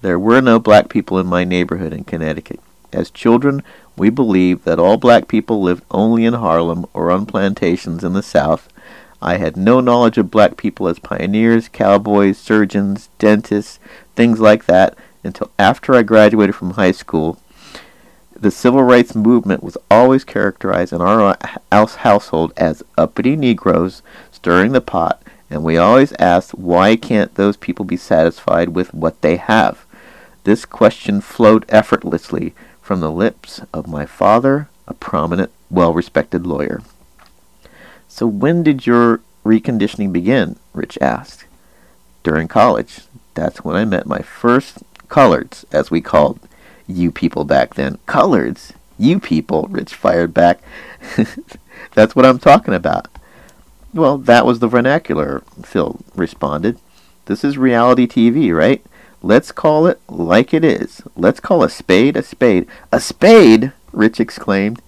There 0.00 0.18
were 0.18 0.40
no 0.40 0.58
black 0.58 0.88
people 0.88 1.18
in 1.18 1.26
my 1.26 1.44
neighborhood 1.44 1.92
in 1.92 2.04
Connecticut. 2.04 2.60
As 2.92 3.10
children, 3.10 3.62
we 3.96 4.08
believed 4.08 4.64
that 4.64 4.78
all 4.78 4.96
black 4.96 5.28
people 5.28 5.60
lived 5.60 5.84
only 5.90 6.24
in 6.24 6.34
Harlem 6.34 6.86
or 6.94 7.10
on 7.10 7.26
plantations 7.26 8.02
in 8.02 8.14
the 8.14 8.22
South. 8.22 8.68
I 9.20 9.36
had 9.36 9.56
no 9.56 9.80
knowledge 9.80 10.16
of 10.16 10.30
black 10.30 10.56
people 10.56 10.88
as 10.88 11.00
pioneers, 11.00 11.68
cowboys, 11.68 12.38
surgeons, 12.38 13.10
dentists, 13.18 13.78
things 14.14 14.40
like 14.40 14.66
that, 14.66 14.96
until 15.28 15.50
after 15.58 15.94
I 15.94 16.02
graduated 16.02 16.56
from 16.56 16.72
high 16.72 16.90
school. 16.90 17.38
The 18.34 18.50
civil 18.50 18.82
rights 18.82 19.14
movement 19.14 19.62
was 19.62 19.76
always 19.90 20.24
characterized 20.24 20.92
in 20.92 21.00
our 21.00 21.36
household 21.72 22.52
as 22.56 22.82
uppity 22.96 23.36
Negroes 23.36 24.02
stirring 24.32 24.72
the 24.72 24.80
pot, 24.80 25.22
and 25.50 25.64
we 25.64 25.76
always 25.76 26.12
asked 26.14 26.54
why 26.54 26.96
can't 26.96 27.34
those 27.34 27.56
people 27.56 27.84
be 27.84 27.96
satisfied 27.96 28.70
with 28.70 28.94
what 28.94 29.20
they 29.22 29.36
have? 29.36 29.84
This 30.44 30.64
question 30.64 31.20
flowed 31.20 31.64
effortlessly 31.68 32.54
from 32.80 33.00
the 33.00 33.10
lips 33.10 33.60
of 33.72 33.88
my 33.88 34.06
father, 34.06 34.68
a 34.86 34.94
prominent, 34.94 35.50
well-respected 35.70 36.46
lawyer. 36.46 36.80
So 38.08 38.26
when 38.26 38.62
did 38.62 38.86
your 38.86 39.20
reconditioning 39.44 40.12
begin? 40.12 40.56
Rich 40.72 40.96
asked. 41.00 41.44
During 42.22 42.48
college. 42.48 43.00
That's 43.34 43.64
when 43.64 43.76
I 43.76 43.84
met 43.84 44.06
my 44.06 44.20
first 44.20 44.78
coloreds, 45.08 45.64
as 45.72 45.90
we 45.90 46.00
called 46.00 46.40
you 46.86 47.10
people 47.12 47.44
back 47.44 47.74
then. 47.74 47.98
Coloreds? 48.06 48.72
You 48.98 49.20
people, 49.20 49.68
Rich 49.70 49.94
fired 49.94 50.34
back. 50.34 50.60
That's 51.94 52.16
what 52.16 52.26
I'm 52.26 52.38
talking 52.38 52.74
about. 52.74 53.08
Well, 53.94 54.18
that 54.18 54.44
was 54.44 54.58
the 54.58 54.68
vernacular, 54.68 55.42
Phil 55.62 56.00
responded. 56.14 56.78
This 57.26 57.44
is 57.44 57.58
reality 57.58 58.06
TV, 58.06 58.54
right? 58.54 58.84
Let's 59.22 59.52
call 59.52 59.86
it 59.86 60.00
like 60.08 60.54
it 60.54 60.64
is. 60.64 61.02
Let's 61.16 61.40
call 61.40 61.62
a 61.62 61.70
spade 61.70 62.16
a 62.16 62.22
spade. 62.22 62.66
A 62.92 63.00
spade? 63.00 63.72
Rich 63.92 64.20
exclaimed. 64.20 64.82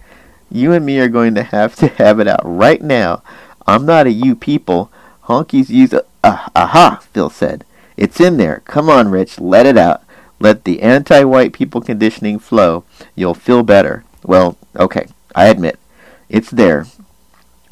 You 0.50 0.72
and 0.72 0.84
me 0.84 0.98
are 0.98 1.08
going 1.08 1.34
to 1.34 1.42
have 1.42 1.74
to 1.76 1.88
have 1.88 2.20
it 2.20 2.28
out 2.28 2.40
right 2.44 2.82
now. 2.82 3.22
I'm 3.66 3.86
not 3.86 4.06
a 4.06 4.12
you 4.12 4.34
people. 4.34 4.90
Honkies 5.24 5.68
use 5.68 5.92
a... 5.92 6.04
Uh, 6.22 6.48
aha, 6.54 7.02
Phil 7.12 7.30
said. 7.30 7.64
It's 7.96 8.20
in 8.20 8.36
there. 8.36 8.62
Come 8.64 8.88
on, 8.88 9.08
Rich, 9.08 9.40
let 9.40 9.66
it 9.66 9.78
out. 9.78 10.02
Let 10.40 10.64
the 10.64 10.80
anti-white 10.80 11.52
people 11.52 11.82
conditioning 11.82 12.38
flow. 12.38 12.84
You'll 13.14 13.34
feel 13.34 13.62
better. 13.62 14.04
Well, 14.24 14.56
okay, 14.74 15.06
I 15.34 15.48
admit. 15.48 15.78
It's 16.30 16.50
there, 16.50 16.86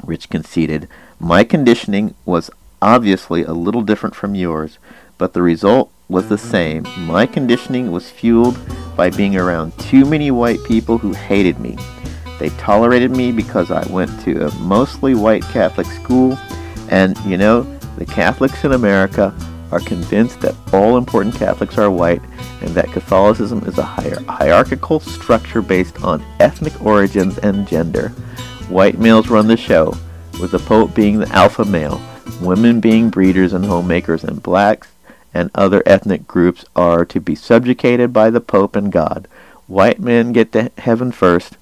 Rich 0.03 0.29
conceded. 0.29 0.87
My 1.19 1.43
conditioning 1.43 2.13
was 2.25 2.51
obviously 2.81 3.43
a 3.43 3.53
little 3.53 3.81
different 3.81 4.15
from 4.15 4.35
yours, 4.35 4.77
but 5.17 5.33
the 5.33 5.41
result 5.41 5.91
was 6.07 6.29
the 6.29 6.35
mm-hmm. 6.35 6.49
same. 6.49 6.83
My 7.07 7.25
conditioning 7.25 7.91
was 7.91 8.11
fueled 8.11 8.57
by 8.95 9.09
being 9.09 9.35
around 9.35 9.77
too 9.79 10.05
many 10.05 10.29
white 10.29 10.63
people 10.63 10.97
who 10.97 11.13
hated 11.13 11.59
me. 11.59 11.77
They 12.39 12.49
tolerated 12.49 13.11
me 13.11 13.31
because 13.31 13.71
I 13.71 13.85
went 13.91 14.19
to 14.21 14.45
a 14.45 14.55
mostly 14.55 15.15
white 15.15 15.43
Catholic 15.43 15.87
school, 15.87 16.37
and 16.89 17.17
you 17.25 17.37
know, 17.37 17.63
the 17.97 18.05
Catholics 18.05 18.63
in 18.63 18.73
America 18.73 19.33
are 19.71 19.79
convinced 19.79 20.41
that 20.41 20.55
all 20.73 20.97
important 20.97 21.35
Catholics 21.35 21.77
are 21.77 21.91
white 21.91 22.21
and 22.61 22.69
that 22.69 22.91
Catholicism 22.91 23.63
is 23.65 23.77
a 23.77 23.85
hier- 23.85 24.23
hierarchical 24.27 24.99
structure 24.99 25.61
based 25.61 26.03
on 26.03 26.25
ethnic 26.39 26.81
origins 26.83 27.37
and 27.39 27.67
gender. 27.67 28.09
White 28.69 28.99
males 28.99 29.29
run 29.29 29.47
the 29.47 29.57
show, 29.57 29.95
with 30.39 30.51
the 30.51 30.59
Pope 30.59 30.93
being 30.93 31.19
the 31.19 31.29
alpha 31.29 31.65
male, 31.65 32.01
women 32.41 32.79
being 32.79 33.09
breeders 33.09 33.53
and 33.53 33.65
homemakers, 33.65 34.23
and 34.23 34.41
blacks 34.41 34.89
and 35.33 35.51
other 35.53 35.83
ethnic 35.85 36.27
groups 36.27 36.65
are 36.75 37.05
to 37.05 37.19
be 37.19 37.35
subjugated 37.35 38.11
by 38.11 38.29
the 38.29 38.41
Pope 38.41 38.75
and 38.75 38.91
God. 38.91 39.27
White 39.67 39.99
men 39.99 40.31
get 40.31 40.51
to 40.53 40.71
heaven 40.77 41.11
first, 41.11 41.57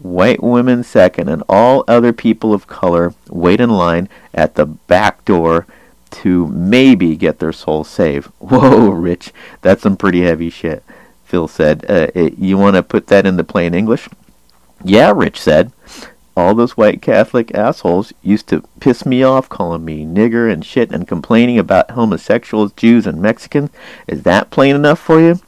white 0.00 0.42
women 0.42 0.82
second, 0.82 1.28
and 1.28 1.42
all 1.48 1.84
other 1.86 2.12
people 2.12 2.54
of 2.54 2.66
color 2.66 3.14
wait 3.28 3.60
in 3.60 3.70
line 3.70 4.08
at 4.32 4.54
the 4.54 4.64
back 4.64 5.24
door 5.24 5.66
to 6.14 6.46
maybe 6.48 7.16
get 7.16 7.38
their 7.38 7.52
soul 7.52 7.84
saved. 7.84 8.26
Whoa, 8.38 8.88
Rich, 8.90 9.32
that's 9.62 9.82
some 9.82 9.96
pretty 9.96 10.22
heavy 10.22 10.50
shit. 10.50 10.82
Phil 11.24 11.48
said. 11.48 11.84
Uh, 11.88 12.08
it, 12.14 12.38
you 12.38 12.56
want 12.56 12.76
to 12.76 12.82
put 12.82 13.08
that 13.08 13.26
into 13.26 13.42
plain 13.42 13.74
English? 13.74 14.08
Yeah, 14.84 15.12
Rich 15.14 15.40
said. 15.40 15.72
All 16.36 16.54
those 16.54 16.76
white 16.76 17.00
Catholic 17.00 17.54
assholes 17.54 18.12
used 18.22 18.48
to 18.48 18.64
piss 18.80 19.06
me 19.06 19.22
off 19.22 19.48
calling 19.48 19.84
me 19.84 20.04
nigger 20.04 20.52
and 20.52 20.64
shit 20.64 20.90
and 20.90 21.06
complaining 21.06 21.58
about 21.58 21.92
homosexuals, 21.92 22.72
Jews, 22.72 23.06
and 23.06 23.22
Mexicans. 23.22 23.70
Is 24.06 24.22
that 24.22 24.50
plain 24.50 24.74
enough 24.74 24.98
for 24.98 25.20
you? 25.20 25.40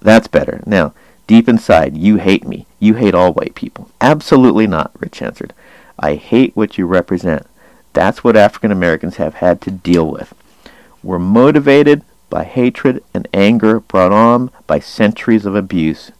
That's 0.00 0.28
better. 0.28 0.62
Now, 0.66 0.92
deep 1.26 1.48
inside, 1.48 1.96
you 1.96 2.16
hate 2.16 2.46
me. 2.46 2.66
You 2.78 2.94
hate 2.94 3.14
all 3.14 3.32
white 3.32 3.54
people. 3.54 3.90
Absolutely 4.00 4.66
not, 4.66 4.92
Rich 4.98 5.22
answered. 5.22 5.54
I 5.98 6.14
hate 6.14 6.54
what 6.54 6.78
you 6.78 6.86
represent. 6.86 7.46
That's 7.92 8.22
what 8.22 8.36
African 8.36 8.70
Americans 8.70 9.16
have 9.16 9.34
had 9.34 9.60
to 9.62 9.70
deal 9.70 10.08
with. 10.10 10.34
We're 11.02 11.18
motivated 11.18 12.02
by 12.30 12.44
hatred 12.44 13.02
and 13.14 13.26
anger 13.32 13.80
brought 13.80 14.12
on 14.12 14.50
by 14.66 14.78
centuries 14.78 15.46
of 15.46 15.54
abuse. 15.54 16.12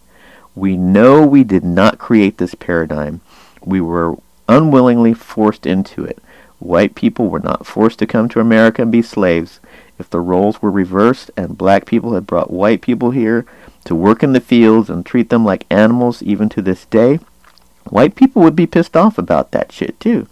We 0.54 0.76
know 0.76 1.26
we 1.26 1.44
did 1.44 1.64
not 1.64 1.98
create 1.98 2.38
this 2.38 2.54
paradigm. 2.54 3.20
We 3.64 3.80
were 3.80 4.16
unwillingly 4.48 5.14
forced 5.14 5.66
into 5.66 6.04
it. 6.04 6.18
White 6.58 6.94
people 6.94 7.28
were 7.28 7.38
not 7.38 7.66
forced 7.66 7.98
to 8.00 8.06
come 8.06 8.28
to 8.30 8.40
America 8.40 8.82
and 8.82 8.90
be 8.90 9.02
slaves. 9.02 9.60
If 9.98 10.10
the 10.10 10.20
roles 10.20 10.60
were 10.60 10.70
reversed 10.70 11.30
and 11.36 11.58
black 11.58 11.86
people 11.86 12.14
had 12.14 12.26
brought 12.26 12.50
white 12.50 12.80
people 12.80 13.10
here 13.10 13.44
to 13.84 13.94
work 13.94 14.22
in 14.22 14.32
the 14.32 14.40
fields 14.40 14.90
and 14.90 15.04
treat 15.04 15.28
them 15.28 15.44
like 15.44 15.66
animals 15.70 16.22
even 16.22 16.48
to 16.50 16.62
this 16.62 16.86
day, 16.86 17.20
white 17.90 18.14
people 18.14 18.42
would 18.42 18.56
be 18.56 18.66
pissed 18.66 18.96
off 18.96 19.18
about 19.18 19.50
that 19.52 19.70
shit 19.70 19.98
too. 20.00 20.26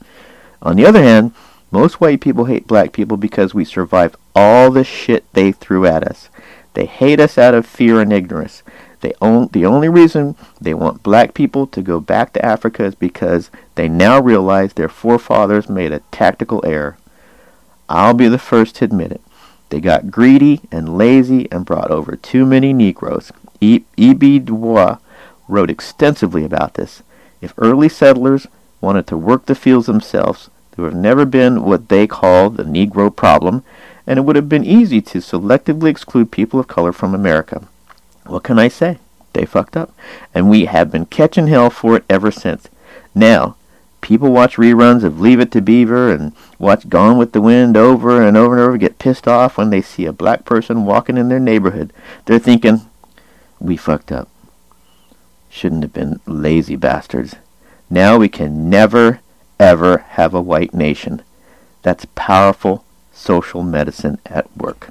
On 0.63 0.77
the 0.77 0.87
other 0.87 1.03
hand, 1.03 1.33
most 1.71 2.01
white 2.01 2.21
people 2.21 2.47
hate 2.47 2.67
black 2.67 2.93
people 2.93 3.17
because 3.17 3.55
we 3.55 3.65
survived 3.65 4.17
all 4.35 4.71
the 4.71 4.85
shit 4.85 5.25
they 5.33 5.53
threw 5.53 5.87
at 5.87 6.05
us. 6.05 6.29
They 6.75 6.87
hate 6.87 7.21
us 7.21 7.39
out 7.39 7.55
of 7.55 7.67
fear 7.67 8.01
and 8.01 8.13
ignorance. 8.13 8.63
They 9.01 9.13
on, 9.21 9.49
the 9.49 9.67
only 9.67 9.89
reason 9.89 10.37
they 10.61 10.75
want 10.75 11.03
black 11.03 11.35
people 11.35 11.67
to 11.69 11.83
go 11.83 12.01
back 12.01 12.33
to 12.33 12.45
Africa 12.45 12.85
is 12.85 12.95
because 12.95 13.51
they 13.75 13.89
now 13.89 14.21
realize 14.21 14.73
their 14.73 14.89
forefathers 14.89 15.69
made 15.69 15.93
a 15.93 16.01
tactical 16.11 16.65
error. 16.65 16.97
I'll 17.89 18.15
be 18.15 18.29
the 18.29 18.39
first 18.39 18.77
to 18.77 18.85
admit 18.85 19.13
it. 19.13 19.21
They 19.69 19.81
got 19.81 20.11
greedy 20.11 20.61
and 20.71 20.97
lazy 20.97 21.51
and 21.51 21.67
brought 21.67 21.91
over 21.91 22.17
too 22.17 22.47
many 22.47 22.73
Negroes. 22.73 23.33
E. 23.61 23.81
B. 23.97 24.39
Du 24.39 24.57
Bois 24.57 24.99
wrote 25.49 25.71
extensively 25.71 26.45
about 26.45 26.75
this. 26.75 27.03
If 27.41 27.55
early 27.59 27.89
settlers 27.89 28.47
wanted 28.87 29.07
to 29.09 29.17
work 29.17 29.47
the 29.47 29.57
fields 29.57 29.87
themselves, 29.87 30.49
there 30.71 30.85
would 30.85 30.93
have 30.93 31.03
never 31.03 31.25
been 31.27 31.65
what 31.65 31.89
they 31.89 32.07
call 32.07 32.51
the 32.51 32.63
Negro 32.63 33.15
problem, 33.15 33.65
and 34.07 34.17
it 34.17 34.23
would 34.23 34.37
have 34.37 34.49
been 34.49 34.65
easy 34.65 35.01
to 35.03 35.19
selectively 35.19 35.91
exclude 35.91 36.31
people 36.31 36.61
of 36.61 36.69
color 36.69 36.93
from 36.93 37.13
America. 37.13 37.67
What 38.27 38.45
can 38.45 38.61
I 38.61 38.69
say? 38.69 38.99
They 39.33 39.45
fucked 39.45 39.77
up. 39.77 39.93
And 40.33 40.49
we 40.49 40.67
have 40.67 40.93
been 40.93 41.07
catching 41.07 41.49
hell 41.49 41.69
for 41.69 41.97
it 41.97 42.05
ever 42.09 42.31
since. 42.31 42.69
Now, 43.13 43.57
people 44.01 44.31
watch 44.31 44.57
reruns 44.57 45.03
of 45.03 45.21
Leave 45.21 45.41
It 45.41 45.51
to 45.53 45.61
Beaver 45.61 46.13
and 46.13 46.33
watch 46.61 46.89
Gone 46.89 47.19
with 47.19 47.33
the 47.33 47.41
Wind 47.41 47.77
over 47.77 48.23
and 48.23 48.37
over 48.37 48.55
and 48.55 48.63
over, 48.63 48.79
get 48.79 49.01
pissed 49.01 49.27
off 49.27 49.59
when 49.59 49.71
they 49.71 49.83
see 49.83 50.07
a 50.07 50.13
black 50.13 50.45
person 50.45 50.85
walking 50.85 51.19
in 51.19 51.29
their 51.29 51.41
neighborhood. 51.41 51.93
They're 52.27 52.39
thinking, 52.39 52.83
we 53.59 53.77
fucked 53.77 54.13
up. 54.13 54.29
Shouldn't 55.51 55.83
have 55.83 55.93
been 55.93 56.21
lazy 56.25 56.77
bastards. 56.77 57.35
Now 57.89 58.19
we 58.19 58.29
can 58.29 58.69
never, 58.69 59.21
ever 59.59 59.99
have 59.99 60.35
a 60.35 60.41
white 60.41 60.75
nation. 60.75 61.23
That's 61.83 62.07
powerful 62.15 62.85
social 63.13 63.63
medicine 63.63 64.19
at 64.27 64.55
work. 64.57 64.91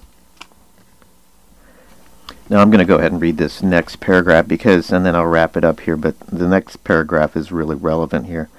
Now 2.50 2.60
I'm 2.60 2.70
going 2.70 2.80
to 2.80 2.86
go 2.86 2.98
ahead 2.98 3.12
and 3.12 3.22
read 3.22 3.38
this 3.38 3.64
next 3.64 4.00
paragraph 4.00 4.48
because, 4.48 4.92
and 4.92 5.06
then 5.06 5.16
I'll 5.16 5.26
wrap 5.26 5.58
it 5.58 5.64
up 5.64 5.82
here, 5.82 5.98
but 5.98 6.20
the 6.22 6.48
next 6.48 6.84
paragraph 6.84 7.36
is 7.36 7.52
really 7.52 7.76
relevant 7.76 8.28
here. 8.28 8.50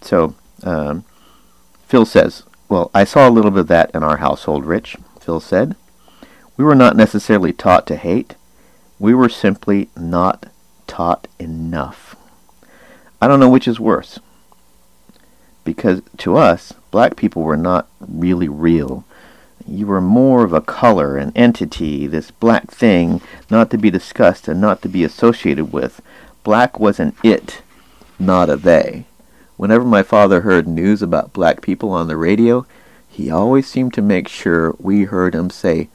So, 0.00 0.34
um, 0.62 1.04
Phil 1.86 2.06
says, 2.06 2.44
Well, 2.68 2.90
I 2.94 3.04
saw 3.04 3.28
a 3.28 3.30
little 3.30 3.50
bit 3.50 3.60
of 3.60 3.66
that 3.68 3.90
in 3.94 4.02
our 4.02 4.16
household, 4.18 4.64
Rich, 4.64 4.96
Phil 5.20 5.40
said. 5.40 5.76
We 6.56 6.64
were 6.64 6.74
not 6.74 6.96
necessarily 6.96 7.52
taught 7.52 7.86
to 7.88 7.96
hate. 7.96 8.36
We 8.98 9.14
were 9.14 9.28
simply 9.28 9.90
not 9.96 10.46
taught 10.86 11.28
enough. 11.38 12.16
I 13.20 13.28
don't 13.28 13.40
know 13.40 13.48
which 13.48 13.68
is 13.68 13.78
worse. 13.78 14.18
Because 15.64 16.02
to 16.18 16.36
us, 16.36 16.72
black 16.90 17.16
people 17.16 17.42
were 17.42 17.56
not 17.56 17.86
really 18.00 18.48
real. 18.48 19.04
You 19.66 19.86
were 19.86 20.00
more 20.00 20.42
of 20.44 20.52
a 20.52 20.60
color, 20.60 21.16
an 21.16 21.32
entity, 21.36 22.06
this 22.06 22.30
black 22.30 22.70
thing, 22.70 23.20
not 23.50 23.70
to 23.70 23.78
be 23.78 23.90
discussed 23.90 24.48
and 24.48 24.60
not 24.60 24.82
to 24.82 24.88
be 24.88 25.04
associated 25.04 25.72
with. 25.72 26.00
Black 26.42 26.80
was 26.80 26.98
an 26.98 27.14
it, 27.22 27.62
not 28.18 28.48
a 28.48 28.56
they. 28.56 29.04
Whenever 29.56 29.84
my 29.84 30.02
father 30.02 30.40
heard 30.40 30.66
news 30.66 31.02
about 31.02 31.34
black 31.34 31.60
people 31.60 31.90
on 31.90 32.08
the 32.08 32.16
radio, 32.16 32.64
he 33.06 33.30
always 33.30 33.66
seemed 33.66 33.92
to 33.92 34.02
make 34.02 34.28
sure 34.28 34.74
we 34.78 35.04
heard 35.04 35.34
him 35.34 35.50
say, 35.50 35.88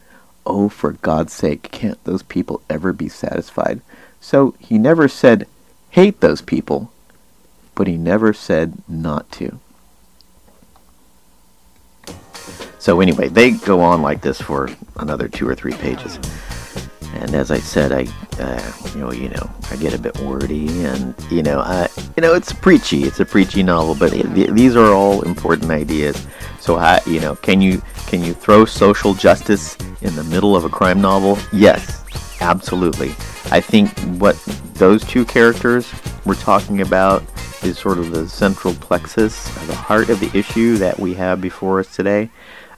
Oh, 0.46 0.70
for 0.70 0.92
God's 0.92 1.34
sake, 1.34 1.72
can't 1.72 2.02
those 2.04 2.22
people 2.22 2.62
ever 2.70 2.94
be 2.94 3.10
satisfied? 3.10 3.82
So 4.22 4.54
he 4.60 4.78
never 4.78 5.08
said, 5.08 5.48
hate 5.90 6.20
those 6.20 6.42
people, 6.42 6.92
but 7.76 7.88
he 7.88 7.98
never 7.98 8.34
said 8.34 8.74
not 8.88 9.32
to. 9.34 9.60
So 12.80 13.02
anyway, 13.02 13.30
they 13.30 13.52
go 13.52 13.82
on 13.82 14.02
like 14.02 14.22
this 14.22 14.40
for 14.40 14.70
another 14.98 15.28
two 15.28 15.48
or 15.48 15.56
three 15.56 15.74
pages. 15.74 16.20
And 17.16 17.34
as 17.34 17.50
I 17.50 17.58
said, 17.60 17.92
I, 17.92 18.08
uh, 18.40 18.72
you 18.94 19.00
know, 19.00 19.12
you 19.12 19.30
know, 19.30 19.50
I 19.72 19.78
get 19.78 19.94
a 19.94 19.98
bit 19.98 20.20
wordy, 20.20 20.84
and 20.84 21.16
you 21.32 21.42
know, 21.42 21.62
I, 21.62 21.88
you 22.16 22.22
know, 22.22 22.34
it's 22.34 22.52
preachy. 22.52 23.04
It's 23.04 23.20
a 23.20 23.26
preachy 23.26 23.64
novel, 23.64 23.96
but 23.96 24.14
it, 24.14 24.54
these 24.54 24.76
are 24.76 24.94
all 24.94 25.22
important 25.22 25.72
ideas. 25.72 26.28
So, 26.60 26.76
I, 26.76 27.00
you 27.08 27.20
know, 27.20 27.36
can 27.36 27.62
you 27.62 27.82
can 28.08 28.24
you 28.24 28.34
throw 28.34 28.66
social 28.66 29.14
justice 29.14 29.78
in 30.02 30.16
the 30.16 30.24
middle 30.26 30.56
of 30.56 30.66
a 30.66 30.70
crime 30.70 31.02
novel? 31.02 31.40
Yes, 31.54 32.04
absolutely. 32.42 33.10
I 33.50 33.62
think 33.62 33.98
what 34.22 34.36
those 34.76 35.04
two 35.06 35.26
characters 35.26 35.92
were 36.26 36.36
talking 36.36 36.82
about 36.82 37.24
is 37.66 37.80
sort 37.80 37.98
of 37.98 38.12
the 38.12 38.30
central 38.30 38.74
plexus, 38.76 39.46
the 39.66 39.76
heart 39.76 40.10
of 40.10 40.20
the 40.20 40.30
issue 40.38 40.78
that 40.78 41.00
we 41.00 41.16
have 41.16 41.42
before 41.42 41.80
us 41.80 41.94
today, 41.96 42.30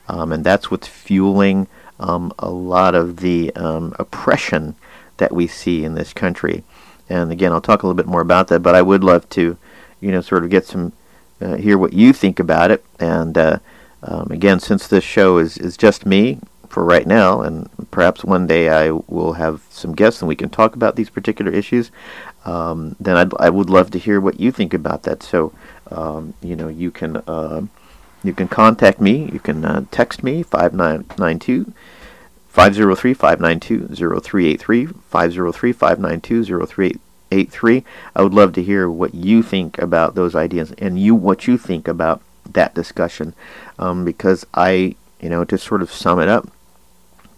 um, 0.08 0.32
and 0.32 0.42
that's 0.42 0.70
what's 0.70 0.88
fueling 0.88 1.66
um, 2.00 2.32
a 2.38 2.48
lot 2.48 2.94
of 2.94 3.18
the 3.18 3.54
um, 3.54 3.94
oppression 3.98 4.74
that 5.18 5.32
we 5.32 5.46
see 5.46 5.84
in 5.84 5.94
this 5.94 6.12
country. 6.12 6.64
And 7.08 7.30
again, 7.30 7.52
I'll 7.52 7.60
talk 7.60 7.82
a 7.82 7.86
little 7.86 7.96
bit 7.96 8.06
more 8.06 8.20
about 8.22 8.48
that, 8.48 8.60
but 8.60 8.74
I 8.74 8.82
would 8.82 9.04
love 9.04 9.28
to, 9.30 9.58
you 10.00 10.10
know, 10.10 10.20
sort 10.20 10.44
of 10.44 10.50
get 10.50 10.64
some, 10.64 10.92
uh, 11.40 11.56
hear 11.56 11.76
what 11.76 11.92
you 11.92 12.12
think 12.12 12.40
about 12.40 12.70
it. 12.70 12.84
And 12.98 13.36
uh, 13.36 13.58
um, 14.02 14.30
again, 14.30 14.58
since 14.60 14.88
this 14.88 15.04
show 15.04 15.38
is, 15.38 15.58
is 15.58 15.76
just 15.76 16.06
me 16.06 16.38
for 16.68 16.84
right 16.84 17.06
now, 17.06 17.40
and 17.40 17.68
perhaps 17.90 18.24
one 18.24 18.46
day 18.46 18.68
I 18.68 18.90
will 18.90 19.34
have 19.34 19.62
some 19.70 19.94
guests 19.94 20.20
and 20.20 20.28
we 20.28 20.36
can 20.36 20.50
talk 20.50 20.74
about 20.74 20.96
these 20.96 21.10
particular 21.10 21.52
issues, 21.52 21.90
um, 22.44 22.96
then 23.00 23.16
I'd, 23.16 23.32
I 23.38 23.50
would 23.50 23.70
love 23.70 23.90
to 23.92 23.98
hear 23.98 24.20
what 24.20 24.40
you 24.40 24.50
think 24.52 24.74
about 24.74 25.02
that. 25.04 25.22
So, 25.22 25.52
um, 25.90 26.34
you 26.42 26.56
know, 26.56 26.68
you 26.68 26.90
can 26.90 27.16
uh, 27.16 27.62
you 28.24 28.32
can 28.32 28.48
contact 28.48 29.00
me. 29.00 29.30
You 29.32 29.40
can 29.40 29.64
uh, 29.64 29.84
text 29.90 30.22
me 30.22 30.42
5992 30.42 31.72
503 32.48 33.14
592 33.14 33.94
0383 33.94 34.86
503 34.86 35.72
592 35.72 36.66
0383. 36.66 37.84
I 38.16 38.22
would 38.22 38.34
love 38.34 38.52
to 38.54 38.62
hear 38.62 38.90
what 38.90 39.14
you 39.14 39.42
think 39.42 39.78
about 39.78 40.14
those 40.14 40.34
ideas 40.34 40.72
and 40.78 40.98
you 40.98 41.14
what 41.14 41.46
you 41.46 41.58
think 41.58 41.86
about 41.86 42.22
that 42.52 42.74
discussion 42.74 43.34
um, 43.78 44.04
because 44.04 44.46
I, 44.54 44.96
you 45.20 45.28
know, 45.28 45.44
to 45.44 45.58
sort 45.58 45.82
of 45.82 45.92
sum 45.92 46.18
it 46.18 46.28
up, 46.28 46.50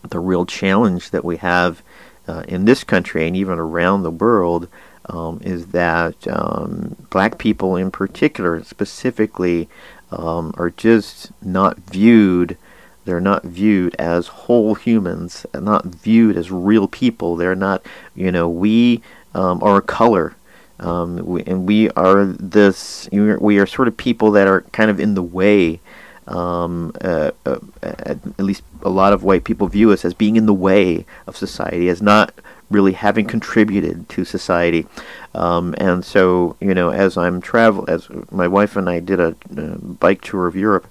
the 0.09 0.19
real 0.19 0.47
challenge 0.47 1.11
that 1.11 1.25
we 1.25 1.37
have 1.39 1.83
uh, 2.29 2.45
in 2.49 2.65
this 2.65 2.85
country 2.85 3.27
and 3.27 3.37
even 3.37 3.59
around 3.59 4.03
the 4.03 4.11
world 4.11 4.69
um, 5.07 5.41
is 5.43 5.69
that 5.69 6.29
um, 6.29 6.97
black 7.11 7.39
people 7.39 7.77
in 7.77 7.91
particular, 7.91 8.63
specifically, 8.63 9.69
um, 10.11 10.55
are 10.57 10.71
just 10.71 11.33
not 11.43 11.79
viewed. 11.79 12.57
They're 13.05 13.21
not 13.21 13.45
viewed 13.45 13.95
as 13.97 14.29
whole 14.29 14.75
humans, 14.75 15.47
not 15.55 15.87
viewed 15.87 16.37
as 16.37 16.51
real 16.51 16.87
people. 16.87 17.37
They're 17.37 17.55
not, 17.55 17.85
you 18.15 18.31
know, 18.31 18.49
we 18.49 19.03
um, 19.35 19.63
are 19.63 19.79
a 19.79 19.83
color. 19.83 20.37
Um, 20.79 21.17
we, 21.27 21.43
and 21.45 21.67
we 21.67 21.91
are 21.91 22.25
this, 22.25 23.09
we 23.13 23.59
are 23.59 23.67
sort 23.67 23.89
of 23.89 23.97
people 23.97 24.31
that 24.33 24.49
are 24.49 24.63
kind 24.73 24.91
of 24.91 25.01
in 25.01 25.15
the 25.15 25.23
way. 25.23 25.81
Um, 26.27 26.93
uh, 27.01 27.33
uh, 27.45 27.59
at 27.83 28.39
least 28.39 28.63
a 28.83 28.89
lot 28.89 29.13
of 29.13 29.25
white 29.25 29.43
people 29.43 29.67
view 29.67 29.91
us 29.91 30.05
as 30.05 30.15
being 30.15 30.37
in 30.37 30.47
the 30.47 30.55
way 30.55 31.05
of 31.27 31.37
society, 31.37 31.89
as 31.89 32.01
not 32.01 32.33
really 32.71 32.93
having 32.93 33.27
contributed 33.27 34.09
to 34.11 34.25
society. 34.25 34.87
Um, 35.35 35.75
and 35.79 36.05
so, 36.05 36.57
you 36.61 36.73
know, 36.73 36.91
as 36.91 37.17
I'm 37.17 37.41
travel, 37.41 37.85
as 37.89 38.09
my 38.31 38.47
wife 38.47 38.77
and 38.77 38.89
I 38.89 39.01
did 39.01 39.19
a, 39.19 39.35
a 39.57 39.79
bike 39.79 40.23
tour 40.23 40.47
of 40.47 40.55
Europe, 40.55 40.87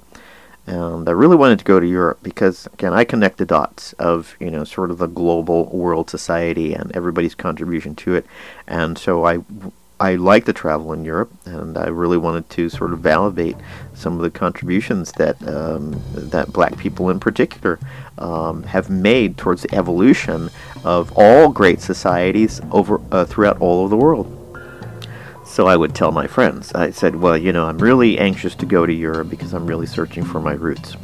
and 0.67 1.07
I 1.07 1.13
really 1.13 1.38
wanted 1.38 1.59
to 1.59 1.65
go 1.65 1.80
to 1.80 1.88
Europe 1.88 2.19
because, 2.21 2.67
again, 2.73 2.93
I 2.93 3.03
connect 3.03 3.38
the 3.38 3.45
dots 3.45 3.93
of, 3.93 4.36
you 4.39 4.51
know, 4.51 4.63
sort 4.65 4.91
of 4.91 4.97
the 4.97 5.07
global 5.07 5.65
world 5.69 6.09
society 6.09 6.73
and 6.73 6.91
everybody's 6.95 7.34
contribution 7.34 7.95
to 7.95 8.15
it. 8.15 8.25
And 8.67 8.97
so 8.97 9.25
I 9.25 9.39
I 10.02 10.16
like 10.16 10.45
to 10.45 10.54
travel 10.54 10.93
in 10.93 11.04
Europe, 11.04 11.32
and 11.45 11.78
I 11.78 11.88
really 11.88 12.18
wanted 12.18 12.50
to 12.52 12.70
sort 12.70 12.93
of 12.93 13.00
validate 13.00 13.58
some 13.93 14.14
of 14.16 14.22
the 14.22 14.30
contributions 14.30 15.12
that 15.14 15.36
um, 15.45 16.02
that 16.14 16.54
Black 16.54 16.78
people, 16.78 17.10
in 17.10 17.20
particular, 17.20 17.80
um, 18.18 18.64
have 18.64 18.89
made 18.89 19.38
towards 19.38 19.64
the 19.64 19.76
evolution 19.76 20.50
of 20.86 21.12
all 21.18 21.50
great 21.50 21.82
societies 21.82 22.62
over 22.72 23.02
uh, 23.12 23.26
throughout 23.26 23.60
all 23.60 23.84
of 23.84 23.89
the 23.89 23.97
world. 23.97 24.36
So 25.45 25.68
I 25.68 25.76
would 25.76 25.93
tell 25.93 26.14
my 26.14 26.28
friends, 26.28 26.72
I 26.74 26.91
said, 26.91 27.18
"Well, 27.18 27.38
you 27.38 27.52
know, 27.52 27.66
I'm 27.66 27.80
really 27.80 28.18
anxious 28.18 28.56
to 28.56 28.66
go 28.66 28.86
to 28.86 28.93
Europe 28.93 29.30
because 29.30 29.54
I'm 29.54 29.68
really 29.68 29.88
searching 29.88 30.24
for 30.24 30.39
my 30.39 30.54
roots," 30.54 30.95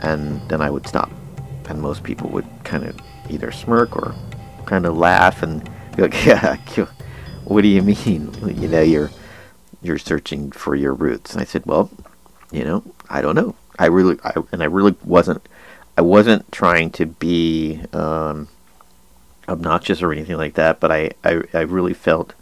and 0.00 0.40
then 0.48 0.62
I 0.62 0.70
would 0.70 0.86
stop, 0.86 1.10
and 1.68 1.78
most 1.78 2.04
people 2.04 2.30
would 2.30 2.46
kind 2.64 2.84
of 2.84 2.96
either 3.28 3.52
smirk 3.52 3.94
or 3.96 4.14
kind 4.64 4.86
of 4.86 4.96
laugh 4.96 5.42
and 5.42 5.68
be 5.94 6.02
like, 6.02 6.24
"Yeah." 6.24 6.56
what 7.52 7.62
do 7.62 7.68
you 7.68 7.82
mean? 7.82 8.32
You 8.62 8.68
know, 8.68 8.82
you're 8.82 9.10
you're 9.82 9.98
searching 9.98 10.50
for 10.52 10.74
your 10.74 10.94
roots. 10.94 11.32
And 11.32 11.40
I 11.40 11.44
said, 11.44 11.66
well, 11.66 11.90
you 12.50 12.64
know, 12.64 12.84
I 13.10 13.20
don't 13.20 13.34
know. 13.34 13.54
I 13.78 13.86
really, 13.86 14.18
I, 14.24 14.34
and 14.52 14.62
I 14.62 14.66
really 14.66 14.94
wasn't, 15.04 15.46
I 15.98 16.02
wasn't 16.02 16.50
trying 16.52 16.90
to 16.92 17.06
be 17.06 17.80
um, 17.92 18.48
obnoxious 19.48 20.02
or 20.02 20.12
anything 20.12 20.36
like 20.36 20.54
that. 20.54 20.78
But 20.78 20.92
I, 20.92 21.10
I, 21.24 21.42
I 21.52 21.60
really 21.62 21.94
felt 21.94 22.34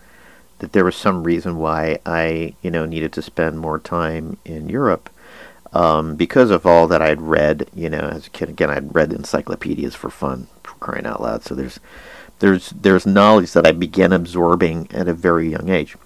that 0.58 0.72
there 0.72 0.84
was 0.84 0.96
some 0.96 1.24
reason 1.24 1.56
why 1.56 1.98
I, 2.04 2.54
you 2.62 2.70
know, 2.70 2.84
needed 2.84 3.12
to 3.14 3.22
spend 3.22 3.58
more 3.58 3.78
time 3.78 4.36
in 4.44 4.68
Europe. 4.68 5.08
Um, 5.72 6.16
because 6.16 6.50
of 6.50 6.66
all 6.66 6.88
that 6.88 7.00
I'd 7.00 7.22
read, 7.22 7.68
you 7.74 7.88
know, 7.88 8.00
as 8.00 8.26
a 8.26 8.30
kid, 8.30 8.48
again, 8.48 8.70
I'd 8.70 8.94
read 8.94 9.12
encyclopedias 9.12 9.94
for 9.94 10.10
fun, 10.10 10.48
for 10.64 10.74
crying 10.74 11.06
out 11.06 11.22
loud. 11.22 11.44
So 11.44 11.54
there's, 11.54 11.78
there's 12.40 12.70
there's 12.70 13.06
knowledge 13.06 13.52
that 13.52 13.66
I 13.66 13.72
began 13.72 14.12
absorbing 14.12 14.88
at 14.92 15.08
a 15.08 15.14
very 15.14 15.50
young 15.50 15.68
age. 15.68 15.96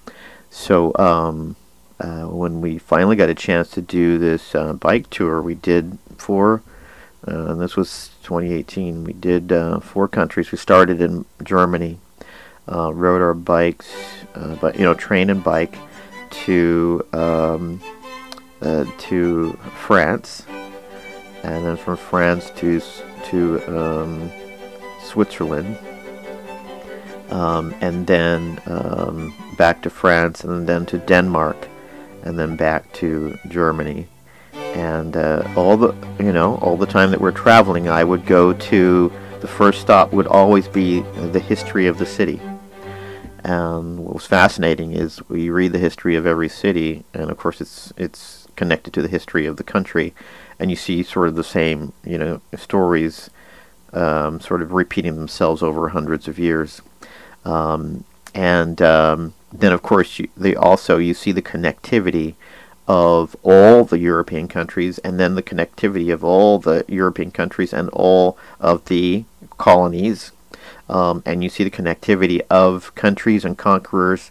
So 0.51 0.93
um, 0.97 1.57
uh, 1.99 2.24
when 2.24 2.61
we 2.61 2.78
finally 2.78 3.16
got 3.16 3.28
a 3.28 3.35
chance 3.35 3.70
to 3.70 3.80
do 3.80 4.18
this 4.18 4.55
uh, 4.55 4.74
bike 4.74 5.09
tour, 5.11 5.41
we 5.41 5.55
did 5.55 5.99
four. 6.18 6.62
Uh, 7.26 7.55
this 7.55 7.76
was 7.76 8.11
2018. 8.24 9.05
We 9.05 9.14
did 9.14 9.51
uh, 9.51 9.80
four 9.80 10.09
countries. 10.09 10.53
We 10.53 10.59
started 10.59 11.01
in 11.01 11.24
Germany, 11.43 11.99
uh, 12.70 12.93
rode 12.93 13.22
our 13.22 13.32
bikes, 13.32 13.91
uh, 14.35 14.57
but 14.57 14.76
you 14.76 14.82
know, 14.82 14.95
train 14.95 15.30
and 15.30 15.43
bike 15.43 15.78
to 16.45 17.07
um, 17.12 17.80
to 18.61 19.53
France, 19.87 20.45
and 21.43 21.64
then 21.64 21.76
from 21.76 21.97
France 21.97 22.51
to 22.57 22.80
to 23.30 23.78
um, 23.78 24.30
Switzerland, 25.03 25.78
um, 27.35 27.74
and 27.80 28.07
then 28.07 28.61
um, 28.66 29.35
back 29.59 29.82
to 29.82 29.91
France, 29.91 30.45
and 30.45 30.68
then 30.68 30.87
to 30.87 30.99
Denmark, 30.99 31.68
and 32.22 32.39
then 32.39 32.57
back 32.57 32.91
to 32.95 33.37
Germany. 33.49 34.07
And 34.74 35.16
uh, 35.16 35.43
all 35.57 35.76
the 35.76 35.95
you 36.20 36.32
know 36.32 36.57
all 36.62 36.76
the 36.76 36.87
time 36.87 37.11
that 37.11 37.20
we're 37.20 37.32
traveling, 37.32 37.89
I 37.89 38.05
would 38.05 38.24
go 38.24 38.53
to 38.53 39.12
the 39.41 39.49
first 39.49 39.80
stop 39.80 40.12
would 40.12 40.28
always 40.28 40.68
be 40.68 41.01
the 41.01 41.41
history 41.41 41.89
of 41.89 41.99
the 41.99 42.07
city. 42.07 42.41
And 43.43 43.99
what 43.99 44.14
was 44.14 44.26
fascinating 44.26 44.93
is 44.93 45.20
we 45.28 45.51
read 45.51 45.72
the 45.72 45.78
history 45.78 46.14
of 46.14 46.26
every 46.26 46.49
city, 46.49 47.05
and 47.12 47.30
of 47.30 47.37
course 47.37 47.61
it's 47.61 47.93
it's 47.97 48.47
connected 48.55 48.95
to 48.95 49.03
the 49.03 49.09
history 49.09 49.45
of 49.45 49.57
the 49.57 49.64
country, 49.64 50.14
and 50.61 50.70
you 50.70 50.76
see 50.76 51.03
sort 51.03 51.26
of 51.26 51.35
the 51.35 51.43
same 51.43 51.95
you 52.05 52.16
know 52.16 52.41
stories, 52.57 53.28
um, 53.93 54.39
sort 54.39 54.62
of 54.62 54.72
repeating 54.72 55.16
themselves 55.16 55.64
over 55.64 55.89
hundreds 55.89 56.28
of 56.28 56.39
years, 56.39 56.80
um, 57.45 58.05
and 58.34 58.80
um, 58.82 59.34
then 59.53 59.72
of 59.72 59.82
course 59.82 60.18
you, 60.18 60.28
they 60.36 60.55
also 60.55 60.99
you 60.99 61.14
see 61.14 61.32
the 61.32 61.42
connectivity 61.42 62.34
of 62.86 63.34
all 63.42 63.84
the 63.84 63.99
European 63.99 64.47
countries, 64.49 64.99
and 64.99 65.18
then 65.18 65.34
the 65.34 65.42
connectivity 65.42 66.12
of 66.12 66.22
all 66.22 66.59
the 66.59 66.84
European 66.88 67.30
countries 67.30 67.72
and 67.72 67.88
all 67.90 68.36
of 68.61 68.84
the 68.86 69.24
colonies. 69.57 70.32
Um, 70.88 71.22
and 71.24 71.42
you 71.42 71.49
see 71.49 71.64
the 71.64 71.70
connectivity 71.70 72.42
of 72.51 72.95
countries 72.95 73.45
and 73.45 73.57
conquerors 73.57 74.30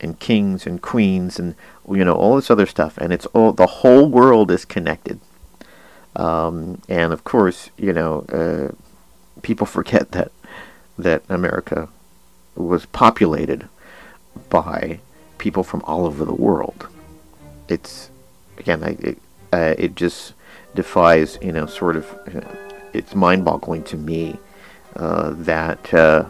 and 0.00 0.18
kings 0.18 0.66
and 0.66 0.82
queens 0.82 1.38
and 1.38 1.54
you 1.88 2.04
know 2.04 2.14
all 2.14 2.34
this 2.36 2.50
other 2.50 2.66
stuff. 2.66 2.98
And 2.98 3.12
it's 3.12 3.26
all 3.26 3.52
the 3.52 3.66
whole 3.66 4.08
world 4.08 4.50
is 4.50 4.64
connected. 4.64 5.20
Um, 6.16 6.82
and 6.88 7.12
of 7.12 7.22
course 7.22 7.70
you 7.76 7.92
know 7.92 8.22
uh, 8.22 8.74
people 9.42 9.66
forget 9.66 10.10
that 10.12 10.32
that 10.98 11.22
America 11.28 11.88
was 12.56 12.86
populated 12.86 13.68
by 14.48 14.98
people 15.38 15.62
from 15.62 15.82
all 15.82 16.06
over 16.06 16.24
the 16.24 16.34
world 16.34 16.88
it's 17.68 18.10
again 18.58 18.82
I, 18.82 18.96
it, 19.00 19.18
uh, 19.52 19.74
it 19.78 19.94
just 19.94 20.34
defies 20.74 21.38
you 21.40 21.52
know 21.52 21.66
sort 21.66 21.96
of 21.96 22.10
uh, 22.34 22.40
it's 22.92 23.14
mind-boggling 23.14 23.82
to 23.84 23.96
me 23.96 24.38
uh, 24.96 25.30
that 25.38 25.92
uh, 25.92 26.24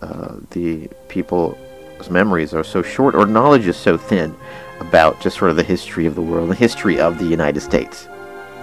uh, 0.00 0.36
the 0.50 0.88
people's 1.08 2.10
memories 2.10 2.54
are 2.54 2.64
so 2.64 2.82
short 2.82 3.14
or 3.14 3.26
knowledge 3.26 3.66
is 3.66 3.76
so 3.76 3.98
thin 3.98 4.34
about 4.78 5.20
just 5.20 5.36
sort 5.36 5.50
of 5.50 5.56
the 5.56 5.62
history 5.62 6.06
of 6.06 6.14
the 6.14 6.22
world, 6.22 6.48
the 6.48 6.54
history 6.54 6.98
of 6.98 7.18
the 7.18 7.26
United 7.26 7.60
States, 7.60 8.08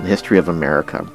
the 0.02 0.08
history 0.08 0.38
of 0.38 0.50
America. 0.50 1.08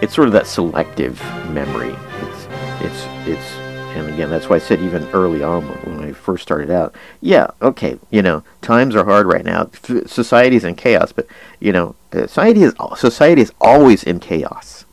It's 0.00 0.14
sort 0.14 0.28
of 0.28 0.32
that 0.32 0.46
selective 0.46 1.20
memory. 1.50 1.94
It's, 2.20 2.46
it's, 2.80 3.28
it's, 3.28 3.61
and 4.02 4.14
again, 4.14 4.30
that's 4.30 4.48
why 4.48 4.56
I 4.56 4.60
said 4.60 4.80
even 4.80 5.08
early 5.10 5.42
on 5.42 5.62
when 5.62 6.04
I 6.04 6.12
first 6.12 6.42
started 6.42 6.70
out, 6.70 6.94
yeah, 7.20 7.48
okay, 7.60 7.98
you 8.10 8.22
know, 8.22 8.42
times 8.60 8.94
are 8.96 9.04
hard 9.04 9.26
right 9.26 9.44
now. 9.44 9.70
Society's 10.06 10.64
in 10.64 10.74
chaos, 10.74 11.12
but 11.12 11.26
you 11.60 11.72
know, 11.72 11.94
society 12.12 12.62
is 12.62 12.74
society 12.96 13.42
is 13.42 13.52
always 13.60 14.02
in 14.02 14.20
chaos. 14.20 14.84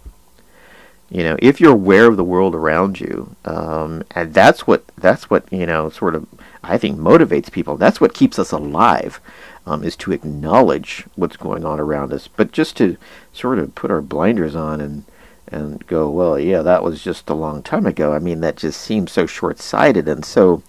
You 1.12 1.24
know 1.24 1.38
if 1.39 1.60
you're 1.60 1.74
aware 1.74 2.05
of 2.05 2.18
the 2.18 2.24
world 2.24 2.53
around 2.53 2.99
you 2.99 3.36
um, 3.43 4.03
and 4.12 4.32
that's 4.32 4.68
what 4.68 4.86
that's 4.95 5.28
what 5.28 5.51
you 5.51 5.66
know 5.66 5.89
sort 5.89 6.14
of 6.14 6.28
i 6.64 6.78
think 6.78 6.99
motivates 6.99 7.51
people. 7.51 7.78
That's 7.78 7.99
what 7.99 8.14
keeps 8.14 8.38
us 8.38 8.51
alive 8.51 9.20
um, 9.66 9.84
is 9.84 9.95
to 9.97 10.12
acknowledge 10.12 11.05
what's 11.16 11.38
going 11.38 11.66
on 11.66 11.80
around 11.80 12.14
us. 12.14 12.28
But 12.28 12.51
just 12.51 12.76
to 12.78 12.97
sort 13.34 13.60
of 13.60 13.76
put 13.76 13.91
our 13.91 14.01
blinders 14.01 14.55
on 14.55 14.82
and 14.82 15.03
and 15.51 15.85
go 15.87 16.09
well 16.09 16.39
yeah 16.39 16.61
that 16.61 16.83
was 16.83 17.03
just 17.03 17.29
a 17.29 17.33
long 17.33 17.61
time 17.61 17.85
ago 17.85 18.13
i 18.13 18.19
mean 18.19 18.41
that 18.41 18.55
just 18.55 18.79
seems 18.79 19.11
so 19.11 19.25
short-sighted 19.25 20.07
and 20.07 20.23
so 20.23 20.61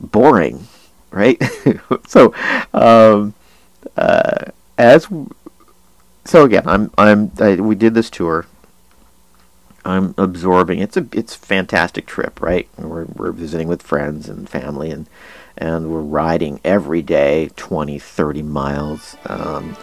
boring 0.00 0.66
right 1.10 1.42
so 2.06 2.34
um, 2.72 3.34
uh, 3.96 4.44
as 4.76 5.08
so 6.24 6.44
again 6.44 6.66
i'm 6.66 6.90
i'm 6.98 7.30
I, 7.38 7.54
we 7.56 7.74
did 7.74 7.94
this 7.94 8.10
tour 8.10 8.46
I'm 9.84 10.14
absorbing. 10.16 10.78
It's 10.78 10.96
a 10.96 11.06
it's 11.12 11.34
fantastic 11.34 12.06
trip, 12.06 12.40
right? 12.40 12.68
We're 12.78 13.04
we're 13.04 13.32
visiting 13.32 13.68
with 13.68 13.82
friends 13.82 14.28
and 14.28 14.48
family, 14.48 14.90
and 14.90 15.06
and 15.58 15.90
we're 15.90 16.00
riding 16.00 16.60
every 16.64 17.02
day 17.02 17.50
20, 17.56 17.98
30 17.98 18.42
miles 18.42 19.16
um, 19.26 19.76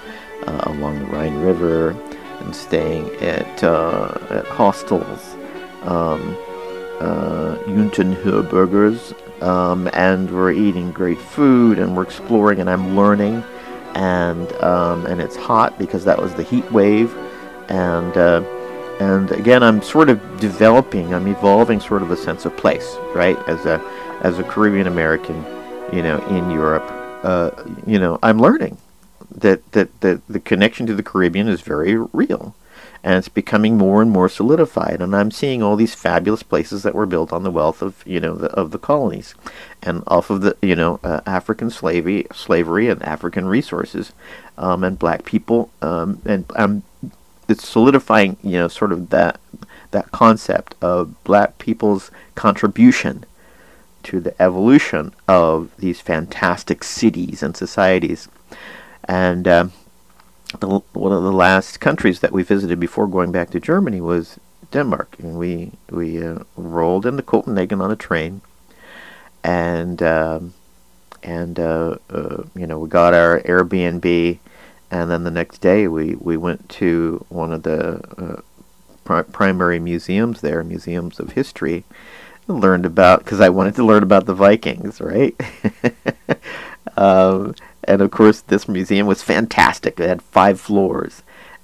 uh, 0.46 0.64
along 0.66 1.00
the 1.00 1.06
Rhine 1.06 1.38
River, 1.38 1.96
and 2.42 2.56
staying 2.56 3.10
at 3.22 3.64
uh, 3.64 4.18
at 4.30 4.46
hostels, 4.46 5.36
um, 5.84 6.38
uh, 7.00 7.58
um, 9.42 9.90
and 9.94 10.30
we're 10.32 10.52
eating 10.52 10.92
great 10.92 11.20
food, 11.20 11.80
and 11.80 11.96
we're 11.96 12.04
exploring, 12.04 12.60
and 12.60 12.70
I'm 12.70 12.96
learning, 12.96 13.44
and 13.96 14.52
um, 14.64 15.06
and 15.06 15.22
it's 15.22 15.36
hot 15.36 15.80
because 15.80 16.06
that 16.06 16.22
was 16.22 16.34
the 16.36 16.44
heat 16.44 16.70
wave, 16.72 17.16
and 17.70 18.16
uh, 18.18 18.44
and 19.02 19.32
again 19.32 19.64
i'm 19.64 19.82
sort 19.82 20.10
of 20.10 20.40
developing 20.40 21.14
i'm 21.14 21.28
evolving 21.28 21.80
sort 21.80 22.04
of 22.04 22.12
a 22.12 22.18
sense 22.18 22.46
of 22.46 22.56
place 22.56 22.98
right? 23.16 23.38
As 23.50 23.66
a 23.66 23.82
as 24.22 24.38
a 24.38 24.44
caribbean 24.44 24.86
american 24.86 25.44
you 25.92 26.04
know 26.04 26.20
in 26.28 26.52
europe 26.52 26.86
uh, 27.24 27.50
you 27.88 27.98
know 27.98 28.20
i'm 28.22 28.40
learning 28.40 28.78
that, 29.34 29.72
that 29.72 30.02
that 30.02 30.26
the 30.28 30.40
connection 30.40 30.86
to 30.88 30.96
the 30.96 31.04
caribbean 31.04 31.48
is 31.48 31.62
very 31.62 31.96
real. 31.96 32.56
And 33.04 33.16
it's 33.16 33.30
becoming 33.30 33.80
more 33.80 34.00
and 34.02 34.12
more 34.12 34.30
solidified. 34.30 35.02
And 35.02 35.16
i'm 35.16 35.32
seeing 35.32 35.64
all 35.64 35.76
these 35.76 35.96
fabulous 35.96 36.44
places 36.44 36.84
that 36.84 36.96
were 36.96 37.06
built 37.06 37.34
on 37.34 37.44
the 37.44 37.52
wealth 37.52 37.82
of 37.82 38.04
you 38.06 38.20
know 38.20 38.36
the, 38.36 38.48
of 38.52 38.72
the 38.72 38.80
colonies. 38.80 39.34
And 39.82 40.04
off 40.08 40.30
of 40.30 40.42
the 40.42 40.56
you 40.62 40.76
know 40.76 41.00
uh, 41.04 41.22
african 41.26 41.70
slavery 41.70 42.28
slavery 42.34 42.90
and 42.90 43.02
african 43.04 43.46
resources 43.46 44.14
um, 44.58 44.84
and 44.84 45.00
black 45.00 45.26
people 45.26 45.72
um, 45.82 46.22
and 46.26 46.46
i'm 46.56 46.84
it's 47.52 47.68
solidifying, 47.68 48.38
you 48.42 48.58
know, 48.58 48.68
sort 48.68 48.92
of 48.92 49.10
that 49.10 49.40
that 49.92 50.12
concept 50.12 50.74
of 50.82 51.22
black 51.26 51.58
people's 51.58 52.12
contribution 52.34 53.26
to 54.04 54.22
the 54.22 54.42
evolution 54.42 55.14
of 55.28 55.70
these 55.78 56.00
fantastic 56.00 56.84
cities 56.84 57.44
and 57.44 57.58
societies. 57.58 58.30
And 59.06 59.48
um, 59.48 59.72
the, 60.60 60.68
one 60.94 61.12
of 61.12 61.24
the 61.24 61.32
last 61.32 61.80
countries 61.80 62.20
that 62.20 62.32
we 62.32 62.44
visited 62.44 62.80
before 62.80 63.08
going 63.08 63.32
back 63.32 63.50
to 63.52 63.60
Germany 63.60 64.02
was 64.02 64.40
Denmark, 64.72 65.16
and 65.20 65.38
we 65.38 65.72
we 65.90 66.24
uh, 66.24 66.40
rolled 66.56 67.06
into 67.06 67.24
Copenhagen 67.24 67.82
on 67.82 67.92
a 67.92 67.96
train, 67.96 68.42
and 69.44 70.02
um, 70.02 70.54
and 71.24 71.60
uh, 71.60 71.98
uh, 72.10 72.44
you 72.56 72.68
know 72.68 72.80
we 72.80 72.90
got 72.90 73.14
our 73.14 73.42
Airbnb. 73.42 74.40
And 74.92 75.10
then 75.10 75.24
the 75.24 75.32
next 75.32 75.60
day 75.60 75.88
we, 75.88 76.16
we 76.16 76.36
went 76.36 76.68
to 76.68 77.26
one 77.30 77.54
of 77.54 77.64
the 77.64 78.02
uh, 78.18 78.42
pri- 79.06 79.22
primary 79.24 79.80
museums 79.80 80.42
there, 80.42 80.64
museums 80.66 81.18
of 81.18 81.32
history, 81.32 81.86
and 82.48 82.60
learned 82.60 82.86
about 82.86 83.24
because 83.24 83.40
I 83.40 83.48
wanted 83.50 83.76
to 83.76 83.86
learn 83.86 84.04
about 84.04 84.26
the 84.26 84.34
Vikings, 84.34 85.00
right? 85.00 85.34
um, 86.98 87.56
and 87.84 88.02
of 88.02 88.12
course, 88.12 88.42
this 88.42 88.68
museum 88.68 89.08
was 89.08 89.24
fantastic. 89.24 90.00
It 90.00 90.08
had 90.08 90.22
five 90.22 90.60
floors, 90.60 91.24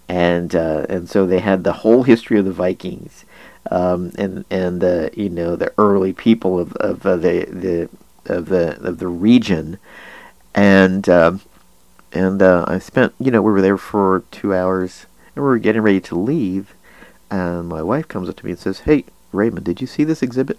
and 0.10 0.56
uh, 0.56 0.86
and 0.90 1.10
so 1.10 1.26
they 1.26 1.40
had 1.40 1.64
the 1.64 1.74
whole 1.74 2.04
history 2.04 2.40
of 2.40 2.46
the 2.46 2.52
Vikings, 2.52 3.26
um, 3.72 4.12
and 4.18 4.46
and 4.50 4.82
the 4.82 5.12
you 5.14 5.30
know 5.30 5.56
the 5.56 5.74
early 5.78 6.14
people 6.14 6.60
of 6.60 6.74
of 6.78 7.06
uh, 7.06 7.16
the 7.16 7.46
the 7.46 7.90
of 8.26 8.48
the 8.48 8.80
of 8.82 9.00
the 9.00 9.08
region, 9.08 9.78
and 10.56 11.08
um, 11.08 11.42
and 12.14 12.42
uh, 12.42 12.66
I 12.68 12.80
spent, 12.80 13.14
you 13.20 13.32
know, 13.32 13.42
we 13.42 13.52
were 13.52 13.62
there 13.62 13.78
for 13.78 14.24
two 14.32 14.54
hours, 14.54 15.06
and 15.36 15.44
we 15.44 15.50
were 15.50 15.60
getting 15.60 15.82
ready 15.82 16.02
to 16.02 16.16
leave, 16.16 16.74
and 17.30 17.68
my 17.68 17.82
wife 17.84 18.08
comes 18.08 18.30
up 18.30 18.38
to 18.38 18.46
me 18.46 18.52
and 18.52 18.60
says, 18.60 18.80
"Hey, 18.80 19.06
Raymond, 19.32 19.66
did 19.66 19.82
you 19.82 19.88
see 19.88 20.04
this 20.04 20.24
exhibit?" 20.24 20.58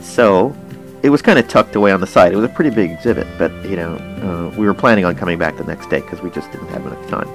So, 0.00 0.54
it 1.02 1.10
was 1.10 1.22
kind 1.22 1.38
of 1.38 1.48
tucked 1.48 1.76
away 1.76 1.92
on 1.92 2.00
the 2.00 2.06
side. 2.06 2.32
It 2.32 2.36
was 2.36 2.44
a 2.44 2.52
pretty 2.52 2.70
big 2.70 2.90
exhibit, 2.90 3.26
but 3.38 3.52
you 3.64 3.76
know, 3.76 3.94
uh, 3.96 4.56
we 4.56 4.66
were 4.66 4.74
planning 4.74 5.04
on 5.04 5.14
coming 5.14 5.38
back 5.38 5.56
the 5.56 5.64
next 5.64 5.88
day 5.88 6.00
because 6.00 6.20
we 6.20 6.30
just 6.30 6.50
didn't 6.52 6.68
have 6.68 6.86
enough 6.86 7.08
time. 7.08 7.28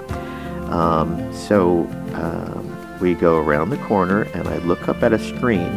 Um, 0.72 1.34
so 1.34 1.86
um, 2.14 3.00
we 3.00 3.14
go 3.14 3.38
around 3.38 3.70
the 3.70 3.78
corner, 3.78 4.24
and 4.34 4.48
I 4.48 4.58
look 4.60 4.88
up 4.88 5.04
at 5.04 5.14
a 5.14 5.20
screen, 5.20 5.72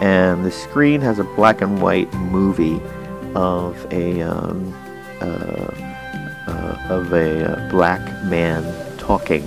and 0.00 0.44
the 0.44 0.50
screen 0.50 1.00
has 1.00 1.18
a 1.18 1.24
black 1.24 1.60
and 1.60 1.80
white 1.80 2.12
movie 2.14 2.80
of 3.34 3.86
a 3.92 4.22
um, 4.22 4.74
uh, 5.20 5.70
uh, 6.46 6.86
of 6.90 7.12
a 7.12 7.52
uh, 7.52 7.70
black 7.70 8.00
man 8.24 8.62
talking, 8.98 9.42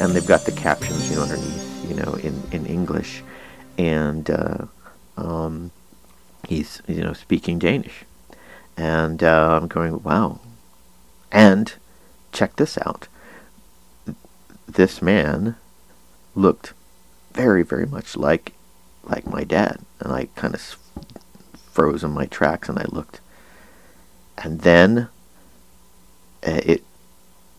and 0.00 0.12
they've 0.12 0.26
got 0.26 0.44
the 0.44 0.52
captions, 0.52 1.10
you 1.10 1.16
know, 1.16 1.22
underneath, 1.22 1.88
you 1.88 1.94
know, 1.94 2.14
in 2.14 2.42
in 2.52 2.66
English, 2.66 3.22
and 3.78 4.30
uh, 4.30 4.66
um, 5.16 5.70
he's 6.48 6.82
you 6.86 7.02
know 7.02 7.12
speaking 7.12 7.58
Danish, 7.58 8.04
and 8.76 9.22
uh, 9.22 9.58
I'm 9.60 9.68
going, 9.68 10.02
wow, 10.02 10.40
and 11.30 11.74
check 12.32 12.56
this 12.56 12.78
out. 12.78 13.08
This 14.66 15.02
man 15.02 15.56
looked 16.34 16.72
very, 17.32 17.62
very 17.62 17.86
much 17.86 18.16
like 18.16 18.52
like 19.04 19.26
my 19.26 19.44
dad, 19.44 19.80
and 20.00 20.12
I 20.12 20.28
kind 20.36 20.54
of 20.54 20.76
froze 21.72 22.04
in 22.04 22.10
my 22.10 22.26
tracks, 22.26 22.68
and 22.68 22.78
I 22.78 22.84
looked, 22.88 23.20
and 24.38 24.60
then 24.60 25.08
uh, 26.46 26.60
it, 26.64 26.84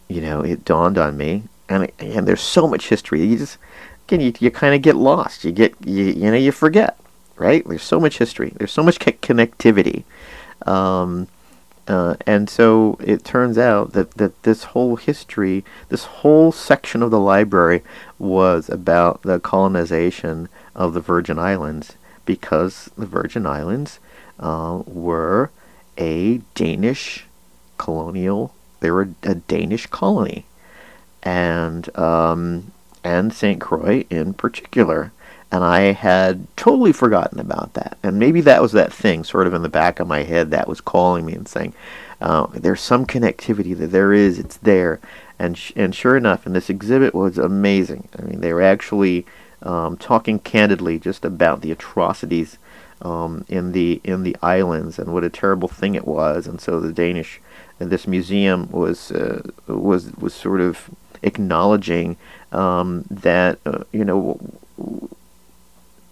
you 0.08 0.22
know, 0.22 0.42
it 0.42 0.66
dawned 0.66 0.98
on 0.98 1.18
me, 1.18 1.44
and 1.70 1.92
and 2.00 2.28
there's 2.28 2.42
so 2.42 2.68
much 2.68 2.90
history. 2.90 3.24
You 3.26 3.38
just 3.38 3.58
again, 4.08 4.22
you 4.22 4.34
you 4.40 4.52
kind 4.52 4.76
of 4.76 4.82
get 4.82 4.96
lost. 4.96 5.44
You 5.44 5.52
get 5.52 5.74
you 5.86 6.06
you 6.06 6.32
know 6.32 6.38
you 6.38 6.52
forget, 6.52 7.00
right? 7.42 7.68
There's 7.68 7.84
so 7.84 8.00
much 8.00 8.20
history. 8.20 8.54
There's 8.56 8.72
so 8.72 8.84
much 8.84 9.00
connectivity. 9.00 10.04
Um, 10.68 11.28
uh, 11.88 12.16
and 12.28 12.48
so 12.50 12.98
it 13.04 13.26
turns 13.26 13.58
out 13.58 13.94
that, 13.94 14.12
that 14.12 14.44
this 14.44 14.66
whole 14.66 14.96
history, 14.96 15.66
this 15.90 16.06
whole 16.06 16.52
section 16.52 17.02
of 17.02 17.10
the 17.10 17.20
library 17.20 17.82
was 18.20 18.70
about 18.70 19.24
the 19.24 19.40
colonization 19.40 20.48
of 20.76 20.94
the 20.94 21.02
Virgin 21.02 21.40
Islands 21.40 21.96
because 22.26 22.92
the 22.96 23.08
Virgin 23.08 23.48
Islands 23.48 24.00
uh, 24.40 24.84
were 24.86 25.50
a 25.98 26.42
Danish 26.54 27.26
colonial, 27.80 28.54
they 28.82 28.92
were 28.92 29.10
a 29.24 29.36
Danish 29.36 29.88
colony. 29.88 30.46
And, 31.24 31.96
um, 31.98 32.72
and 33.04 33.34
St. 33.34 33.60
Croix 33.60 34.06
in 34.12 34.34
particular 34.34 35.12
and 35.52 35.64
I 35.64 35.92
had 35.92 36.48
totally 36.56 36.94
forgotten 36.94 37.40
about 37.40 37.74
that. 37.74 37.98
And 38.04 38.18
maybe 38.18 38.42
that 38.42 38.62
was 38.62 38.72
that 38.72 38.94
thing 38.94 39.24
sort 39.24 39.48
of 39.48 39.54
in 39.54 39.64
the 39.64 39.70
back 39.70 40.00
of 40.00 40.08
my 40.08 40.24
head 40.24 40.52
that 40.52 40.68
was 40.68 40.80
calling 40.80 41.26
me 41.26 41.34
and 41.34 41.48
saying, 41.48 41.74
uh, 42.22 42.48
there's 42.54 42.82
some 42.82 43.06
connectivity 43.06 43.76
that 43.78 43.88
there 43.88 44.14
is, 44.14 44.40
it's 44.40 44.58
there. 44.58 45.00
And, 45.38 45.58
sh- 45.58 45.74
and 45.76 45.94
sure 45.94 46.16
enough, 46.16 46.46
and 46.46 46.56
this 46.56 46.70
exhibit 46.70 47.14
was 47.14 47.38
amazing. 47.38 48.08
I 48.18 48.22
mean, 48.22 48.42
they 48.42 48.54
were 48.54 48.62
actually 48.62 49.26
um, 49.64 49.98
talking 49.98 50.40
candidly 50.40 51.00
just 51.00 51.26
about 51.26 51.62
the 51.62 51.72
atrocities 51.72 52.58
um, 53.02 53.46
in 53.50 53.72
the 53.72 54.00
in 54.04 54.22
the 54.22 54.38
islands 54.44 55.00
and 55.00 55.12
what 55.12 55.24
a 55.24 55.30
terrible 55.30 55.68
thing 55.68 55.96
it 55.96 56.08
was. 56.08 56.48
And 56.48 56.62
so 56.62 56.80
the 56.80 56.94
Danish, 56.94 57.42
and 57.80 57.90
this 57.90 58.08
museum 58.08 58.70
was 58.72 59.12
uh, 59.12 59.42
was 59.68 60.12
was 60.18 60.34
sort 60.34 60.62
of 60.62 60.90
acknowledging 61.24 62.18
um, 62.52 63.06
that 63.10 63.60
uh, 63.66 63.84
you 63.92 64.06
know 64.06 64.40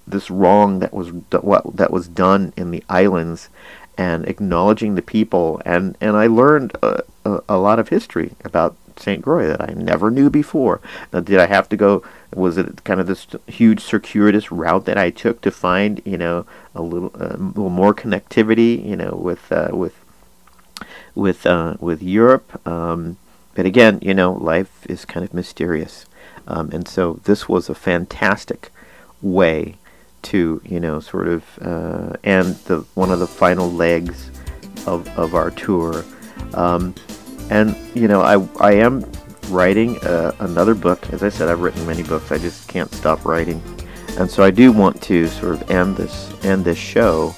this 0.09 0.29
wrong 0.29 0.79
that 0.79 0.93
was 0.93 1.11
what 1.11 1.75
that 1.75 1.91
was 1.91 2.07
done 2.07 2.53
in 2.57 2.71
the 2.71 2.83
islands 2.89 3.49
and 3.97 4.27
acknowledging 4.27 4.95
the 4.95 5.01
people 5.01 5.61
and 5.65 5.95
and 6.01 6.15
I 6.15 6.27
learned 6.27 6.75
a, 6.81 7.03
a, 7.25 7.39
a 7.49 7.57
lot 7.57 7.79
of 7.79 7.89
history 7.89 8.31
about 8.43 8.75
St. 8.99 9.23
Croix 9.23 9.47
that 9.47 9.61
I 9.61 9.73
never 9.73 10.11
knew 10.11 10.29
before. 10.29 10.81
Now, 11.11 11.21
did 11.21 11.39
I 11.39 11.47
have 11.47 11.69
to 11.69 11.77
go? 11.77 12.03
Was 12.33 12.57
it 12.57 12.83
kind 12.83 12.99
of 12.99 13.07
this 13.07 13.27
huge 13.47 13.81
circuitous 13.81 14.51
route 14.51 14.85
that 14.85 14.97
I 14.97 15.09
took 15.09 15.41
to 15.41 15.51
find, 15.51 16.01
you 16.05 16.17
know, 16.17 16.45
a 16.75 16.81
little, 16.81 17.11
uh, 17.15 17.37
little 17.37 17.69
more 17.69 17.93
connectivity, 17.93 18.85
you 18.85 18.95
know, 18.95 19.11
with 19.11 19.51
uh, 19.51 19.69
with 19.71 19.95
with 21.15 21.45
uh, 21.45 21.75
with 21.79 22.03
Europe? 22.03 22.67
Um, 22.67 23.17
but 23.55 23.65
again, 23.65 23.99
you 24.01 24.13
know, 24.13 24.33
life 24.33 24.85
is 24.87 25.05
kind 25.05 25.25
of 25.25 25.33
mysterious, 25.33 26.05
um, 26.47 26.69
and 26.71 26.87
so 26.87 27.19
this 27.23 27.49
was 27.49 27.69
a 27.69 27.75
fantastic 27.75 28.71
way 29.21 29.75
to 30.23 30.61
you 30.65 30.79
know 30.79 30.99
sort 30.99 31.27
of 31.27 31.43
uh, 31.61 32.15
and 32.23 32.55
the 32.65 32.79
one 32.95 33.11
of 33.11 33.19
the 33.19 33.27
final 33.27 33.71
legs 33.71 34.31
of 34.85 35.07
of 35.17 35.35
our 35.35 35.51
tour. 35.51 36.03
Um, 36.53 36.95
and 37.49 37.75
you 37.95 38.07
know 38.07 38.21
I 38.21 38.45
I 38.59 38.73
am 38.73 39.09
writing 39.49 39.97
uh, 39.99 40.31
another 40.39 40.75
book. 40.75 41.11
As 41.11 41.23
I 41.23 41.29
said 41.29 41.49
I've 41.49 41.61
written 41.61 41.85
many 41.85 42.03
books. 42.03 42.31
I 42.31 42.37
just 42.37 42.67
can't 42.67 42.91
stop 42.93 43.25
writing. 43.25 43.61
And 44.17 44.29
so 44.29 44.43
I 44.43 44.51
do 44.51 44.71
want 44.71 45.01
to 45.03 45.27
sort 45.27 45.53
of 45.53 45.71
end 45.71 45.95
this 45.97 46.33
end 46.43 46.65
this 46.65 46.77
show 46.77 47.33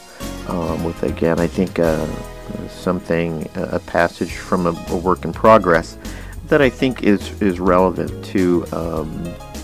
um, 0.48 0.84
with 0.84 1.04
again 1.04 1.40
I 1.40 1.48
think 1.48 1.80
uh, 1.80 2.08
something 2.70 3.50
a 3.56 3.80
passage 3.80 4.32
from 4.32 4.66
a, 4.66 4.86
a, 4.90 4.98
work 4.98 5.26
in 5.26 5.34
progress 5.34 5.98
that 6.48 6.62
I 6.62 6.70
think 6.70 7.04
is 7.04 7.42
is 7.42 7.60
relevant 7.60 8.26
to 8.26 8.66
um, 8.72 9.12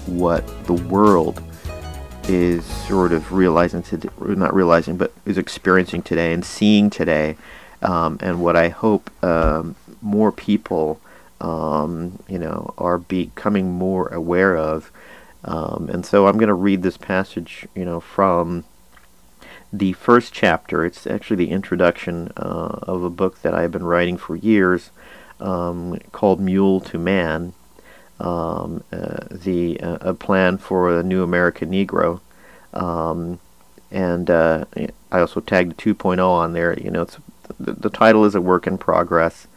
what 0.06 0.46
the 0.66 0.74
world 0.74 1.42
is 2.30 2.66
sort 2.66 3.12
of 3.12 3.32
realizing 3.32 3.84
today, 3.84 4.10
not 4.20 4.54
realizing, 4.54 4.98
but 4.98 5.14
is 5.26 5.38
experiencing 5.38 6.02
today 6.02 6.34
and 6.34 6.44
seeing 6.44 6.90
today, 6.90 7.38
um, 7.82 8.18
and 8.22 8.42
what 8.42 8.56
I 8.56 8.70
hope 8.70 9.10
um, 9.24 9.76
more 10.02 10.32
people, 10.32 11.00
um, 11.40 12.20
you 12.28 12.40
know, 12.40 12.74
are 12.78 12.98
becoming 12.98 13.72
more 13.72 14.08
aware 14.10 14.58
of. 14.58 14.92
Um, 15.44 15.90
and 15.92 16.06
so 16.06 16.28
I'm 16.28 16.38
going 16.38 16.48
to 16.48 16.54
read 16.54 16.84
this 16.84 16.98
passage, 16.98 17.68
you 17.76 17.86
know, 17.86 18.00
from 18.00 18.66
the 19.72 19.94
first 19.94 20.34
chapter. 20.34 20.86
It's 20.86 21.08
actually 21.08 21.38
the 21.38 21.52
introduction 21.52 22.32
uh, 22.36 22.80
of 22.82 23.04
a 23.04 23.10
book 23.10 23.42
that 23.42 23.54
I've 23.54 23.72
been 23.72 23.86
writing 23.86 24.18
for 24.18 24.36
years, 24.36 24.92
um, 25.40 26.00
called 26.12 26.40
Mule 26.40 26.82
to 26.82 26.98
Man 26.98 27.54
um, 28.20 28.84
uh, 28.92 29.26
the 29.30 29.80
uh, 29.82 29.98
a 30.02 30.14
plan 30.14 30.58
for 30.58 31.00
a 31.00 31.04
new 31.04 31.24
American 31.24 31.72
Negro, 31.72 32.20
um, 32.74 33.40
and 33.92 34.30
uh, 34.30 34.66
I 35.12 35.20
also 35.20 35.40
tagged 35.40 35.78
2.0 35.78 36.20
on 36.20 36.54
there. 36.54 36.78
You 36.80 36.92
know, 36.92 37.04
it's 37.04 37.18
the, 37.60 37.74
the 37.74 37.90
title 37.90 38.26
is 38.26 38.36
a 38.36 38.42
work 38.42 38.66
in 38.66 38.78
progress, 38.78 39.48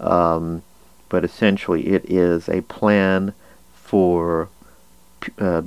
um, 0.00 0.62
but 1.08 1.24
essentially 1.24 1.88
it 1.88 2.04
is 2.10 2.48
a 2.48 2.62
plan 2.62 3.32
for 3.72 4.48
uh, 5.38 5.62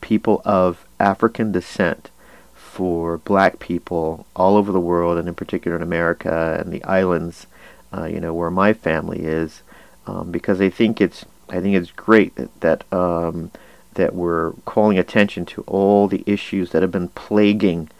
people 0.00 0.40
of 0.44 0.86
African 1.00 1.50
descent, 1.50 2.10
for 2.54 3.18
Black 3.18 3.58
people 3.58 4.24
all 4.36 4.56
over 4.56 4.70
the 4.70 4.80
world, 4.80 5.18
and 5.18 5.26
in 5.26 5.34
particular 5.34 5.76
in 5.76 5.82
America 5.82 6.58
and 6.60 6.72
the 6.72 6.84
islands. 6.84 7.46
Uh, 7.90 8.04
you 8.04 8.20
know, 8.20 8.34
where 8.34 8.50
my 8.50 8.74
family 8.74 9.20
is, 9.20 9.62
um, 10.06 10.30
because 10.30 10.58
they 10.58 10.68
think 10.68 11.00
it's 11.00 11.24
I 11.50 11.60
think 11.60 11.76
it's 11.76 11.90
great 11.90 12.34
that 12.36 12.60
that 12.60 12.92
um, 12.92 13.50
that 13.94 14.14
we're 14.14 14.52
calling 14.64 14.98
attention 14.98 15.44
to 15.46 15.62
all 15.66 16.06
the 16.08 16.22
issues 16.26 16.70
that 16.70 16.82
have 16.82 16.92
been 16.92 17.08
plaguing 17.08 17.90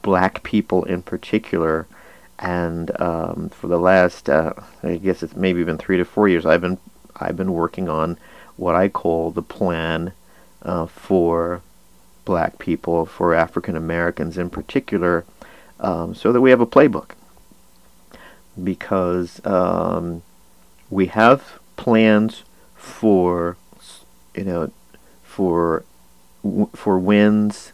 black 0.00 0.42
people 0.42 0.84
in 0.84 1.02
particular. 1.02 1.86
And 2.38 3.00
um, 3.00 3.50
for 3.50 3.68
the 3.68 3.78
last, 3.78 4.28
uh, 4.28 4.54
I 4.82 4.96
guess 4.96 5.22
it's 5.22 5.36
maybe 5.36 5.62
been 5.62 5.78
three 5.78 5.98
to 5.98 6.04
four 6.04 6.28
years, 6.28 6.44
I've 6.44 6.60
been 6.60 6.78
I've 7.16 7.36
been 7.36 7.52
working 7.52 7.88
on 7.88 8.18
what 8.56 8.74
I 8.74 8.88
call 8.88 9.30
the 9.30 9.42
plan 9.42 10.12
uh, 10.62 10.86
for 10.86 11.62
black 12.24 12.58
people, 12.58 13.06
for 13.06 13.34
African 13.34 13.76
Americans 13.76 14.38
in 14.38 14.50
particular, 14.50 15.24
um, 15.80 16.14
so 16.14 16.32
that 16.32 16.40
we 16.40 16.50
have 16.50 16.60
a 16.60 16.66
playbook. 16.66 17.10
Because 18.62 19.44
um, 19.46 20.22
we 20.90 21.06
have 21.06 21.58
plans 21.76 22.42
for 22.82 23.56
you 24.34 24.42
know 24.42 24.70
for 25.22 25.84
for 26.74 26.98
wins 26.98 27.72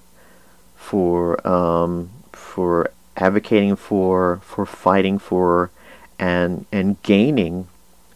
for 0.76 1.46
um, 1.48 2.11
for 2.32 2.90
advocating 3.16 3.74
for 3.74 4.40
for 4.44 4.66
fighting 4.66 5.18
for 5.18 5.70
and 6.18 6.66
and 6.70 7.02
gaining 7.02 7.66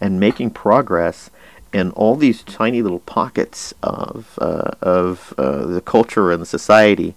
and 0.00 0.20
making 0.20 0.50
progress 0.50 1.30
in 1.72 1.90
all 1.92 2.14
these 2.14 2.42
tiny 2.42 2.82
little 2.82 3.00
pockets 3.00 3.72
of 3.82 4.38
uh, 4.40 4.72
of 4.82 5.32
uh, 5.38 5.64
the 5.64 5.80
culture 5.80 6.30
and 6.30 6.42
the 6.42 6.46
society. 6.46 7.14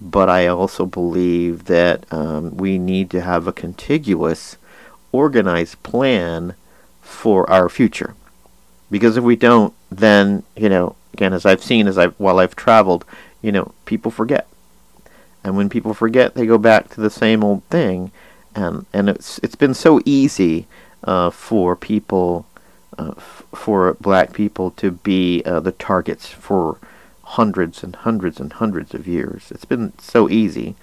But 0.00 0.28
I 0.28 0.46
also 0.46 0.86
believe 0.86 1.64
that 1.64 2.04
um, 2.12 2.56
we 2.56 2.78
need 2.78 3.10
to 3.10 3.22
have 3.22 3.46
a 3.46 3.52
contiguous 3.52 4.56
organized 5.10 5.82
plan 5.82 6.54
for 7.00 7.48
our 7.50 7.68
future 7.68 8.14
because 8.90 9.16
if 9.16 9.24
we 9.24 9.36
don't, 9.36 9.74
then 9.90 10.42
you 10.56 10.68
know, 10.68 10.96
again, 11.12 11.32
as 11.32 11.46
I've 11.46 11.62
seen, 11.62 11.86
as 11.86 11.98
I 11.98 12.08
while 12.08 12.38
I've 12.38 12.56
traveled, 12.56 13.04
you 13.42 13.52
know, 13.52 13.72
people 13.84 14.10
forget, 14.10 14.46
and 15.44 15.56
when 15.56 15.68
people 15.68 15.94
forget, 15.94 16.34
they 16.34 16.46
go 16.46 16.58
back 16.58 16.88
to 16.90 17.00
the 17.00 17.10
same 17.10 17.44
old 17.44 17.62
thing, 17.64 18.10
and 18.54 18.86
and 18.92 19.08
it's 19.08 19.38
it's 19.42 19.54
been 19.54 19.74
so 19.74 20.00
easy 20.04 20.66
uh, 21.04 21.30
for 21.30 21.76
people, 21.76 22.46
uh, 22.98 23.14
f- 23.16 23.44
for 23.54 23.94
black 23.94 24.32
people 24.32 24.70
to 24.72 24.90
be 24.90 25.42
uh, 25.44 25.60
the 25.60 25.72
targets 25.72 26.28
for 26.28 26.78
hundreds 27.22 27.82
and 27.82 27.96
hundreds 27.96 28.40
and 28.40 28.52
hundreds 28.54 28.94
of 28.94 29.06
years. 29.06 29.50
It's 29.50 29.64
been 29.64 29.92
so 29.98 30.28
easy, 30.28 30.76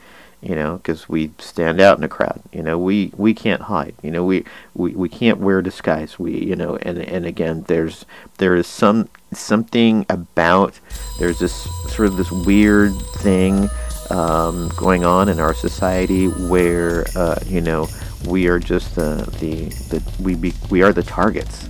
you 0.43 0.55
know, 0.55 0.75
because 0.75 1.07
we 1.07 1.31
stand 1.39 1.79
out 1.79 1.97
in 1.97 2.03
a 2.03 2.09
crowd. 2.09 2.41
You 2.51 2.63
know, 2.63 2.77
we, 2.77 3.11
we 3.15 3.33
can't 3.33 3.61
hide. 3.61 3.95
You 4.03 4.11
know, 4.11 4.25
we, 4.25 4.43
we, 4.73 4.91
we 4.91 5.07
can't 5.07 5.39
wear 5.39 5.61
disguise. 5.61 6.19
We, 6.19 6.37
you 6.37 6.55
know, 6.55 6.75
and, 6.81 6.97
and 6.97 7.25
again, 7.25 7.63
there's 7.67 8.05
there 8.39 8.55
is 8.55 8.67
some 8.67 9.07
something 9.31 10.05
about 10.09 10.79
there's 11.17 11.39
this 11.39 11.53
sort 11.93 12.09
of 12.09 12.17
this 12.17 12.31
weird 12.31 12.93
thing 13.17 13.69
um, 14.09 14.69
going 14.75 15.05
on 15.05 15.29
in 15.29 15.39
our 15.39 15.53
society 15.53 16.27
where 16.27 17.05
uh, 17.15 17.39
you 17.45 17.61
know 17.61 17.87
we 18.27 18.47
are 18.47 18.59
just 18.59 18.95
the 18.95 19.25
the, 19.39 19.65
the 19.89 20.03
we 20.21 20.35
be, 20.35 20.53
we 20.69 20.83
are 20.83 20.91
the 20.91 21.03
targets. 21.03 21.69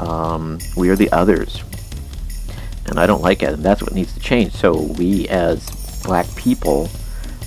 Um, 0.00 0.58
we 0.76 0.88
are 0.90 0.96
the 0.96 1.10
others, 1.12 1.62
and 2.86 2.98
I 2.98 3.06
don't 3.06 3.22
like 3.22 3.42
it, 3.42 3.50
and 3.50 3.62
that's 3.62 3.82
what 3.82 3.92
needs 3.92 4.14
to 4.14 4.20
change. 4.20 4.52
So 4.52 4.80
we 4.98 5.28
as 5.28 5.68
black 6.02 6.26
people 6.36 6.88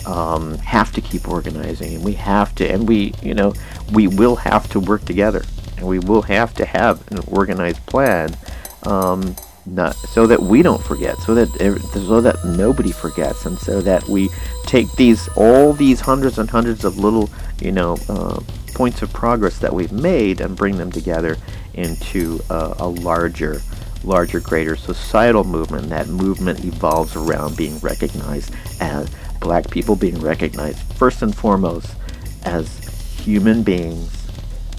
um, 0.05 0.57
have 0.59 0.91
to 0.93 1.01
keep 1.01 1.27
organizing, 1.27 1.95
and 1.95 2.03
we 2.03 2.13
have 2.13 2.55
to, 2.55 2.67
and 2.67 2.87
we, 2.87 3.13
you 3.21 3.33
know, 3.33 3.53
we 3.93 4.07
will 4.07 4.35
have 4.35 4.69
to 4.69 4.79
work 4.79 5.05
together, 5.05 5.43
and 5.77 5.87
we 5.87 5.99
will 5.99 6.21
have 6.23 6.53
to 6.55 6.65
have 6.65 7.09
an 7.11 7.19
organized 7.27 7.85
plan, 7.85 8.35
um, 8.83 9.35
not 9.65 9.95
so 9.95 10.25
that 10.27 10.41
we 10.41 10.61
don't 10.61 10.83
forget, 10.83 11.17
so 11.17 11.35
that 11.35 11.49
so 11.93 12.21
that 12.21 12.43
nobody 12.45 12.91
forgets, 12.91 13.45
and 13.45 13.57
so 13.59 13.81
that 13.81 14.07
we 14.07 14.29
take 14.65 14.91
these 14.93 15.27
all 15.35 15.73
these 15.73 15.99
hundreds 15.99 16.39
and 16.39 16.49
hundreds 16.49 16.83
of 16.85 16.97
little, 16.97 17.29
you 17.61 17.71
know, 17.71 17.97
uh, 18.07 18.39
points 18.73 19.01
of 19.01 19.11
progress 19.13 19.59
that 19.59 19.73
we've 19.73 19.91
made 19.91 20.41
and 20.41 20.55
bring 20.55 20.77
them 20.77 20.91
together 20.91 21.37
into 21.73 22.39
uh, 22.49 22.73
a 22.79 22.87
larger 22.87 23.61
larger, 24.03 24.39
greater 24.39 24.75
societal 24.75 25.43
movement. 25.43 25.89
That 25.89 26.07
movement 26.07 26.63
evolves 26.63 27.15
around 27.15 27.57
being 27.57 27.77
recognized 27.79 28.53
as 28.79 29.09
black 29.39 29.69
people 29.69 29.95
being 29.95 30.19
recognized 30.19 30.79
first 30.93 31.21
and 31.21 31.35
foremost 31.35 31.95
as 32.43 32.77
human 33.19 33.63
beings 33.63 34.27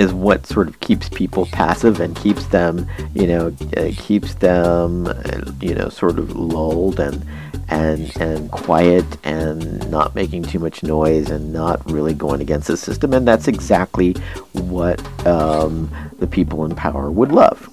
is 0.01 0.11
what 0.11 0.47
sort 0.47 0.67
of 0.67 0.79
keeps 0.79 1.07
people 1.09 1.45
passive 1.45 1.99
and 1.99 2.15
keeps 2.15 2.45
them, 2.47 2.87
you 3.13 3.27
know, 3.27 3.55
uh, 3.77 3.91
keeps 3.97 4.33
them, 4.35 5.05
uh, 5.05 5.51
you 5.61 5.75
know, 5.75 5.89
sort 5.89 6.17
of 6.17 6.35
lulled 6.35 6.99
and 6.99 7.23
and 7.69 8.15
and 8.19 8.51
quiet 8.51 9.05
and 9.23 9.89
not 9.91 10.15
making 10.15 10.43
too 10.43 10.59
much 10.59 10.81
noise 10.81 11.29
and 11.29 11.53
not 11.53 11.79
really 11.89 12.15
going 12.15 12.41
against 12.41 12.67
the 12.67 12.77
system. 12.77 13.13
And 13.13 13.27
that's 13.27 13.47
exactly 13.47 14.13
what 14.53 14.99
um, 15.27 15.89
the 16.17 16.27
people 16.27 16.65
in 16.65 16.75
power 16.75 17.11
would 17.11 17.31
love, 17.31 17.69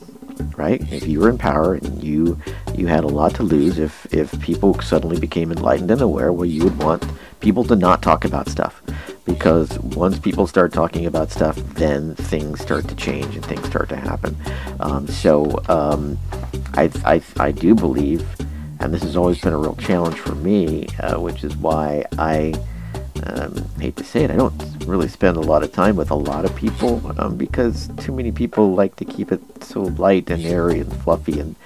right? 0.57 0.81
If 0.93 1.07
you 1.09 1.21
were 1.21 1.31
in 1.31 1.39
power 1.39 1.75
and 1.75 2.05
you 2.05 2.39
you 2.77 2.89
had 2.89 3.05
a 3.05 3.09
lot 3.09 3.35
to 3.37 3.43
lose, 3.43 3.79
if 3.79 4.07
if 4.13 4.39
people 4.41 4.79
suddenly 4.83 5.19
became 5.19 5.51
enlightened 5.51 5.91
and 5.91 6.03
aware, 6.03 6.31
well, 6.31 6.45
you 6.45 6.65
would 6.65 6.79
want 6.79 7.05
people 7.41 7.65
to 7.65 7.77
not 7.77 8.03
talk 8.03 8.25
about 8.25 8.49
stuff 8.49 8.83
because 9.25 9.79
once 9.81 10.19
people 10.19 10.47
start 10.47 10.73
talking 10.73 11.07
about 11.07 11.31
stuff, 11.31 11.57
then 11.75 12.15
things 12.15 12.61
start 12.61 12.89
to 12.89 12.95
change 12.95 13.35
and 13.37 13.45
things 13.45 13.67
start 13.67 13.89
to 13.91 13.97
happen. 13.97 14.37
Um, 14.81 15.07
so 15.07 15.63
um, 15.69 16.19
I, 16.75 16.91
I, 17.05 17.23
I 17.39 17.53
do 17.53 17.75
believe, 17.75 18.27
and 18.81 18.93
this 18.93 19.03
has 19.03 19.17
always 19.17 19.41
been 19.41 19.53
a 19.53 19.59
real 19.59 19.77
challenge 19.77 20.19
for 20.19 20.35
me, 20.35 20.87
uh, 21.01 21.21
which 21.21 21.45
is 21.45 21.57
why 21.57 22.05
I 22.19 22.55
um, 23.25 23.69
hate 23.79 23.97
to 23.97 24.05
say 24.05 24.25
it, 24.25 24.31
I 24.31 24.37
don't 24.37 24.55
really 24.87 25.09
spend 25.09 25.37
a 25.37 25.41
lot 25.41 25.63
of 25.63 25.73
time 25.73 25.97
with 25.97 26.11
a 26.11 26.15
lot 26.15 26.45
of 26.45 26.55
people 26.57 27.03
um, 27.21 27.37
because 27.37 27.89
too 27.99 28.13
many 28.13 28.33
people 28.33 28.75
like 28.75 28.97
to 28.97 29.05
keep 29.05 29.33
it 29.33 29.41
so 29.63 29.83
light 29.83 30.31
and 30.31 30.45
airy 30.45 30.81
and 30.81 30.93
fluffy, 31.03 31.41
and 31.41 31.57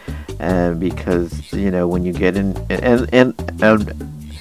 and 0.41 0.81
because 0.81 1.53
you 1.53 1.70
know 1.70 1.87
when 1.87 2.05
you 2.05 2.12
get 2.12 2.37
in 2.37 2.57
and 2.70 3.09
and, 3.12 3.55
and 3.61 4.32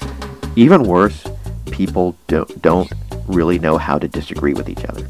even 0.56 0.84
worse, 0.84 1.26
people 1.72 2.16
don't 2.28 2.62
don't 2.62 2.92
really 3.28 3.60
know 3.60 3.78
how 3.78 3.98
to 3.98 4.08
disagree 4.08 4.54
with 4.54 4.70
each 4.70 4.84
other. 4.86 5.10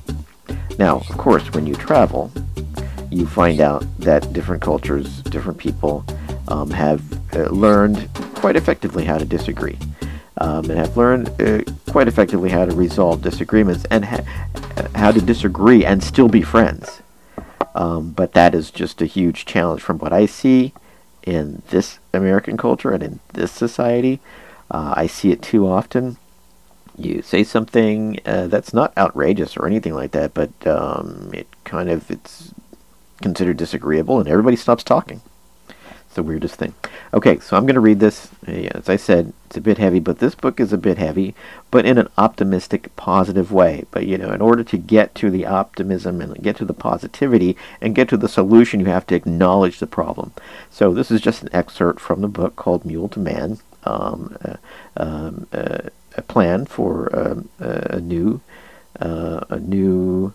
Now, 0.77 0.97
of 0.97 1.17
course, 1.17 1.51
when 1.53 1.65
you 1.65 1.75
travel, 1.75 2.31
you 3.09 3.27
find 3.27 3.59
out 3.59 3.83
that 3.99 4.33
different 4.33 4.61
cultures, 4.61 5.21
different 5.23 5.57
people 5.57 6.05
um, 6.47 6.69
have 6.71 7.01
uh, 7.35 7.49
learned 7.49 8.09
quite 8.35 8.55
effectively 8.55 9.05
how 9.05 9.17
to 9.17 9.25
disagree. 9.25 9.77
Um, 10.37 10.71
and 10.71 10.79
have 10.79 10.97
learned 10.97 11.29
uh, 11.39 11.61
quite 11.91 12.07
effectively 12.07 12.49
how 12.49 12.65
to 12.65 12.73
resolve 12.73 13.21
disagreements 13.21 13.85
and 13.91 14.05
ha- 14.05 14.23
how 14.95 15.11
to 15.11 15.21
disagree 15.21 15.85
and 15.85 16.03
still 16.03 16.29
be 16.29 16.41
friends. 16.41 17.03
Um, 17.75 18.11
but 18.11 18.33
that 18.33 18.55
is 18.55 18.71
just 18.71 19.01
a 19.01 19.05
huge 19.05 19.45
challenge 19.45 19.81
from 19.81 19.99
what 19.99 20.11
I 20.11 20.25
see 20.25 20.73
in 21.23 21.61
this 21.69 21.99
American 22.13 22.57
culture 22.57 22.91
and 22.91 23.03
in 23.03 23.19
this 23.33 23.51
society. 23.51 24.19
Uh, 24.71 24.93
I 24.95 25.07
see 25.07 25.31
it 25.31 25.41
too 25.41 25.67
often 25.67 26.17
you 26.97 27.21
say 27.21 27.43
something 27.43 28.19
uh, 28.25 28.47
that's 28.47 28.73
not 28.73 28.95
outrageous 28.97 29.57
or 29.57 29.67
anything 29.67 29.93
like 29.93 30.11
that, 30.11 30.33
but 30.33 30.51
um, 30.67 31.31
it 31.33 31.47
kind 31.63 31.89
of 31.89 32.09
it's 32.11 32.53
considered 33.21 33.57
disagreeable, 33.57 34.19
and 34.19 34.27
everybody 34.27 34.55
stops 34.55 34.83
talking. 34.83 35.21
It's 36.05 36.15
the 36.15 36.23
weirdest 36.23 36.55
thing. 36.55 36.73
Okay, 37.13 37.39
so 37.39 37.55
I'm 37.55 37.65
going 37.65 37.75
to 37.75 37.81
read 37.81 38.01
this. 38.01 38.31
As 38.45 38.89
I 38.89 38.97
said, 38.97 39.31
it's 39.45 39.55
a 39.55 39.61
bit 39.61 39.77
heavy, 39.77 39.99
but 39.99 40.19
this 40.19 40.35
book 40.35 40.59
is 40.59 40.73
a 40.73 40.77
bit 40.77 40.97
heavy, 40.97 41.33
but 41.69 41.85
in 41.85 41.97
an 41.97 42.09
optimistic, 42.17 42.93
positive 42.97 43.51
way. 43.51 43.85
But 43.91 44.07
you 44.07 44.17
know, 44.17 44.33
in 44.33 44.41
order 44.41 44.63
to 44.63 44.77
get 44.77 45.15
to 45.15 45.29
the 45.29 45.45
optimism 45.45 46.19
and 46.19 46.43
get 46.43 46.57
to 46.57 46.65
the 46.65 46.73
positivity 46.73 47.55
and 47.79 47.95
get 47.95 48.09
to 48.09 48.17
the 48.17 48.27
solution, 48.27 48.81
you 48.81 48.87
have 48.87 49.07
to 49.07 49.15
acknowledge 49.15 49.79
the 49.79 49.87
problem. 49.87 50.33
So 50.69 50.93
this 50.93 51.11
is 51.11 51.21
just 51.21 51.43
an 51.43 51.49
excerpt 51.53 52.01
from 52.01 52.21
the 52.21 52.27
book 52.27 52.57
called 52.57 52.83
Mule 52.83 53.07
to 53.09 53.19
Man. 53.19 53.59
Um, 53.83 54.37
uh, 54.45 54.57
um, 54.97 55.47
uh, 55.51 55.89
a 56.17 56.21
plan 56.21 56.65
for 56.65 57.09
um, 57.17 57.49
a 57.59 57.99
new 57.99 58.41
uh, 58.99 59.41
a 59.49 59.59
new 59.59 60.33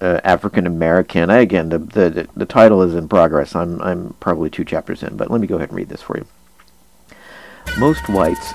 uh, 0.00 0.20
African 0.24 0.66
American. 0.66 1.30
Again, 1.30 1.68
the, 1.68 1.78
the 1.78 2.28
the 2.34 2.46
title 2.46 2.82
is 2.82 2.94
in 2.94 3.08
progress. 3.08 3.54
I'm 3.54 3.80
I'm 3.82 4.14
probably 4.20 4.50
two 4.50 4.64
chapters 4.64 5.02
in, 5.02 5.16
but 5.16 5.30
let 5.30 5.40
me 5.40 5.46
go 5.46 5.56
ahead 5.56 5.70
and 5.70 5.76
read 5.76 5.88
this 5.88 6.02
for 6.02 6.16
you. 6.16 6.26
Most 7.78 8.08
whites 8.08 8.52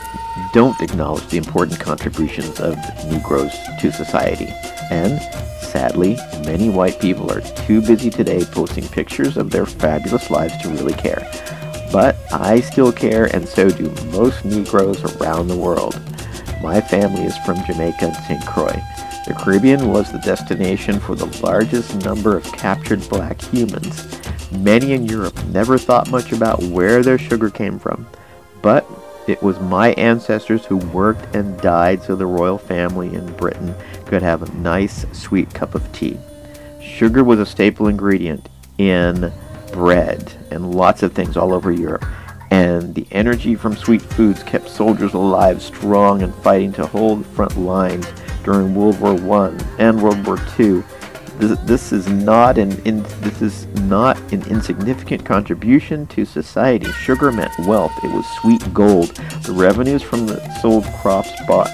don't 0.54 0.80
acknowledge 0.82 1.26
the 1.28 1.38
important 1.38 1.80
contributions 1.80 2.60
of 2.60 2.76
Negroes 3.10 3.56
to 3.80 3.92
society, 3.92 4.48
and 4.92 5.22
sadly, 5.62 6.18
many 6.46 6.70
white 6.70 7.00
people 7.00 7.32
are 7.32 7.42
too 7.42 7.82
busy 7.82 8.10
today 8.10 8.44
posting 8.44 8.88
pictures 8.88 9.38
of 9.38 9.52
their 9.52 9.66
fabulous 9.66 10.30
lives 10.30 10.58
to 10.58 10.70
really 10.70 10.94
care. 10.94 11.30
But 11.92 12.18
I 12.32 12.60
still 12.62 12.92
care, 12.92 13.26
and 13.36 13.48
so 13.48 13.70
do 13.70 13.90
most 14.12 14.44
Negroes 14.46 15.04
around 15.16 15.48
the 15.48 15.58
world. 15.58 16.00
My 16.62 16.82
family 16.82 17.24
is 17.24 17.38
from 17.40 17.64
Jamaica 17.66 18.06
and 18.06 18.16
St. 18.16 18.46
Croix. 18.46 18.82
The 19.28 19.34
Caribbean 19.34 19.90
was 19.90 20.12
the 20.12 20.20
destination 20.20 21.00
for 21.00 21.16
the 21.16 21.26
largest 21.42 22.04
number 22.04 22.36
of 22.38 22.44
captured 22.52 23.08
black 23.10 23.42
humans. 23.42 24.08
Many 24.52 24.94
in 24.94 25.06
Europe 25.06 25.44
never 25.46 25.78
thought 25.78 26.12
much 26.12 26.32
about 26.32 26.62
where 26.64 27.02
their 27.02 27.18
sugar 27.18 27.50
came 27.50 27.80
from, 27.80 28.08
but 28.62 28.88
it 29.28 29.42
was 29.42 29.60
my 29.60 29.94
ancestors 29.94 30.66
who 30.66 30.78
worked 30.78 31.36
and 31.36 31.60
died 31.60 32.04
so 32.04 32.16
the 32.16 32.28
royal 32.28 32.60
family 32.60 33.14
in 33.14 33.36
Britain 33.36 33.74
could 34.06 34.22
have 34.22 34.44
a 34.44 34.54
nice, 34.58 35.06
sweet 35.12 35.52
cup 35.54 35.74
of 35.74 35.92
tea. 35.92 36.20
Sugar 36.80 37.24
was 37.24 37.40
a 37.40 37.46
staple 37.46 37.88
ingredient 37.88 38.48
in 38.78 39.34
bread 39.76 40.32
and 40.52 40.74
lots 40.74 41.04
of 41.04 41.12
things 41.12 41.36
all 41.36 41.54
over 41.54 41.70
Europe. 41.70 42.06
And 42.50 42.96
the 42.96 43.06
energy 43.12 43.56
from 43.56 43.76
sweet 43.76 44.02
foods 44.02 44.42
kept 44.42 44.70
soldiers 44.70 45.14
alive, 45.14 45.62
strong, 45.62 46.24
and 46.24 46.34
fighting 46.36 46.72
to 46.74 46.86
hold 46.86 47.20
the 47.20 47.30
front 47.36 47.58
lines 47.58 48.08
during 48.46 48.74
World 48.74 49.00
War 49.02 49.16
One 49.16 49.60
and 49.78 50.02
World 50.02 50.26
War 50.26 50.38
Two. 50.56 50.82
This, 51.38 51.60
this 51.66 51.92
is 51.92 52.08
not 52.08 52.58
an 52.58 52.72
in, 52.86 53.04
this 53.20 53.42
is 53.42 53.68
not 53.82 54.18
an 54.32 54.44
insignificant 54.44 55.26
contribution 55.26 56.08
to 56.08 56.24
society. 56.24 56.90
Sugar 56.94 57.34
meant 57.34 57.52
wealth. 57.68 57.92
It 58.02 58.14
was 58.14 58.26
sweet 58.40 58.74
gold. 58.74 59.10
The 59.44 59.52
revenues 59.52 60.02
from 60.02 60.26
the 60.26 60.40
sold 60.62 60.86
crops 61.02 61.32
bought 61.46 61.68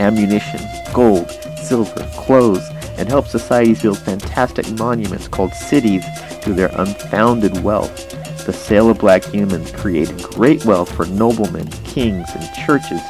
ammunition, 0.00 0.60
gold, 0.92 1.30
silver, 1.62 2.06
clothes, 2.14 2.68
and 2.96 3.08
helped 3.08 3.30
societies 3.30 3.82
build 3.82 3.98
fantastic 3.98 4.70
monuments 4.72 5.28
called 5.28 5.52
cities 5.52 6.04
through 6.40 6.54
their 6.54 6.70
unfounded 6.74 7.62
wealth. 7.62 8.10
The 8.46 8.52
sale 8.52 8.90
of 8.90 8.98
black 8.98 9.24
humans 9.24 9.72
created 9.72 10.22
great 10.22 10.64
wealth 10.64 10.94
for 10.94 11.06
noblemen, 11.06 11.68
kings, 11.84 12.28
and 12.34 12.54
churches. 12.66 13.00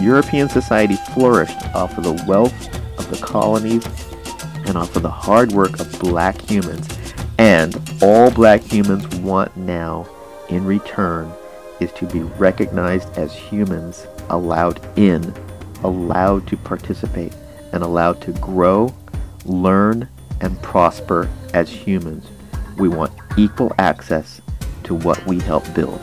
European 0.00 0.48
society 0.48 0.96
flourished 1.12 1.56
off 1.74 1.96
of 1.96 2.04
the 2.04 2.24
wealth 2.26 2.52
of 2.98 3.08
the 3.08 3.24
colonies 3.24 3.86
and 4.66 4.76
off 4.76 4.96
of 4.96 5.02
the 5.02 5.10
hard 5.10 5.52
work 5.52 5.78
of 5.78 5.98
black 6.00 6.40
humans. 6.40 6.88
And 7.38 7.76
all 8.02 8.30
black 8.30 8.62
humans 8.62 9.06
want 9.18 9.56
now, 9.56 10.08
in 10.48 10.64
return, 10.64 11.32
is 11.80 11.92
to 11.92 12.06
be 12.06 12.22
recognized 12.22 13.16
as 13.16 13.32
humans, 13.34 14.06
allowed 14.30 14.80
in, 14.98 15.34
allowed 15.82 16.46
to 16.48 16.56
participate, 16.56 17.32
and 17.72 17.82
allowed 17.82 18.20
to 18.22 18.32
grow, 18.34 18.92
learn, 19.44 20.08
and 20.40 20.60
prosper 20.62 21.28
as 21.52 21.70
humans. 21.70 22.26
We 22.76 22.88
want 22.88 23.12
equal 23.36 23.72
access 23.78 24.40
to 24.84 24.94
what 24.94 25.24
we 25.26 25.38
help 25.40 25.72
build. 25.74 26.00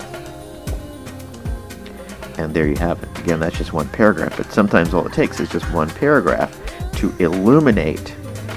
And 2.37 2.53
there 2.53 2.67
you 2.67 2.77
have 2.77 3.01
it. 3.03 3.19
Again, 3.19 3.39
that's 3.39 3.57
just 3.57 3.73
one 3.73 3.87
paragraph, 3.89 4.37
but 4.37 4.51
sometimes 4.51 4.93
all 4.93 5.05
it 5.05 5.13
takes 5.13 5.39
is 5.39 5.49
just 5.49 5.71
one 5.73 5.89
paragraph 5.89 6.57
to 6.93 7.15
illuminate 7.19 8.15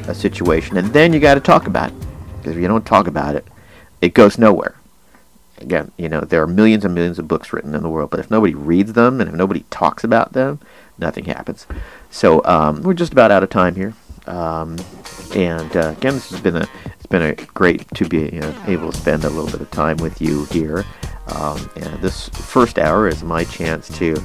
a 0.09 0.14
situation, 0.14 0.76
and 0.76 0.89
then 0.89 1.12
you 1.12 1.20
got 1.20 1.35
to 1.35 1.41
talk 1.41 1.66
about 1.66 1.91
it. 1.91 1.97
Because 2.39 2.57
if 2.57 2.62
you 2.62 2.68
don't 2.68 2.87
talk 2.87 3.07
about 3.07 3.35
it, 3.37 3.47
it 4.01 4.14
goes 4.14 4.39
nowhere. 4.39 4.74
Again, 5.59 5.93
you 5.97 6.09
know, 6.09 6.20
there 6.20 6.43
are 6.43 6.47
millions 6.47 6.85
and 6.85 6.95
millions 6.95 7.18
of 7.18 7.28
books 7.28 7.53
written 7.53 7.74
in 7.74 7.82
the 7.82 7.89
world, 7.89 8.11
but 8.11 8.20
if 8.20 8.30
nobody 8.30 8.55
reads 8.55 8.93
them 8.93 9.20
and 9.20 9.30
if 9.30 9.35
nobody 9.35 9.64
talks 9.70 10.05
about 10.05 10.32
them, 10.32 10.61
nothing 10.99 11.24
happens. 11.24 11.66
So 12.11 12.45
um, 12.45 12.82
we're 12.82 12.95
just 12.95 13.12
about 13.12 13.30
out 13.30 13.43
of 13.43 13.51
time 13.51 13.76
here. 13.76 13.95
Um, 14.26 14.78
and 15.34 15.76
uh, 15.76 15.94
again, 15.96 16.14
this 16.14 16.30
has 16.30 16.40
been 16.40 16.56
a 16.56 16.66
it's 16.86 17.06
been 17.06 17.22
a 17.22 17.34
great 17.34 17.86
to 17.94 18.08
be 18.08 18.40
uh, 18.40 18.52
able 18.66 18.90
to 18.90 18.96
spend 18.98 19.24
a 19.24 19.28
little 19.28 19.50
bit 19.50 19.60
of 19.60 19.70
time 19.70 19.98
with 19.98 20.20
you 20.22 20.44
here. 20.46 20.84
Um, 21.28 21.70
and 21.76 22.00
this 22.02 22.28
first 22.28 22.78
hour 22.78 23.08
is 23.08 23.22
my 23.22 23.44
chance 23.44 23.88
to 23.98 24.16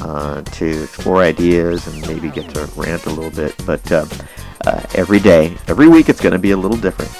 uh, 0.00 0.42
to 0.42 0.84
explore 0.84 1.22
ideas 1.22 1.86
and 1.86 2.06
maybe 2.06 2.30
get 2.30 2.48
to 2.54 2.66
rant 2.76 3.06
a 3.06 3.10
little 3.10 3.30
bit. 3.30 3.54
But 3.66 3.90
uh, 3.90 4.06
uh, 4.66 4.82
every 4.94 5.20
day, 5.20 5.56
every 5.68 5.88
week, 5.88 6.08
it's 6.08 6.20
going 6.20 6.32
to 6.32 6.38
be 6.38 6.50
a 6.50 6.56
little 6.56 6.76
different. 6.76 7.10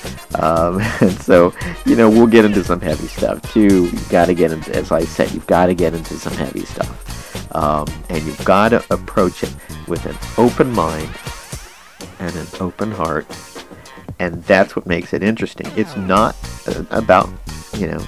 Um, 0.42 0.80
and 1.00 1.12
so, 1.22 1.52
you 1.86 1.96
know, 1.96 2.08
we'll 2.08 2.26
get 2.26 2.44
into 2.44 2.62
some 2.64 2.80
heavy 2.80 3.06
stuff 3.06 3.40
too. 3.52 3.84
You've 3.86 4.08
got 4.10 4.26
to 4.26 4.34
get 4.34 4.52
into, 4.52 4.74
as 4.74 4.92
I 4.92 5.04
said, 5.04 5.30
you've 5.32 5.46
got 5.46 5.66
to 5.66 5.74
get 5.74 5.94
into 5.94 6.14
some 6.14 6.34
heavy 6.34 6.64
stuff, 6.64 7.54
um, 7.54 7.86
and 8.08 8.22
you've 8.24 8.44
got 8.44 8.70
to 8.70 8.84
approach 8.92 9.42
it 9.42 9.54
with 9.88 10.06
an 10.06 10.16
open 10.38 10.70
mind 10.72 11.08
and 12.20 12.36
an 12.36 12.46
open 12.60 12.90
heart, 12.92 13.26
and 14.18 14.44
that's 14.44 14.76
what 14.76 14.86
makes 14.86 15.12
it 15.12 15.22
interesting. 15.22 15.66
It's 15.76 15.96
not 15.96 16.36
uh, 16.68 16.84
about, 16.90 17.28
you 17.76 17.86
know, 17.86 18.04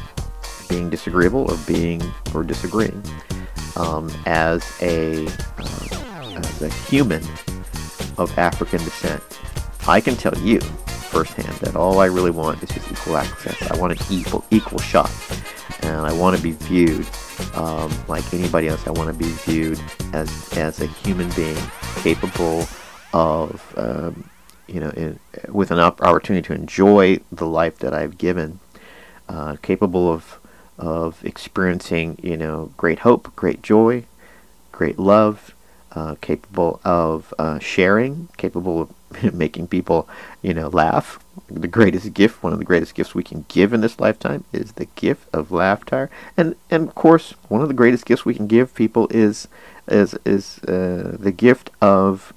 being 0.68 0.90
disagreeable 0.90 1.50
or 1.50 1.58
being 1.66 2.02
or 2.34 2.44
disagreeing. 2.44 3.02
Um, 3.74 4.10
as 4.26 4.62
a 4.82 5.26
uh, 5.26 6.36
as 6.36 6.62
a 6.62 6.68
human 6.68 7.22
of 8.18 8.30
African 8.36 8.78
descent, 8.84 9.22
I 9.88 10.00
can 10.00 10.14
tell 10.14 10.36
you 10.38 10.60
firsthand 10.60 11.54
that 11.58 11.74
all 11.74 12.00
I 12.00 12.06
really 12.06 12.30
want 12.30 12.62
is 12.62 12.70
just 12.70 12.90
equal 12.92 13.16
access. 13.16 13.70
I 13.70 13.76
want 13.76 13.98
an 13.98 14.06
equal 14.10 14.44
equal 14.50 14.78
shot, 14.78 15.10
and 15.82 16.06
I 16.06 16.12
want 16.12 16.36
to 16.36 16.42
be 16.42 16.52
viewed 16.52 17.06
um, 17.54 17.90
like 18.08 18.32
anybody 18.34 18.68
else. 18.68 18.86
I 18.86 18.90
want 18.90 19.08
to 19.08 19.14
be 19.14 19.30
viewed 19.30 19.80
as 20.12 20.52
as 20.58 20.80
a 20.80 20.86
human 20.86 21.30
being 21.30 21.56
capable 22.02 22.66
of 23.12 23.74
um, 23.76 24.28
you 24.66 24.80
know 24.80 24.90
in, 24.90 25.18
with 25.48 25.70
an 25.70 25.78
opportunity 25.78 26.46
to 26.46 26.54
enjoy 26.54 27.18
the 27.30 27.46
life 27.46 27.78
that 27.78 27.94
I've 27.94 28.18
given, 28.18 28.60
uh, 29.28 29.56
capable 29.62 30.12
of 30.12 30.38
of 30.78 31.24
experiencing 31.24 32.18
you 32.22 32.36
know 32.36 32.72
great 32.76 33.00
hope, 33.00 33.34
great 33.36 33.62
joy, 33.62 34.04
great 34.72 34.98
love, 34.98 35.54
uh, 35.94 36.16
capable 36.20 36.80
of 36.84 37.34
uh, 37.38 37.58
sharing, 37.58 38.28
capable 38.36 38.82
of 38.82 38.90
making 39.34 39.68
people, 39.68 40.08
you 40.40 40.54
know, 40.54 40.68
laugh. 40.68 41.22
The 41.48 41.68
greatest 41.68 42.14
gift, 42.14 42.42
one 42.42 42.52
of 42.52 42.58
the 42.58 42.64
greatest 42.64 42.94
gifts 42.94 43.14
we 43.14 43.22
can 43.22 43.44
give 43.48 43.72
in 43.72 43.80
this 43.80 44.00
lifetime, 44.00 44.44
is 44.52 44.72
the 44.72 44.86
gift 44.96 45.28
of 45.32 45.50
laughter. 45.50 46.10
And 46.36 46.56
and 46.70 46.88
of 46.88 46.94
course, 46.94 47.34
one 47.48 47.62
of 47.62 47.68
the 47.68 47.74
greatest 47.74 48.06
gifts 48.06 48.24
we 48.24 48.34
can 48.34 48.46
give 48.46 48.74
people 48.74 49.06
is 49.10 49.48
is 49.88 50.16
is 50.24 50.58
uh, 50.64 51.16
the 51.18 51.32
gift 51.32 51.70
of 51.80 52.32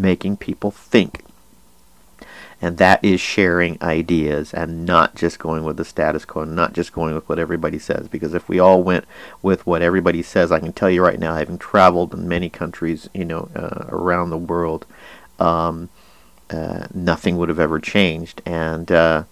making 0.00 0.36
people 0.36 0.70
think 0.70 1.22
and 2.60 2.78
that 2.78 3.04
is 3.04 3.20
sharing 3.20 3.80
ideas 3.80 4.52
and 4.52 4.84
not 4.84 5.14
just 5.14 5.38
going 5.38 5.62
with 5.62 5.76
the 5.76 5.84
status 5.84 6.24
quo, 6.24 6.44
not 6.44 6.72
just 6.72 6.92
going 6.92 7.14
with 7.14 7.28
what 7.28 7.38
everybody 7.38 7.78
says. 7.78 8.08
Because 8.08 8.34
if 8.34 8.48
we 8.48 8.58
all 8.58 8.82
went 8.82 9.04
with 9.42 9.64
what 9.64 9.80
everybody 9.80 10.22
says, 10.22 10.50
I 10.50 10.58
can 10.58 10.72
tell 10.72 10.90
you 10.90 11.02
right 11.02 11.20
now, 11.20 11.36
having 11.36 11.58
traveled 11.58 12.12
in 12.12 12.26
many 12.26 12.48
countries, 12.48 13.08
you 13.14 13.24
know, 13.24 13.48
uh, 13.54 13.86
around 13.88 14.30
the 14.30 14.36
world, 14.36 14.86
um, 15.38 15.88
uh, 16.50 16.88
nothing 16.92 17.36
would 17.36 17.48
have 17.48 17.60
ever 17.60 17.78
changed, 17.78 18.42
and 18.46 18.90
uh, 18.90 19.24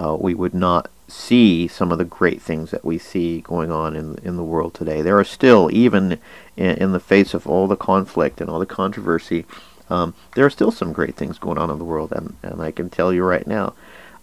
uh 0.00 0.16
we 0.18 0.34
would 0.34 0.54
not 0.54 0.90
see 1.06 1.68
some 1.68 1.92
of 1.92 1.98
the 1.98 2.04
great 2.04 2.40
things 2.40 2.70
that 2.70 2.82
we 2.82 2.96
see 2.96 3.42
going 3.42 3.70
on 3.70 3.94
in 3.94 4.18
in 4.24 4.36
the 4.38 4.42
world 4.42 4.72
today. 4.72 5.02
There 5.02 5.18
are 5.18 5.24
still, 5.24 5.68
even 5.70 6.18
in, 6.56 6.76
in 6.78 6.92
the 6.92 6.98
face 6.98 7.34
of 7.34 7.46
all 7.46 7.68
the 7.68 7.76
conflict 7.76 8.40
and 8.40 8.48
all 8.48 8.58
the 8.58 8.66
controversy 8.66 9.44
um, 9.92 10.14
there 10.34 10.46
are 10.46 10.50
still 10.50 10.70
some 10.70 10.94
great 10.94 11.16
things 11.16 11.38
going 11.38 11.58
on 11.58 11.70
in 11.70 11.78
the 11.78 11.84
world, 11.84 12.12
and, 12.12 12.34
and 12.42 12.62
I 12.62 12.70
can 12.70 12.88
tell 12.88 13.12
you 13.12 13.24
right 13.24 13.46
now 13.46 13.74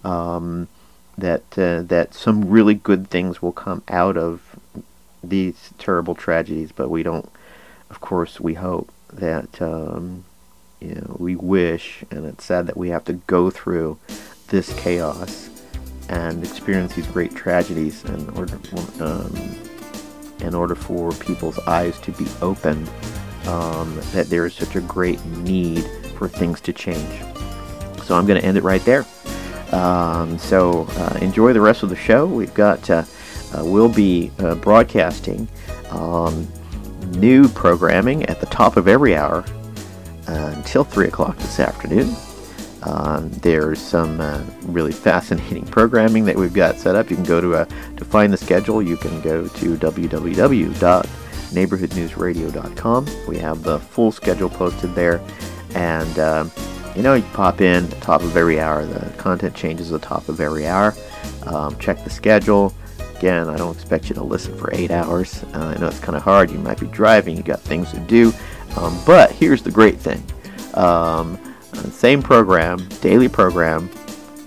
um, 0.04 0.68
that 1.16 1.44
uh, 1.60 1.84
that 1.84 2.16
some 2.16 2.50
really 2.50 2.74
good 2.74 3.08
things 3.10 3.40
will 3.40 3.52
come 3.52 3.84
out 3.88 4.18
of 4.18 4.42
these 5.24 5.70
terrible 5.78 6.16
tragedies. 6.16 6.72
But 6.72 6.90
we 6.90 7.04
don't, 7.04 7.30
of 7.92 8.02
course, 8.02 8.40
we 8.40 8.56
hope 8.56 8.92
that 9.14 9.62
um, 9.62 10.26
you 10.80 10.96
know 10.96 11.16
we 11.20 11.36
wish, 11.36 12.04
and 12.10 12.26
it's 12.26 12.46
sad 12.46 12.66
that 12.66 12.78
we 12.78 12.90
have 12.90 13.06
to 13.06 13.14
go 13.14 13.52
through 13.52 14.00
this 14.48 14.74
chaos 14.80 15.52
and 16.10 16.44
experience 16.44 16.96
these 16.96 17.06
great 17.06 17.36
tragedies 17.36 18.04
in 18.06 18.28
order 18.32 18.60
um, 19.02 19.32
in 20.40 20.56
order 20.56 20.74
for 20.74 21.12
people's 21.12 21.60
eyes 21.60 22.00
to 22.00 22.12
be 22.14 22.26
opened 22.42 22.90
um, 23.48 24.00
that 24.14 24.28
there 24.30 24.46
is 24.46 24.54
such 24.54 24.76
a 24.76 24.82
great 24.82 25.24
need 25.26 25.84
for 26.18 26.28
things 26.28 26.62
to 26.62 26.74
change. 26.74 27.24
So 28.04 28.16
I'm 28.16 28.26
going 28.26 28.40
to 28.40 28.46
end 28.46 28.58
it 28.58 28.64
right 28.64 28.84
there. 28.86 29.06
Um, 29.72 30.38
so 30.38 30.88
uh, 30.92 31.18
enjoy 31.22 31.54
the 31.54 31.62
rest 31.62 31.84
of 31.84 31.90
the 31.90 31.96
show. 31.96 32.26
We've 32.26 32.54
got, 32.54 32.90
uh, 32.90 33.04
uh, 33.54 33.64
we'll 33.64 33.94
be 33.94 34.32
uh, 34.40 34.56
broadcasting 34.56 35.48
um, 35.92 36.48
new 37.12 37.48
programming 37.50 38.26
at 38.26 38.40
the 38.40 38.48
top 38.48 38.78
of 38.78 38.88
every 38.88 39.16
hour 39.16 39.46
uh, 40.28 40.54
until 40.56 40.84
3 40.84 41.08
o'clock 41.08 41.38
this 41.38 41.60
afternoon. 41.60 42.16
Um, 42.84 43.30
there's 43.30 43.80
some 43.80 44.22
uh, 44.22 44.44
really 44.64 44.92
fascinating 44.94 45.66
programming 45.72 46.26
that 46.26 46.36
we've 46.36 46.54
got 46.54 46.78
set 46.78 46.96
up. 46.96 47.10
You 47.10 47.18
can 47.18 47.26
go 47.26 47.42
to 47.42 47.68
to 47.98 48.06
find 48.06 48.32
the 48.32 48.38
schedule. 48.38 48.82
You 48.82 48.98
can 48.98 49.22
go 49.22 49.48
to 49.48 49.78
www.neighborhoodnewsradio.com. 51.52 53.08
We 53.28 53.38
have 53.38 53.64
the 53.64 53.80
full 53.80 54.12
schedule 54.12 54.50
posted 54.50 54.96
there, 54.96 55.22
and 55.76 56.20
um, 56.20 56.52
you 56.96 57.02
know 57.02 57.16
you 57.16 57.24
pop 57.34 57.62
in 57.62 57.90
the 57.90 57.96
top 57.98 58.22
of 58.22 58.36
every 58.38 58.60
hour. 58.60 58.86
The 58.86 59.10
content 59.18 59.56
changes 59.56 59.92
at 59.92 60.02
the 60.02 60.08
top 60.08 60.30
of 60.30 60.40
every 60.40 60.68
hour. 60.68 60.94
Um, 61.44 61.78
check 61.80 62.04
the 62.04 62.10
schedule. 62.10 62.74
Again, 63.18 63.50
I 63.50 63.58
don't 63.58 63.76
expect 63.76 64.08
you 64.08 64.16
to 64.16 64.24
listen 64.24 64.58
for 64.58 64.74
eight 64.74 64.92
hours. 64.92 65.44
Uh, 65.54 65.74
I 65.76 65.80
know 65.80 65.88
it's 65.88 66.00
kind 66.00 66.16
of 66.16 66.24
hard. 66.24 66.50
You 66.52 66.60
might 66.60 66.80
be 66.80 66.88
driving. 66.88 67.36
You 67.36 67.44
got 67.44 67.60
things 67.60 67.92
to 67.92 68.00
do. 68.00 68.32
Um, 68.78 68.98
but 69.06 69.32
here's 69.32 69.62
the 69.62 69.72
great 69.72 69.98
thing. 69.98 70.24
Um, 70.76 71.38
uh, 71.74 71.84
same 71.90 72.22
program, 72.22 72.88
daily 73.02 73.28
program, 73.28 73.90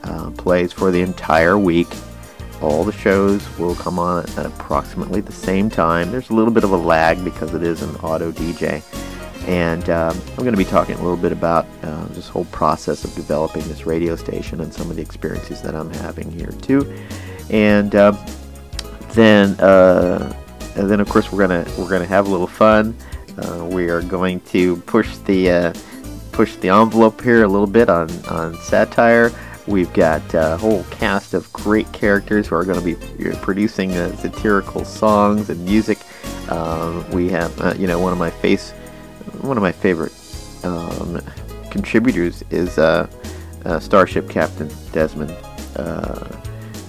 uh, 0.04 0.30
plays 0.30 0.72
for 0.72 0.90
the 0.90 1.02
entire 1.02 1.58
week. 1.58 1.88
All 2.62 2.84
the 2.84 2.92
shows 2.92 3.58
will 3.58 3.74
come 3.74 3.98
on 3.98 4.24
at 4.38 4.46
approximately 4.46 5.20
the 5.20 5.32
same 5.32 5.68
time. 5.68 6.12
There's 6.12 6.30
a 6.30 6.34
little 6.34 6.52
bit 6.52 6.62
of 6.62 6.70
a 6.70 6.76
lag 6.76 7.24
because 7.24 7.54
it 7.54 7.62
is 7.62 7.82
an 7.82 7.94
auto 7.96 8.30
DJ. 8.30 8.82
And 9.48 9.90
um, 9.90 10.16
I'm 10.30 10.36
going 10.36 10.52
to 10.52 10.56
be 10.56 10.64
talking 10.64 10.94
a 10.94 11.02
little 11.02 11.16
bit 11.16 11.32
about 11.32 11.66
uh, 11.82 12.04
this 12.06 12.28
whole 12.28 12.44
process 12.46 13.04
of 13.04 13.12
developing 13.16 13.62
this 13.64 13.84
radio 13.84 14.14
station 14.14 14.60
and 14.60 14.72
some 14.72 14.88
of 14.90 14.96
the 14.96 15.02
experiences 15.02 15.60
that 15.62 15.74
I'm 15.74 15.92
having 15.94 16.30
here 16.30 16.52
too. 16.62 16.96
And 17.50 17.94
uh, 17.96 18.12
then, 19.08 19.58
uh, 19.58 20.32
and 20.76 20.88
then 20.88 21.00
of 21.00 21.08
course 21.08 21.32
we're 21.32 21.46
gonna 21.46 21.66
we're 21.76 21.90
gonna 21.90 22.06
have 22.06 22.28
a 22.28 22.30
little 22.30 22.46
fun. 22.46 22.96
Uh, 23.36 23.64
we 23.64 23.88
are 23.90 24.02
going 24.02 24.38
to 24.40 24.76
push 24.82 25.16
the 25.18 25.74
push 26.32 26.56
the 26.56 26.70
envelope 26.70 27.20
here 27.20 27.44
a 27.44 27.48
little 27.48 27.66
bit 27.66 27.88
on, 27.88 28.10
on 28.26 28.54
satire. 28.56 29.30
We've 29.72 29.92
got 29.94 30.34
a 30.34 30.58
whole 30.58 30.84
cast 30.90 31.32
of 31.32 31.50
great 31.50 31.90
characters 31.94 32.46
who 32.46 32.56
are 32.56 32.64
going 32.66 32.78
to 32.78 32.84
be 32.84 33.34
producing 33.36 33.92
uh, 33.92 34.14
satirical 34.16 34.84
songs 34.84 35.48
and 35.48 35.64
music. 35.64 35.96
Um, 36.50 37.10
we 37.10 37.30
have, 37.30 37.58
uh, 37.58 37.72
you 37.78 37.86
know, 37.86 37.98
one 37.98 38.12
of 38.12 38.18
my 38.18 38.28
face, 38.28 38.72
one 39.40 39.56
of 39.56 39.62
my 39.62 39.72
favorite 39.72 40.12
um, 40.62 41.22
contributors 41.70 42.44
is 42.50 42.76
uh, 42.76 43.08
uh 43.64 43.80
Starship 43.80 44.28
Captain 44.28 44.70
Desmond, 44.92 45.34
uh, 45.76 46.22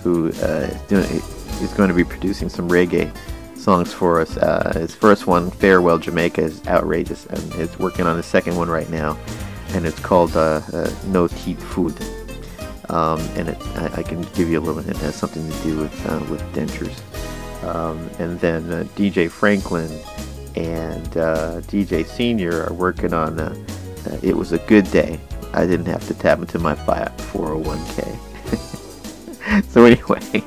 who 0.03 0.27
uh, 0.41 0.67
is, 0.69 0.81
doing, 0.89 1.05
is 1.05 1.73
going 1.75 1.87
to 1.87 1.95
be 1.95 2.03
producing 2.03 2.49
some 2.49 2.67
reggae 2.67 3.15
songs 3.57 3.93
for 3.93 4.19
us. 4.19 4.33
His 4.75 4.93
first 4.93 5.25
one, 5.25 5.51
Farewell 5.51 5.99
Jamaica, 5.99 6.41
is 6.41 6.61
outrageous, 6.67 7.27
and 7.27 7.53
he's 7.53 7.79
working 7.79 8.07
on 8.07 8.17
his 8.17 8.25
second 8.25 8.57
one 8.57 8.67
right 8.67 8.89
now, 8.89 9.17
and 9.69 9.85
it's 9.85 10.01
called 10.01 10.35
No 10.35 11.29
Teeth 11.29 11.63
Food. 11.63 11.97
Um, 12.89 13.19
and 13.35 13.49
it, 13.49 13.57
I, 13.77 13.85
I, 13.97 14.03
can 14.03 14.21
give 14.33 14.49
you 14.49 14.59
a 14.59 14.61
little 14.61 14.81
hint. 14.81 14.97
It 14.97 15.03
has 15.03 15.15
something 15.15 15.49
to 15.49 15.63
do 15.63 15.77
with 15.77 16.05
uh, 16.05 16.19
with 16.29 16.41
dentures. 16.53 16.99
Um, 17.63 18.09
and 18.19 18.39
then 18.39 18.69
uh, 18.71 18.83
DJ 18.95 19.29
Franklin 19.29 19.89
and 20.55 21.17
uh, 21.17 21.61
DJ 21.61 22.05
Senior 22.05 22.65
are 22.65 22.73
working 22.73 23.13
on 23.13 23.39
It 24.21 24.35
Was 24.35 24.51
a 24.51 24.57
Good 24.59 24.91
Day. 24.91 25.19
I 25.53 25.65
didn't 25.67 25.85
have 25.85 26.05
to 26.07 26.13
tap 26.15 26.39
into 26.39 26.59
my 26.59 26.75
401k. 26.75 28.17
so 29.69 29.85
anyway, 29.85 30.43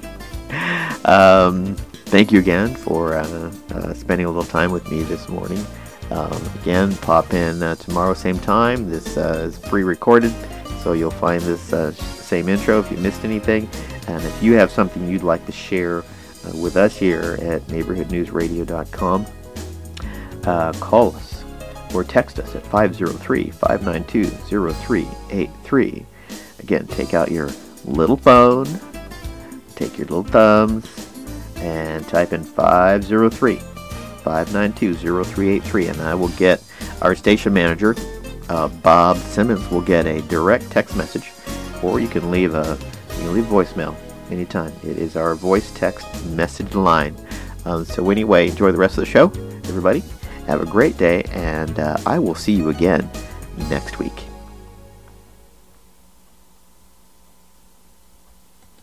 um, 1.04 1.76
thank 2.06 2.32
you 2.32 2.40
again 2.40 2.74
for 2.74 3.14
uh, 3.14 3.52
uh, 3.70 3.94
spending 3.94 4.26
a 4.26 4.30
little 4.30 4.44
time 4.44 4.72
with 4.72 4.90
me 4.90 5.04
this 5.04 5.28
morning. 5.28 5.64
Um, 6.10 6.42
again, 6.60 6.94
pop 6.96 7.32
in 7.34 7.62
uh, 7.62 7.76
tomorrow, 7.76 8.14
same 8.14 8.38
time. 8.38 8.90
This 8.90 9.16
uh, 9.16 9.46
is 9.48 9.58
pre 9.58 9.84
recorded, 9.84 10.32
so 10.82 10.92
you'll 10.92 11.10
find 11.10 11.42
this 11.42 11.72
uh, 11.72 11.92
same 11.92 12.48
intro 12.48 12.78
if 12.80 12.90
you 12.90 12.96
missed 12.98 13.24
anything. 13.24 13.68
And 14.08 14.22
if 14.24 14.42
you 14.42 14.52
have 14.54 14.70
something 14.70 15.08
you'd 15.08 15.22
like 15.22 15.44
to 15.46 15.52
share 15.52 16.00
uh, 16.00 16.56
with 16.62 16.76
us 16.76 16.96
here 16.96 17.38
at 17.40 17.62
neighborhoodnewsradio.com, 17.62 19.26
call 20.80 21.16
us 21.16 21.44
or 21.94 22.04
text 22.04 22.38
us 22.38 22.54
at 22.54 22.66
503 22.66 23.50
592 23.50 24.24
0383. 24.24 26.06
Again, 26.60 26.86
take 26.88 27.14
out 27.14 27.30
your 27.30 27.50
little 27.84 28.16
phone, 28.16 28.66
take 29.74 29.96
your 29.98 30.06
little 30.06 30.24
thumbs, 30.24 30.86
and 31.56 32.06
type 32.08 32.32
in 32.32 32.42
503 32.42 33.56
592 33.56 34.94
0383 34.94 35.86
and 35.86 36.00
I 36.00 36.14
will 36.14 36.28
get 36.30 36.62
our 37.02 37.14
station 37.14 37.52
manager, 37.52 37.94
uh, 38.48 38.68
Bob 38.68 39.16
Simmons, 39.18 39.68
will 39.70 39.80
get 39.80 40.06
a 40.06 40.22
direct 40.22 40.70
text 40.70 40.96
message 40.96 41.32
or 41.82 42.00
you 42.00 42.08
can 42.08 42.30
leave 42.30 42.54
a 42.54 42.78
you 43.10 43.22
can 43.22 43.34
leave 43.34 43.44
voicemail 43.44 43.96
anytime. 44.30 44.72
It 44.82 44.98
is 44.98 45.16
our 45.16 45.34
voice 45.34 45.70
text 45.72 46.06
message 46.26 46.74
line. 46.74 47.16
Um, 47.64 47.84
so 47.84 48.10
anyway, 48.10 48.48
enjoy 48.48 48.72
the 48.72 48.78
rest 48.78 48.98
of 48.98 49.04
the 49.04 49.10
show, 49.10 49.26
everybody. 49.68 50.02
Have 50.46 50.60
a 50.60 50.66
great 50.66 50.96
day, 50.96 51.24
and 51.32 51.78
uh, 51.80 51.96
I 52.06 52.18
will 52.18 52.36
see 52.36 52.52
you 52.52 52.68
again 52.68 53.10
next 53.68 53.98
week. 53.98 54.12